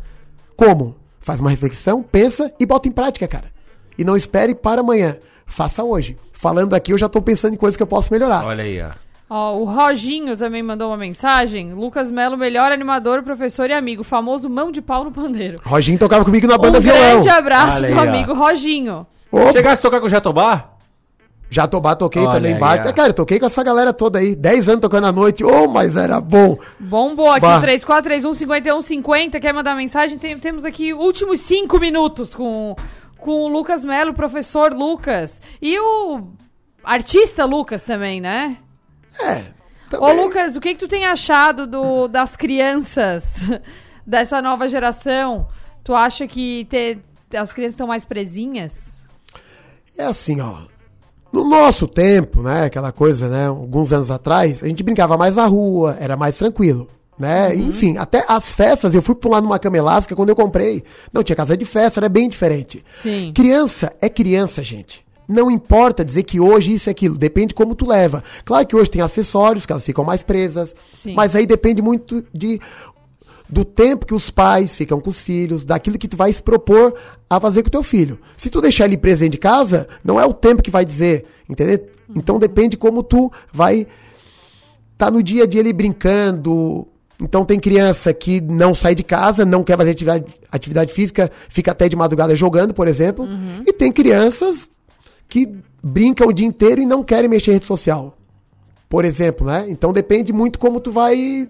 Como? 0.56 0.96
Faz 1.20 1.40
uma 1.40 1.50
reflexão, 1.50 2.02
pensa 2.02 2.52
e 2.58 2.66
bota 2.66 2.88
em 2.88 2.92
prática, 2.92 3.26
cara. 3.26 3.52
E 3.96 4.04
não 4.04 4.16
espere 4.16 4.54
para 4.54 4.80
amanhã. 4.80 5.16
Faça 5.46 5.82
hoje. 5.82 6.16
Falando 6.32 6.74
aqui, 6.74 6.92
eu 6.92 6.98
já 6.98 7.08
tô 7.08 7.22
pensando 7.22 7.54
em 7.54 7.56
coisas 7.56 7.76
que 7.76 7.82
eu 7.82 7.86
posso 7.86 8.12
melhorar. 8.12 8.44
Olha 8.44 8.62
aí, 8.62 8.80
ó. 8.82 8.90
Ó, 9.28 9.56
o 9.56 9.64
Roginho 9.64 10.36
também 10.36 10.62
mandou 10.62 10.88
uma 10.90 10.96
mensagem. 10.96 11.72
Lucas 11.74 12.10
Melo, 12.10 12.36
melhor 12.36 12.70
animador, 12.70 13.22
professor 13.24 13.68
e 13.68 13.72
amigo. 13.72 14.04
Famoso 14.04 14.48
mão 14.48 14.70
de 14.70 14.80
pau 14.80 15.02
no 15.04 15.10
pandeiro. 15.10 15.60
Roginho 15.64 15.98
tocava 15.98 16.24
comigo 16.24 16.46
na 16.46 16.56
banda 16.56 16.78
um 16.78 16.80
violão. 16.80 17.00
grande 17.02 17.28
abraço 17.28 17.76
Olha 17.78 17.88
aí, 17.88 17.92
do 17.94 17.98
ó. 17.98 18.02
amigo 18.02 18.34
Roginho. 18.34 19.06
Opa. 19.32 19.52
Chegasse 19.52 19.80
a 19.80 19.82
tocar 19.82 19.98
com 20.00 20.06
o 20.06 20.08
Jatobá? 20.08 20.70
Jatobá 21.50 21.94
toquei 21.96 22.22
Olha 22.22 22.32
também. 22.32 22.54
aí, 22.54 22.60
Bar... 22.60 22.84
ó. 22.86 22.92
Cara, 22.92 23.08
eu 23.08 23.14
toquei 23.14 23.38
com 23.40 23.46
essa 23.46 23.62
galera 23.64 23.92
toda 23.92 24.18
aí. 24.20 24.34
10 24.36 24.68
anos 24.68 24.80
tocando 24.80 25.06
à 25.08 25.12
noite. 25.12 25.44
Oh, 25.44 25.66
mas 25.68 25.96
era 25.96 26.20
bom. 26.20 26.56
Bombou 26.78 27.30
aqui, 27.30 27.40
Bah. 27.40 27.60
3431-5150. 27.62 29.40
Quer 29.40 29.52
mandar 29.52 29.74
mensagem? 29.76 30.18
Tem- 30.18 30.38
temos 30.38 30.64
aqui 30.64 30.92
últimos 30.94 31.40
cinco 31.40 31.78
minutos 31.80 32.34
com, 32.34 32.74
com 33.18 33.44
o 33.44 33.48
Lucas 33.48 33.84
Melo, 33.84 34.12
professor 34.14 34.72
Lucas. 34.72 35.40
E 35.60 35.78
o 35.78 36.22
artista 36.84 37.44
Lucas 37.44 37.82
também, 37.82 38.20
né? 38.20 38.56
É. 39.20 39.44
Ô, 39.98 40.12
Lucas, 40.12 40.56
o 40.56 40.60
que, 40.60 40.74
que 40.74 40.80
tu 40.80 40.88
tem 40.88 41.04
achado 41.06 41.66
do, 41.66 42.08
das 42.08 42.36
crianças 42.36 43.24
dessa 44.06 44.42
nova 44.42 44.68
geração? 44.68 45.48
Tu 45.84 45.94
acha 45.94 46.26
que 46.26 46.64
te- 46.66 46.98
as 47.36 47.52
crianças 47.52 47.74
estão 47.74 47.86
mais 47.86 48.04
presinhas? 48.04 49.04
É 49.96 50.04
assim, 50.04 50.40
ó. 50.40 50.58
No 51.32 51.44
nosso 51.44 51.86
tempo, 51.86 52.42
né, 52.42 52.64
aquela 52.64 52.90
coisa, 52.92 53.28
né, 53.28 53.46
alguns 53.46 53.92
anos 53.92 54.10
atrás, 54.10 54.62
a 54.62 54.68
gente 54.68 54.82
brincava 54.82 55.16
mais 55.16 55.36
na 55.36 55.46
rua, 55.46 55.96
era 56.00 56.16
mais 56.16 56.36
tranquilo, 56.38 56.88
né? 57.18 57.54
Enfim, 57.54 57.96
até 57.98 58.24
as 58.28 58.50
festas, 58.50 58.94
eu 58.94 59.02
fui 59.02 59.14
pular 59.14 59.40
numa 59.40 59.58
cama 59.58 59.76
elástica 59.76 60.16
quando 60.16 60.30
eu 60.30 60.36
comprei. 60.36 60.82
Não 61.12 61.22
tinha 61.22 61.36
casa 61.36 61.56
de 61.56 61.64
festa, 61.64 62.00
era 62.00 62.08
bem 62.08 62.28
diferente. 62.28 62.84
Sim. 62.90 63.32
Criança 63.34 63.94
é 64.00 64.08
criança, 64.08 64.62
gente. 64.64 65.05
Não 65.28 65.50
importa 65.50 66.04
dizer 66.04 66.22
que 66.22 66.38
hoje 66.38 66.74
isso 66.74 66.88
é 66.88 66.92
aquilo, 66.92 67.18
depende 67.18 67.54
como 67.54 67.74
tu 67.74 67.86
leva. 67.86 68.22
Claro 68.44 68.66
que 68.66 68.76
hoje 68.76 68.90
tem 68.90 69.02
acessórios, 69.02 69.66
que 69.66 69.72
elas 69.72 69.84
ficam 69.84 70.04
mais 70.04 70.22
presas, 70.22 70.74
Sim. 70.92 71.14
mas 71.14 71.34
aí 71.34 71.46
depende 71.46 71.82
muito 71.82 72.24
de 72.32 72.60
do 73.48 73.64
tempo 73.64 74.06
que 74.06 74.14
os 74.14 74.28
pais 74.28 74.74
ficam 74.74 75.00
com 75.00 75.08
os 75.08 75.20
filhos, 75.20 75.64
daquilo 75.64 75.98
que 75.98 76.08
tu 76.08 76.16
vai 76.16 76.32
se 76.32 76.42
propor 76.42 76.94
a 77.30 77.40
fazer 77.40 77.62
com 77.62 77.68
o 77.68 77.70
teu 77.70 77.82
filho. 77.82 78.18
Se 78.36 78.50
tu 78.50 78.60
deixar 78.60 78.86
ele 78.86 78.96
preso 78.96 79.20
dentro 79.20 79.32
de 79.32 79.38
casa, 79.38 79.86
não 80.02 80.20
é 80.20 80.26
o 80.26 80.34
tempo 80.34 80.62
que 80.62 80.70
vai 80.70 80.84
dizer, 80.84 81.24
entendeu? 81.48 81.86
Então 82.14 82.38
depende 82.38 82.76
como 82.76 83.02
tu 83.02 83.32
vai 83.52 83.86
tá 84.98 85.10
no 85.10 85.22
dia 85.22 85.44
a 85.44 85.46
dia 85.46 85.60
ali 85.60 85.72
brincando. 85.72 86.88
Então 87.20 87.44
tem 87.44 87.58
criança 87.58 88.12
que 88.12 88.40
não 88.40 88.74
sai 88.74 88.94
de 88.94 89.02
casa, 89.02 89.44
não 89.44 89.64
quer 89.64 89.76
fazer 89.76 89.90
atividade, 89.90 90.24
atividade 90.50 90.92
física, 90.92 91.30
fica 91.48 91.72
até 91.72 91.88
de 91.88 91.96
madrugada 91.96 92.34
jogando, 92.34 92.74
por 92.74 92.88
exemplo. 92.88 93.26
E 93.66 93.72
tem 93.72 93.90
crianças 93.90 94.70
que 95.28 95.58
brincam 95.82 96.28
o 96.28 96.32
dia 96.32 96.46
inteiro 96.46 96.80
e 96.80 96.86
não 96.86 97.02
querem 97.02 97.28
mexer 97.28 97.50
em 97.50 97.54
rede 97.54 97.66
social. 97.66 98.16
Por 98.88 99.04
exemplo, 99.04 99.46
né? 99.46 99.66
Então 99.68 99.92
depende 99.92 100.32
muito 100.32 100.58
como 100.58 100.80
tu 100.80 100.92
vai 100.92 101.48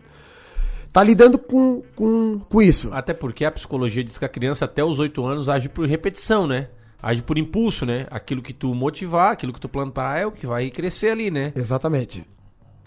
tá 0.93 1.03
lidando 1.03 1.39
com, 1.39 1.83
com, 1.95 2.41
com 2.49 2.63
isso. 2.63 2.89
Até 2.93 3.13
porque 3.13 3.45
a 3.45 3.51
psicologia 3.51 4.03
diz 4.03 4.17
que 4.17 4.25
a 4.25 4.29
criança 4.29 4.65
até 4.65 4.83
os 4.83 4.99
8 4.99 5.27
anos 5.27 5.49
age 5.49 5.69
por 5.69 5.87
repetição, 5.87 6.47
né? 6.47 6.69
Age 7.03 7.23
por 7.23 7.37
impulso, 7.37 7.85
né? 7.85 8.07
Aquilo 8.11 8.41
que 8.41 8.55
tu 8.55 8.75
motivar, 8.75 9.33
aquilo 9.33 9.53
que 9.53 9.61
tu 9.61 9.69
plantar 9.69 10.19
é 10.19 10.25
o 10.25 10.33
que 10.33 10.47
vai 10.47 10.71
crescer 10.71 11.11
ali, 11.11 11.31
né? 11.31 11.53
Exatamente. 11.55 12.27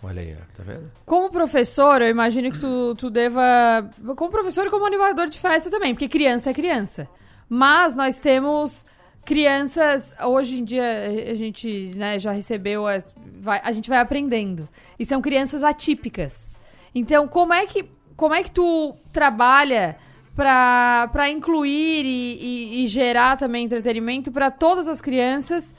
Olha 0.01 0.21
aí, 0.21 0.35
tá 0.55 0.63
vendo? 0.63 0.89
Como 1.05 1.29
professor, 1.29 2.01
eu 2.01 2.09
imagino 2.09 2.51
que 2.51 2.59
tu, 2.59 2.95
tu 2.95 3.09
deva. 3.11 3.87
Como 4.15 4.31
professor 4.31 4.65
e 4.65 4.69
como 4.71 4.85
animador 4.85 5.27
de 5.27 5.37
festa 5.37 5.69
também, 5.69 5.93
porque 5.93 6.07
criança 6.07 6.49
é 6.49 6.53
criança. 6.53 7.07
Mas 7.47 7.95
nós 7.95 8.19
temos 8.19 8.85
crianças. 9.29 10.15
Hoje 10.25 10.59
em 10.59 10.63
dia 10.63 10.83
a 11.31 11.35
gente 11.35 11.91
né, 11.95 12.17
já 12.17 12.31
recebeu 12.31 12.87
as. 12.87 13.13
vai- 13.39 13.61
a 13.63 13.71
gente 13.71 13.87
vai 13.87 13.99
aprendendo. 13.99 14.67
E 14.97 15.05
são 15.05 15.21
crianças 15.21 15.61
atípicas. 15.63 16.57
Então, 16.95 17.27
como 17.27 17.53
é 17.53 17.65
que, 17.67 17.85
como 18.15 18.33
é 18.33 18.41
que 18.43 18.49
tu 18.51 18.95
trabalha 19.13 19.97
para 20.35 21.29
incluir 21.29 22.05
e, 22.05 22.37
e- 22.41 22.83
e 22.83 22.87
gerar 22.87 23.37
também 23.37 23.65
entretenimento 23.65 24.31
para 24.31 24.49
todas 24.49 24.87
as 24.87 24.99
crianças, 24.99 25.75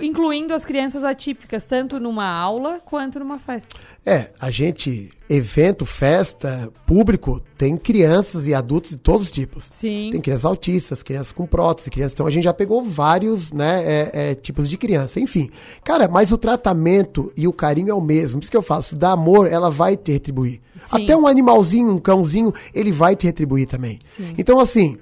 incluindo 0.00 0.52
as 0.52 0.64
crianças 0.64 1.04
atípicas, 1.04 1.66
tanto 1.66 2.00
numa 2.00 2.26
aula 2.26 2.80
quanto 2.84 3.18
numa 3.18 3.38
festa? 3.38 3.76
É, 4.04 4.32
a 4.40 4.50
gente, 4.50 5.10
evento, 5.28 5.86
festa, 5.86 6.70
público, 6.84 7.40
tem 7.56 7.76
crianças 7.76 8.46
e 8.46 8.54
adultos 8.54 8.90
de 8.90 8.96
todos 8.96 9.26
os 9.26 9.30
tipos. 9.30 9.66
Sim. 9.70 10.08
Tem 10.10 10.20
crianças 10.20 10.44
autistas, 10.44 11.02
crianças 11.02 11.32
com 11.32 11.46
prótese, 11.46 11.90
crianças. 11.90 12.12
Então 12.14 12.26
a 12.26 12.30
gente 12.30 12.44
já 12.44 12.52
pegou 12.52 12.82
vários 12.82 13.52
né, 13.52 13.82
é, 13.84 14.10
é, 14.12 14.34
tipos 14.34 14.68
de 14.68 14.76
criança. 14.76 15.20
Enfim. 15.20 15.48
Cara, 15.84 16.08
mas 16.08 16.32
o 16.32 16.38
tratamento 16.38 17.32
e 17.36 17.46
o 17.46 17.52
carinho 17.52 17.90
é 17.90 17.94
o 17.94 18.00
mesmo. 18.00 18.40
Por 18.40 18.44
isso 18.44 18.50
que 18.50 18.56
eu 18.56 18.62
faço, 18.62 18.96
dá 18.96 19.12
amor, 19.12 19.50
ela 19.50 19.70
vai 19.70 19.96
te 19.96 20.12
retribuir. 20.12 20.60
Sim. 20.84 21.04
Até 21.04 21.16
um 21.16 21.26
animalzinho, 21.26 21.90
um 21.90 21.98
cãozinho, 21.98 22.52
ele 22.74 22.90
vai 22.90 23.16
te 23.16 23.26
retribuir 23.26 23.66
também. 23.66 24.00
Sim. 24.16 24.34
Então, 24.36 24.58
assim. 24.58 24.98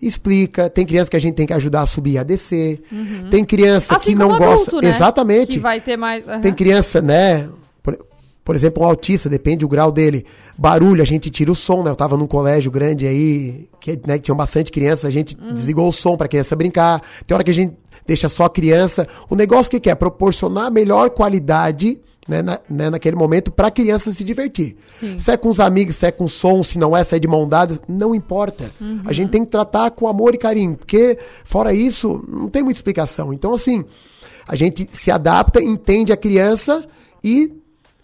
Explica, 0.00 0.68
tem 0.68 0.84
criança 0.84 1.10
que 1.10 1.16
a 1.16 1.20
gente 1.20 1.34
tem 1.34 1.46
que 1.46 1.52
ajudar 1.52 1.82
a 1.82 1.86
subir 1.86 2.12
e 2.12 2.18
a 2.18 2.22
descer. 2.22 2.82
Tem 3.30 3.44
criança 3.44 3.96
Assim 3.96 4.10
que 4.10 4.14
não 4.14 4.28
como 4.28 4.40
gosta. 4.40 4.70
adulto, 4.70 4.86
né? 4.86 4.94
Exatamente. 4.94 5.52
Que 5.52 5.58
vai 5.58 5.80
ter 5.80 5.96
mais. 5.96 6.26
aham. 6.26 6.40
Tem 6.40 6.52
criança, 6.52 7.00
né? 7.00 7.48
Por, 7.82 7.98
por 8.44 8.54
exemplo, 8.54 8.82
um 8.82 8.86
autista, 8.86 9.28
depende 9.28 9.58
do 9.58 9.68
grau 9.68 9.90
dele. 9.90 10.24
Barulho, 10.56 11.02
a 11.02 11.06
gente 11.06 11.30
tira 11.30 11.50
o 11.50 11.54
som, 11.54 11.82
né? 11.82 11.90
Eu 11.90 11.96
tava 11.96 12.16
num 12.16 12.26
colégio 12.26 12.70
grande 12.70 13.06
aí, 13.06 13.68
que, 13.80 13.98
né, 14.06 14.18
que 14.18 14.24
tinha 14.24 14.34
bastante 14.34 14.70
criança, 14.70 15.08
a 15.08 15.10
gente 15.10 15.34
desligou 15.34 15.88
o 15.88 15.92
som 15.92 16.16
pra 16.16 16.28
criança 16.28 16.54
brincar. 16.54 17.02
Tem 17.26 17.34
hora 17.34 17.42
que 17.44 17.50
a 17.50 17.54
gente 17.54 17.74
deixa 18.06 18.28
só 18.28 18.44
a 18.44 18.50
criança. 18.50 19.08
O 19.28 19.34
negócio 19.34 19.70
que 19.70 19.80
que 19.80 19.90
é? 19.90 19.94
Proporcionar 19.94 20.70
melhor 20.70 21.10
qualidade 21.10 21.98
né, 22.26 22.42
na, 22.42 22.60
né, 22.68 22.90
naquele 22.90 23.16
momento 23.16 23.50
pra 23.50 23.70
criança 23.70 24.12
se 24.12 24.24
divertir. 24.24 24.76
Sim. 24.88 25.18
Se 25.18 25.30
é 25.30 25.36
com 25.36 25.48
os 25.48 25.60
amigos, 25.60 25.96
se 25.96 26.06
é 26.06 26.10
com 26.10 26.26
som, 26.26 26.62
se 26.62 26.78
não 26.78 26.96
é 26.96 27.04
sair 27.04 27.20
de 27.20 27.28
mão 27.28 27.48
dadas, 27.48 27.80
não 27.88 28.14
importa. 28.14 28.70
Uhum. 28.80 29.02
A 29.04 29.12
gente 29.12 29.30
tem 29.30 29.44
que 29.44 29.50
tratar 29.50 29.90
com 29.90 30.08
amor 30.08 30.34
e 30.34 30.38
carinho, 30.38 30.76
porque 30.76 31.18
fora 31.44 31.72
isso, 31.72 32.24
não 32.28 32.48
tem 32.48 32.62
muita 32.62 32.78
explicação. 32.78 33.32
Então, 33.32 33.54
assim, 33.54 33.84
a 34.46 34.56
gente 34.56 34.88
se 34.92 35.10
adapta, 35.10 35.62
entende 35.62 36.12
a 36.12 36.16
criança 36.16 36.84
e 37.22 37.52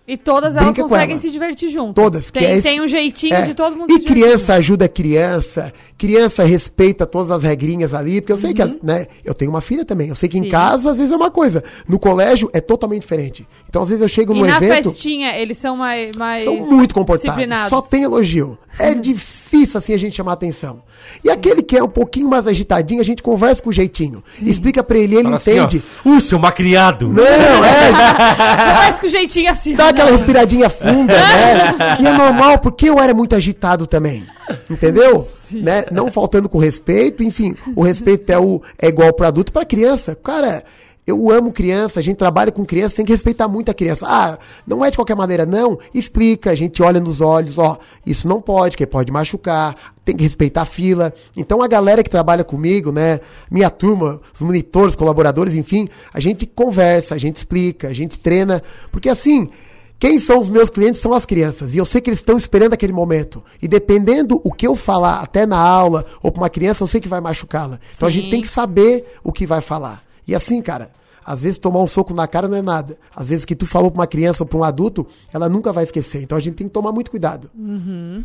E 0.07 0.16
todas 0.16 0.57
elas 0.57 0.76
conseguem 0.76 1.12
ela. 1.12 1.20
se 1.20 1.30
divertir 1.30 1.68
juntas. 1.68 1.94
Todas. 1.94 2.30
Tem, 2.30 2.42
que 2.42 2.48
é 2.48 2.57
esse- 2.59 2.68
tem 2.68 2.80
um 2.80 2.88
jeitinho 2.88 3.34
é. 3.34 3.42
de 3.42 3.55
todo 3.55 3.76
mundo 3.76 3.92
E 3.92 4.00
criança 4.00 4.55
ajuda 4.55 4.88
criança, 4.88 5.72
criança 5.96 6.42
respeita 6.42 7.07
todas 7.07 7.30
as 7.30 7.44
regrinhas 7.44 7.94
ali, 7.94 8.20
porque 8.20 8.32
eu 8.32 8.36
sei 8.36 8.53
que, 8.53 8.61
as- 8.61 8.76
né, 8.82 9.07
eu 9.24 9.32
tenho 9.32 9.50
uma 9.50 9.61
filha 9.61 9.84
também, 9.84 10.09
eu 10.09 10.14
sei 10.16 10.28
que 10.28 10.36
Uhum. 10.38 10.42
Sim. 10.42 10.48
em 10.48 10.50
casa 10.50 10.90
às 10.90 10.96
vezes 10.96 11.12
é 11.12 11.16
uma 11.16 11.30
coisa, 11.30 11.62
no 11.88 11.98
colégio 12.00 12.50
é 12.53 12.61
totalmente 12.61 13.03
diferente. 13.03 13.46
Então 13.68 13.82
às 13.82 13.88
vezes 13.90 14.03
eu 14.03 14.09
chego 14.09 14.34
E 14.34 14.40
na 14.42 14.57
evento, 14.57 14.90
festinha, 14.90 15.36
eles 15.36 15.57
são 15.59 15.76
mais, 15.76 16.11
mais 16.16 16.42
são 16.42 16.57
muito 16.57 16.92
comportados, 16.94 17.44
só 17.68 17.80
tem 17.80 18.03
elogio. 18.03 18.59
É 18.78 18.94
difícil 18.94 19.41
assim 19.57 19.94
a 19.94 19.96
gente 19.96 20.16
chamar 20.16 20.32
atenção. 20.32 20.82
E 21.24 21.30
aquele 21.30 21.62
que 21.62 21.76
é 21.76 21.82
um 21.82 21.88
pouquinho 21.88 22.28
mais 22.28 22.46
agitadinho, 22.46 23.00
a 23.00 23.05
gente 23.05 23.22
conversa 23.22 23.62
com 23.62 23.70
jeitinho, 23.70 24.22
explica 24.40 24.82
pra 24.82 24.98
ele, 24.98 25.14
ele 25.14 25.24
Fala 25.24 25.36
assim, 25.36 25.59
entende. 25.59 25.82
ó, 26.05 26.11
uh, 26.11 26.20
seu 26.20 26.38
macriado. 26.38 27.09
Não, 27.09 27.22
é, 27.64 27.88
Conversa 28.74 29.00
com 29.00 29.09
jeitinho 29.09 29.50
assim. 29.50 29.74
Dá 29.74 29.88
aquela 29.88 30.11
respiradinha 30.11 30.70
funda, 30.70 31.12
né? 31.14 31.74
E 32.00 32.07
é 32.07 32.12
normal, 32.12 32.59
porque 32.59 32.88
eu 32.88 32.98
era 32.98 33.12
muito 33.12 33.34
agitado 33.34 33.86
também. 33.86 34.24
Entendeu? 34.70 35.28
Né? 35.50 35.84
Não 35.90 36.11
faltando 36.11 36.48
com 36.48 36.59
respeito, 36.59 37.22
enfim, 37.22 37.55
o 37.76 37.82
respeito 37.82 38.30
é, 38.30 38.38
o, 38.38 38.62
é 38.78 38.88
igual 38.88 39.12
para 39.12 39.28
adulto 39.28 39.50
e 39.50 39.53
para 39.53 39.64
criança. 39.64 40.14
Cara, 40.14 40.64
eu 41.05 41.30
amo 41.30 41.50
criança, 41.50 41.98
a 41.98 42.03
gente 42.03 42.16
trabalha 42.16 42.53
com 42.53 42.64
criança, 42.64 42.96
tem 42.96 43.05
que 43.05 43.11
respeitar 43.11 43.48
muito 43.48 43.70
a 43.70 43.74
criança. 43.74 44.07
Ah, 44.09 44.38
não 44.64 44.84
é 44.84 44.90
de 44.90 44.96
qualquer 44.96 45.16
maneira, 45.16 45.44
não. 45.44 45.78
Explica, 45.92 46.50
a 46.50 46.55
gente 46.55 46.80
olha 46.80 47.00
nos 47.00 47.20
olhos, 47.20 47.59
ó, 47.59 47.76
isso 48.07 48.28
não 48.28 48.40
pode, 48.40 48.76
que 48.76 48.86
pode 48.86 49.11
machucar, 49.11 49.74
tem 50.05 50.16
que 50.16 50.22
respeitar 50.22 50.62
a 50.62 50.64
fila. 50.64 51.12
Então 51.36 51.61
a 51.61 51.66
galera 51.66 52.05
que 52.05 52.11
trabalha 52.11 52.44
comigo, 52.44 52.92
né, 52.92 53.18
minha 53.50 53.68
turma, 53.68 54.20
os 54.32 54.40
monitores, 54.40 54.94
colaboradores, 54.94 55.55
enfim, 55.55 55.88
a 56.14 56.20
gente 56.20 56.46
conversa, 56.46 57.16
a 57.16 57.18
gente 57.18 57.34
explica, 57.34 57.88
a 57.88 57.92
gente 57.92 58.16
treina, 58.16 58.62
porque 58.92 59.09
assim, 59.09 59.50
quem 59.98 60.20
são 60.20 60.38
os 60.38 60.48
meus 60.48 60.70
clientes 60.70 61.00
são 61.00 61.14
as 61.14 61.26
crianças. 61.26 61.74
E 61.74 61.78
eu 61.78 61.84
sei 61.84 62.00
que 62.00 62.11
eles 62.11 62.20
estão 62.20 62.36
esperando 62.36 62.74
aquele 62.74 62.92
momento. 62.92 63.42
E 63.61 63.66
dependendo 63.66 64.40
o 64.44 64.53
que 64.53 64.66
eu 64.66 64.76
falar, 64.76 65.20
até 65.20 65.46
na 65.46 65.59
aula, 65.59 66.07
ou 66.22 66.30
para 66.30 66.42
uma 66.42 66.50
criança, 66.50 66.84
eu 66.84 66.88
sei 66.88 67.00
que 67.00 67.09
vai 67.09 67.20
machucá-la. 67.20 67.80
Então 67.94 68.07
a 68.07 68.11
gente 68.11 68.30
tem 68.30 68.40
que 68.40 68.48
saber 68.48 69.16
o 69.24 69.32
que 69.32 69.46
vai 69.46 69.61
falar. 69.61 70.03
E 70.26 70.34
assim, 70.34 70.60
cara, 70.62 70.90
às 71.24 71.42
vezes 71.42 71.58
tomar 71.58 71.80
um 71.80 71.86
soco 71.86 72.12
na 72.14 72.26
cara 72.26 72.48
não 72.48 72.56
é 72.56 72.62
nada. 72.62 72.98
Às 73.14 73.28
vezes 73.28 73.44
o 73.44 73.46
que 73.46 73.54
tu 73.56 73.66
falou 73.66 73.90
para 73.90 74.00
uma 74.00 74.06
criança 74.06 74.42
ou 74.42 74.46
para 74.46 74.58
um 74.58 74.64
adulto, 74.64 75.06
ela 75.32 75.48
nunca 75.48 75.72
vai 75.72 75.84
esquecer. 75.84 76.22
Então 76.22 76.36
a 76.36 76.40
gente 76.40 76.54
tem 76.56 76.66
que 76.66 76.72
tomar 76.72 76.92
muito 76.92 77.10
cuidado. 77.10 77.50
Uhum. 77.56 78.24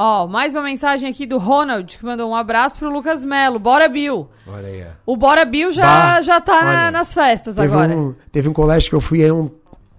Ó, 0.00 0.28
mais 0.28 0.54
uma 0.54 0.62
mensagem 0.62 1.10
aqui 1.10 1.26
do 1.26 1.38
Ronald, 1.38 1.98
que 1.98 2.04
mandou 2.04 2.30
um 2.30 2.34
abraço 2.36 2.78
pro 2.78 2.88
Lucas 2.88 3.24
Melo. 3.24 3.58
Bora, 3.58 3.88
Bill. 3.88 4.28
Olha 4.46 4.68
aí. 4.68 4.86
O 5.04 5.16
Bora 5.16 5.44
Bill 5.44 5.72
já, 5.72 5.82
Bah, 5.82 6.22
já 6.22 6.40
tá 6.40 6.56
olha, 6.58 6.90
nas 6.92 7.12
festas 7.12 7.56
Teve 7.56 7.66
agora. 7.66 7.96
um, 7.96 8.14
teve 8.30 8.48
um 8.48 8.52
colégio 8.52 8.88
que 8.90 8.94
eu 8.94 9.00
fui 9.00 9.24
aí 9.24 9.32
um, 9.32 9.50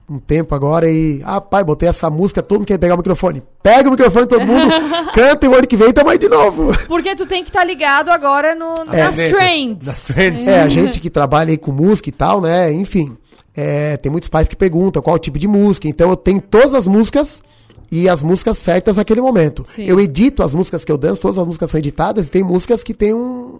um 0.10 0.18
tempo 0.20 0.56
agora 0.56 0.90
e. 0.90 1.22
Ah, 1.24 1.40
pai, 1.40 1.64
botei 1.64 1.88
essa 1.88 2.10
música, 2.10 2.42
todo 2.42 2.60
mundo 2.60 2.68
quer 2.68 2.78
pegar 2.78 2.96
o 2.96 2.98
microfone. 2.98 3.44
Pega 3.62 3.88
o 3.88 3.92
microfone, 3.92 4.26
todo 4.26 4.46
mundo, 4.46 4.68
canta 5.14 5.46
e 5.46 5.50
o 5.50 5.54
ano 5.56 5.68
que 5.68 5.78
vem 5.78 5.94
tamo 5.94 6.10
aí 6.10 6.18
de 6.18 6.28
novo. 6.28 6.72
Porque 6.88 7.16
tu 7.16 7.26
tem 7.26 7.44
que 7.44 7.50
estar 7.50 7.64
ligado 7.64 8.10
agora 8.10 8.56
no, 8.56 8.74
É. 8.92 9.04
nas 9.04 9.16
trends. 9.16 10.18
É, 10.48 10.62
a 10.62 10.68
gente 10.70 11.00
que 11.00 11.10
trabalha 11.10 11.52
aí 11.52 11.58
com 11.58 11.72
música 11.72 12.10
e 12.10 12.12
tal, 12.12 12.42
né? 12.42 12.72
Enfim, 12.72 13.16
é, 13.56 13.98
tem 13.98 14.12
muitos 14.12 14.30
pais 14.30 14.48
que 14.48 14.56
perguntam 14.56 15.02
qual 15.02 15.20
tipo 15.20 15.38
de 15.38 15.48
música. 15.48 15.88
Então 15.88 16.10
eu 16.10 16.16
tenho 16.16 16.42
todas 16.42 16.74
as 16.74 16.88
músicas 16.88 17.44
e 17.92 18.08
as 18.10 18.22
músicas 18.22 18.58
certas 18.58 18.98
naquele 18.98 19.22
momento. 19.22 19.64
Sim. 19.66 19.84
Eu 19.86 20.00
edito 20.00 20.42
as 20.44 20.54
músicas 20.54 20.84
que 20.86 20.92
eu 20.92 20.98
danço, 20.98 21.22
todas 21.22 21.38
as 21.38 21.46
músicas 21.46 21.70
são 21.70 21.78
editadas 21.78 22.28
e 22.28 22.32
tem 22.32 22.44
músicas 22.44 22.84
que 22.84 22.94
tem 22.94 23.14
um, 23.14 23.60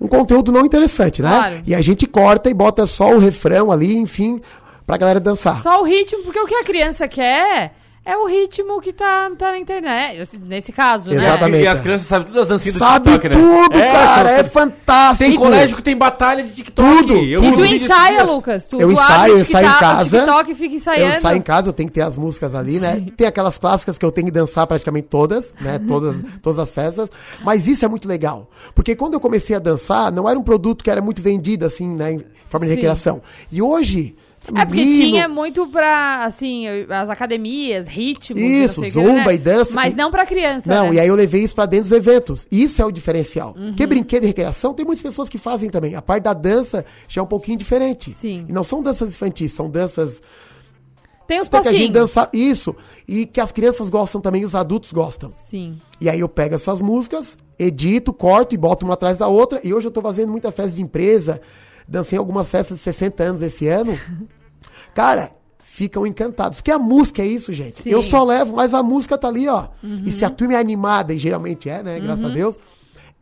um 0.00 0.06
conteúdo 0.06 0.52
não 0.52 0.64
interessante, 0.64 1.22
né? 1.22 1.28
Claro. 1.30 1.54
E 1.66 1.74
a 1.74 1.80
gente 1.82 2.06
corta 2.06 2.48
e 2.50 2.54
bota 2.54 2.86
só 2.86 3.14
o 3.14 3.18
refrão 3.18 3.70
ali, 3.72 3.96
enfim, 3.96 4.40
pra 4.90 4.96
galera 4.96 5.20
dançar. 5.20 5.62
Só 5.62 5.80
o 5.80 5.84
ritmo, 5.84 6.24
porque 6.24 6.40
o 6.40 6.46
que 6.46 6.54
a 6.56 6.64
criança 6.64 7.06
quer 7.06 7.72
é 8.04 8.16
o 8.16 8.26
ritmo 8.26 8.80
que 8.80 8.92
tá, 8.92 9.30
tá 9.38 9.52
na 9.52 9.58
internet. 9.58 10.20
assim, 10.20 10.36
Nesse 10.42 10.72
caso, 10.72 11.10
né? 11.10 11.16
Exatamente. 11.16 11.62
E 11.62 11.66
as 11.68 11.78
crianças 11.78 12.08
sabem 12.08 12.26
todas 12.26 12.42
as 12.42 12.48
dancinhas 12.48 12.76
Sabe 12.76 13.10
do 13.10 13.18
TikTok, 13.18 13.28
né? 13.28 13.40
tudo, 13.68 13.78
cara, 13.78 14.28
são- 14.30 14.36
é 14.38 14.44
fantástico. 14.44 15.30
Tem 15.30 15.38
colégio 15.38 15.76
que 15.76 15.82
tem 15.82 15.96
batalha 15.96 16.42
de 16.42 16.50
TikTok. 16.50 16.98
Tudo, 16.98 17.14
Eu 17.18 17.44
E 17.44 17.50
tudo. 17.50 17.56
tu 17.58 17.64
ensaia, 17.66 18.16
dias. 18.16 18.28
Lucas? 18.28 18.68
Tu, 18.68 18.80
eu 18.80 18.88
tu 18.88 18.92
ensaio, 18.94 19.12
abre 19.20 19.30
eu 19.30 19.36
o 19.36 19.38
ensaio 19.40 19.66
em 19.68 19.72
casa. 19.78 20.18
TikTok 20.18 20.50
e 20.50 20.54
fica 20.56 20.74
ensaiando. 20.74 21.14
Eu 21.14 21.20
saio 21.20 21.38
em 21.38 21.42
casa, 21.42 21.68
eu 21.68 21.72
tenho 21.72 21.88
que 21.88 21.94
ter 21.94 22.00
as 22.00 22.16
músicas 22.16 22.54
ali, 22.56 22.80
né? 22.80 23.06
Tem 23.16 23.26
aquelas 23.28 23.58
clássicas 23.58 23.96
que 23.96 24.04
eu 24.04 24.10
tenho 24.10 24.26
que 24.26 24.32
dançar 24.32 24.66
praticamente 24.66 25.06
todas, 25.06 25.54
né? 25.60 25.78
Todas, 25.86 26.20
todas 26.42 26.58
as 26.58 26.72
festas. 26.74 27.10
Mas 27.44 27.68
isso 27.68 27.84
é 27.84 27.88
muito 27.88 28.08
legal. 28.08 28.50
Porque 28.74 28.96
quando 28.96 29.14
eu 29.14 29.20
comecei 29.20 29.54
a 29.54 29.60
dançar, 29.60 30.10
não 30.10 30.28
era 30.28 30.36
um 30.38 30.42
produto 30.42 30.82
que 30.82 30.90
era 30.90 31.00
muito 31.02 31.22
vendido, 31.22 31.64
assim, 31.64 31.86
né? 31.86 32.14
Em 32.14 32.24
forma 32.46 32.66
de 32.66 32.70
Sim. 32.72 32.76
recreação. 32.76 33.22
E 33.52 33.62
hoje. 33.62 34.16
É 34.54 34.64
porque 34.64 34.80
menino, 34.84 35.10
tinha 35.10 35.28
muito 35.28 35.66
pra, 35.66 36.24
assim, 36.24 36.66
as 36.88 37.10
academias, 37.10 37.86
ritmos. 37.86 38.42
Isso, 38.42 38.80
não 38.80 38.88
o 38.88 38.90
que, 38.90 38.98
zumba 39.00 39.24
né? 39.26 39.34
e 39.34 39.38
dança 39.38 39.74
Mas 39.74 39.92
que- 39.94 40.00
não 40.00 40.10
pra 40.10 40.24
criança. 40.24 40.74
Não, 40.74 40.88
né? 40.88 40.94
e 40.94 41.00
aí 41.00 41.08
eu 41.08 41.14
levei 41.14 41.44
isso 41.44 41.54
pra 41.54 41.66
dentro 41.66 41.90
dos 41.90 41.92
eventos. 41.92 42.46
Isso 42.50 42.80
é 42.80 42.84
o 42.84 42.90
diferencial. 42.90 43.54
Uhum. 43.56 43.68
Porque 43.68 43.86
brinquedo 43.86 44.24
e 44.24 44.26
recreação 44.28 44.72
tem 44.72 44.84
muitas 44.84 45.02
pessoas 45.02 45.28
que 45.28 45.36
fazem 45.38 45.68
também. 45.70 45.94
A 45.94 46.02
parte 46.02 46.24
da 46.24 46.32
dança 46.32 46.84
já 47.08 47.20
é 47.20 47.24
um 47.24 47.26
pouquinho 47.26 47.58
diferente. 47.58 48.10
Sim. 48.10 48.46
E 48.48 48.52
não 48.52 48.64
são 48.64 48.82
danças 48.82 49.14
infantis, 49.14 49.52
são 49.52 49.68
danças 49.70 50.20
Tem 51.28 51.38
os 51.38 51.46
Até 51.46 51.60
que 51.62 51.68
a 51.68 51.72
gente 51.72 51.92
passinhos. 51.92 51.92
dança 51.92 52.28
isso. 52.32 52.74
E 53.06 53.24
que 53.26 53.40
as 53.40 53.52
crianças 53.52 53.88
gostam 53.88 54.20
também, 54.20 54.44
os 54.44 54.54
adultos 54.56 54.90
gostam. 54.90 55.30
Sim. 55.32 55.78
E 56.00 56.08
aí 56.08 56.18
eu 56.18 56.28
pego 56.28 56.56
essas 56.56 56.80
músicas, 56.80 57.36
edito, 57.56 58.12
corto 58.12 58.52
e 58.54 58.58
boto 58.58 58.84
uma 58.84 58.94
atrás 58.94 59.16
da 59.18 59.28
outra. 59.28 59.60
E 59.62 59.72
hoje 59.72 59.86
eu 59.86 59.92
tô 59.92 60.02
fazendo 60.02 60.30
muita 60.32 60.50
festa 60.50 60.74
de 60.74 60.82
empresa. 60.82 61.40
Dancei 61.90 62.16
em 62.16 62.20
algumas 62.20 62.48
festas 62.50 62.78
de 62.78 62.84
60 62.84 63.22
anos 63.22 63.42
esse 63.42 63.66
ano. 63.66 63.98
Cara, 64.94 65.30
ficam 65.62 66.06
encantados. 66.06 66.58
Porque 66.58 66.70
a 66.70 66.78
música 66.78 67.20
é 67.22 67.26
isso, 67.26 67.52
gente. 67.52 67.82
Sim. 67.82 67.90
Eu 67.90 68.00
só 68.02 68.22
levo, 68.24 68.54
mas 68.56 68.72
a 68.72 68.82
música 68.82 69.18
tá 69.18 69.26
ali, 69.28 69.48
ó. 69.48 69.66
Uhum. 69.82 70.02
E 70.06 70.12
se 70.12 70.24
a 70.24 70.30
turma 70.30 70.54
é 70.54 70.58
animada, 70.58 71.12
e 71.12 71.18
geralmente 71.18 71.68
é, 71.68 71.82
né? 71.82 71.98
Graças 71.98 72.24
Uhum. 72.24 72.30
a 72.30 72.34
Deus. 72.34 72.58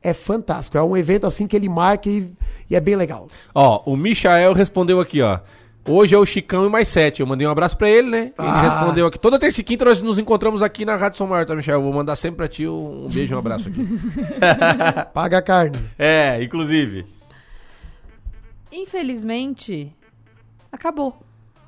É 0.02 0.12
fantástico. 0.12 0.76
É 0.78 0.82
um 0.82 0.96
evento 0.96 1.26
assim 1.26 1.46
que 1.46 1.56
ele 1.56 1.68
marca 1.68 2.08
e, 2.08 2.30
e 2.70 2.76
é 2.76 2.80
bem 2.80 2.94
legal. 2.94 3.26
Ó, 3.54 3.82
o 3.90 3.96
Michael 3.96 4.52
respondeu 4.52 5.00
aqui, 5.00 5.20
ó. 5.22 5.40
Hoje 5.88 6.14
é 6.14 6.18
o 6.18 6.26
Chicão 6.26 6.66
e 6.66 6.68
mais 6.68 6.86
sete. 6.88 7.20
Eu 7.20 7.26
mandei 7.26 7.46
um 7.46 7.50
abraço 7.50 7.74
pra 7.76 7.88
ele, 7.88 8.10
né? 8.10 8.18
Ele 8.20 8.32
Ah. 8.36 8.60
respondeu 8.60 9.06
aqui. 9.06 9.18
Toda 9.18 9.38
terça 9.38 9.60
e 9.62 9.64
quinta 9.64 9.86
nós 9.86 10.02
nos 10.02 10.18
encontramos 10.18 10.62
aqui 10.62 10.84
na 10.84 10.94
Rádio 10.96 11.16
São 11.16 11.26
Maior, 11.26 11.46
tá, 11.46 11.56
Michel? 11.56 11.76
Eu 11.76 11.82
vou 11.82 11.92
mandar 11.92 12.14
sempre 12.16 12.36
pra 12.36 12.46
ti 12.48 12.66
um 12.68 13.08
beijo 13.10 13.32
e 13.32 13.34
um 13.34 13.38
abraço 13.38 13.70
aqui. 13.70 13.80
Paga 15.14 15.38
a 15.38 15.42
carne. 15.42 15.78
é, 15.98 16.42
inclusive. 16.42 17.04
Infelizmente, 18.72 19.94
acabou. 20.70 21.10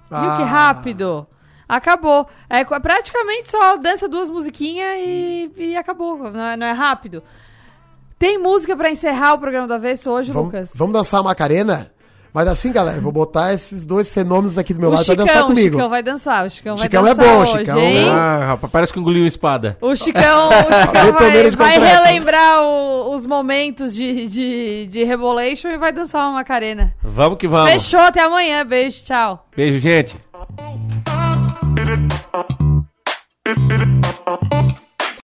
Viu 0.09 0.19
Ah. 0.19 0.37
que 0.39 0.43
rápido? 0.43 1.27
Acabou. 1.69 2.29
É 2.49 2.65
praticamente 2.65 3.49
só 3.49 3.77
dança 3.77 4.09
duas 4.09 4.29
musiquinhas 4.29 4.97
e, 4.99 5.53
e 5.57 5.77
acabou. 5.77 6.19
Não 6.31 6.41
é, 6.45 6.57
não 6.57 6.67
é 6.67 6.73
rápido. 6.73 7.23
Tem 8.19 8.37
música 8.39 8.77
pra 8.77 8.91
encerrar 8.91 9.35
o 9.35 9.39
programa 9.39 9.67
do 9.69 9.75
Avesso 9.75 10.11
hoje, 10.11 10.31
Vamos, 10.33 10.53
Lucas? 10.53 10.73
vamos 10.75 10.93
dançar 10.93 11.21
a 11.21 11.23
Macarena? 11.23 11.91
Mas 12.33 12.49
assim, 12.49 12.72
galera, 12.72 13.01
vou 13.01 13.12
botar 13.12 13.53
esses 13.53 13.85
dois 13.85 14.12
fenômenos 14.12 14.57
aqui 14.57 14.72
do 14.72 14.81
meu 14.81 14.89
o 14.89 14.93
lado 14.93 15.05
tá 15.05 15.12
Chicão, 15.12 15.24
pra 15.24 15.35
dançar 15.35 15.47
comigo. 15.47 15.76
O 15.76 15.78
Chicão 15.78 15.91
vai 15.91 16.03
dançar, 16.03 16.47
o 16.47 16.51
Chicão, 16.51 16.76
Chicão 16.76 17.03
vai 17.03 17.14
dançar. 17.14 17.26
É 17.26 17.35
bom, 17.35 17.43
hoje, 17.43 17.53
é 17.53 17.59
Chicão 17.59 18.12
Ah, 18.12 18.47
rapaz, 18.49 18.72
parece 18.72 18.93
que 18.93 19.01
engoliu 19.01 19.22
uma 19.22 19.28
espada. 19.28 19.76
O 19.81 19.95
Chicão, 19.97 20.49
o 20.49 20.53
Chicão 20.81 21.57
vai, 21.57 21.78
vai, 21.78 21.78
relembrar 21.78 22.62
o, 22.62 23.14
os 23.14 23.26
momentos 23.26 23.95
de, 23.95 24.28
de, 24.28 24.87
de 24.87 25.05
Rebolation 25.05 25.68
e 25.68 25.78
vai 25.78 25.93
dançar 25.93 26.28
uma 26.28 26.41
Macarena. 26.41 26.95
Vamos 27.03 27.39
que 27.39 27.49
vamos. 27.49 27.70
Fechou, 27.72 28.01
até 28.01 28.22
amanhã. 28.22 28.64
Beijo, 28.64 29.05
tchau. 29.05 29.47
Beijo, 29.57 29.81
gente. 29.81 30.16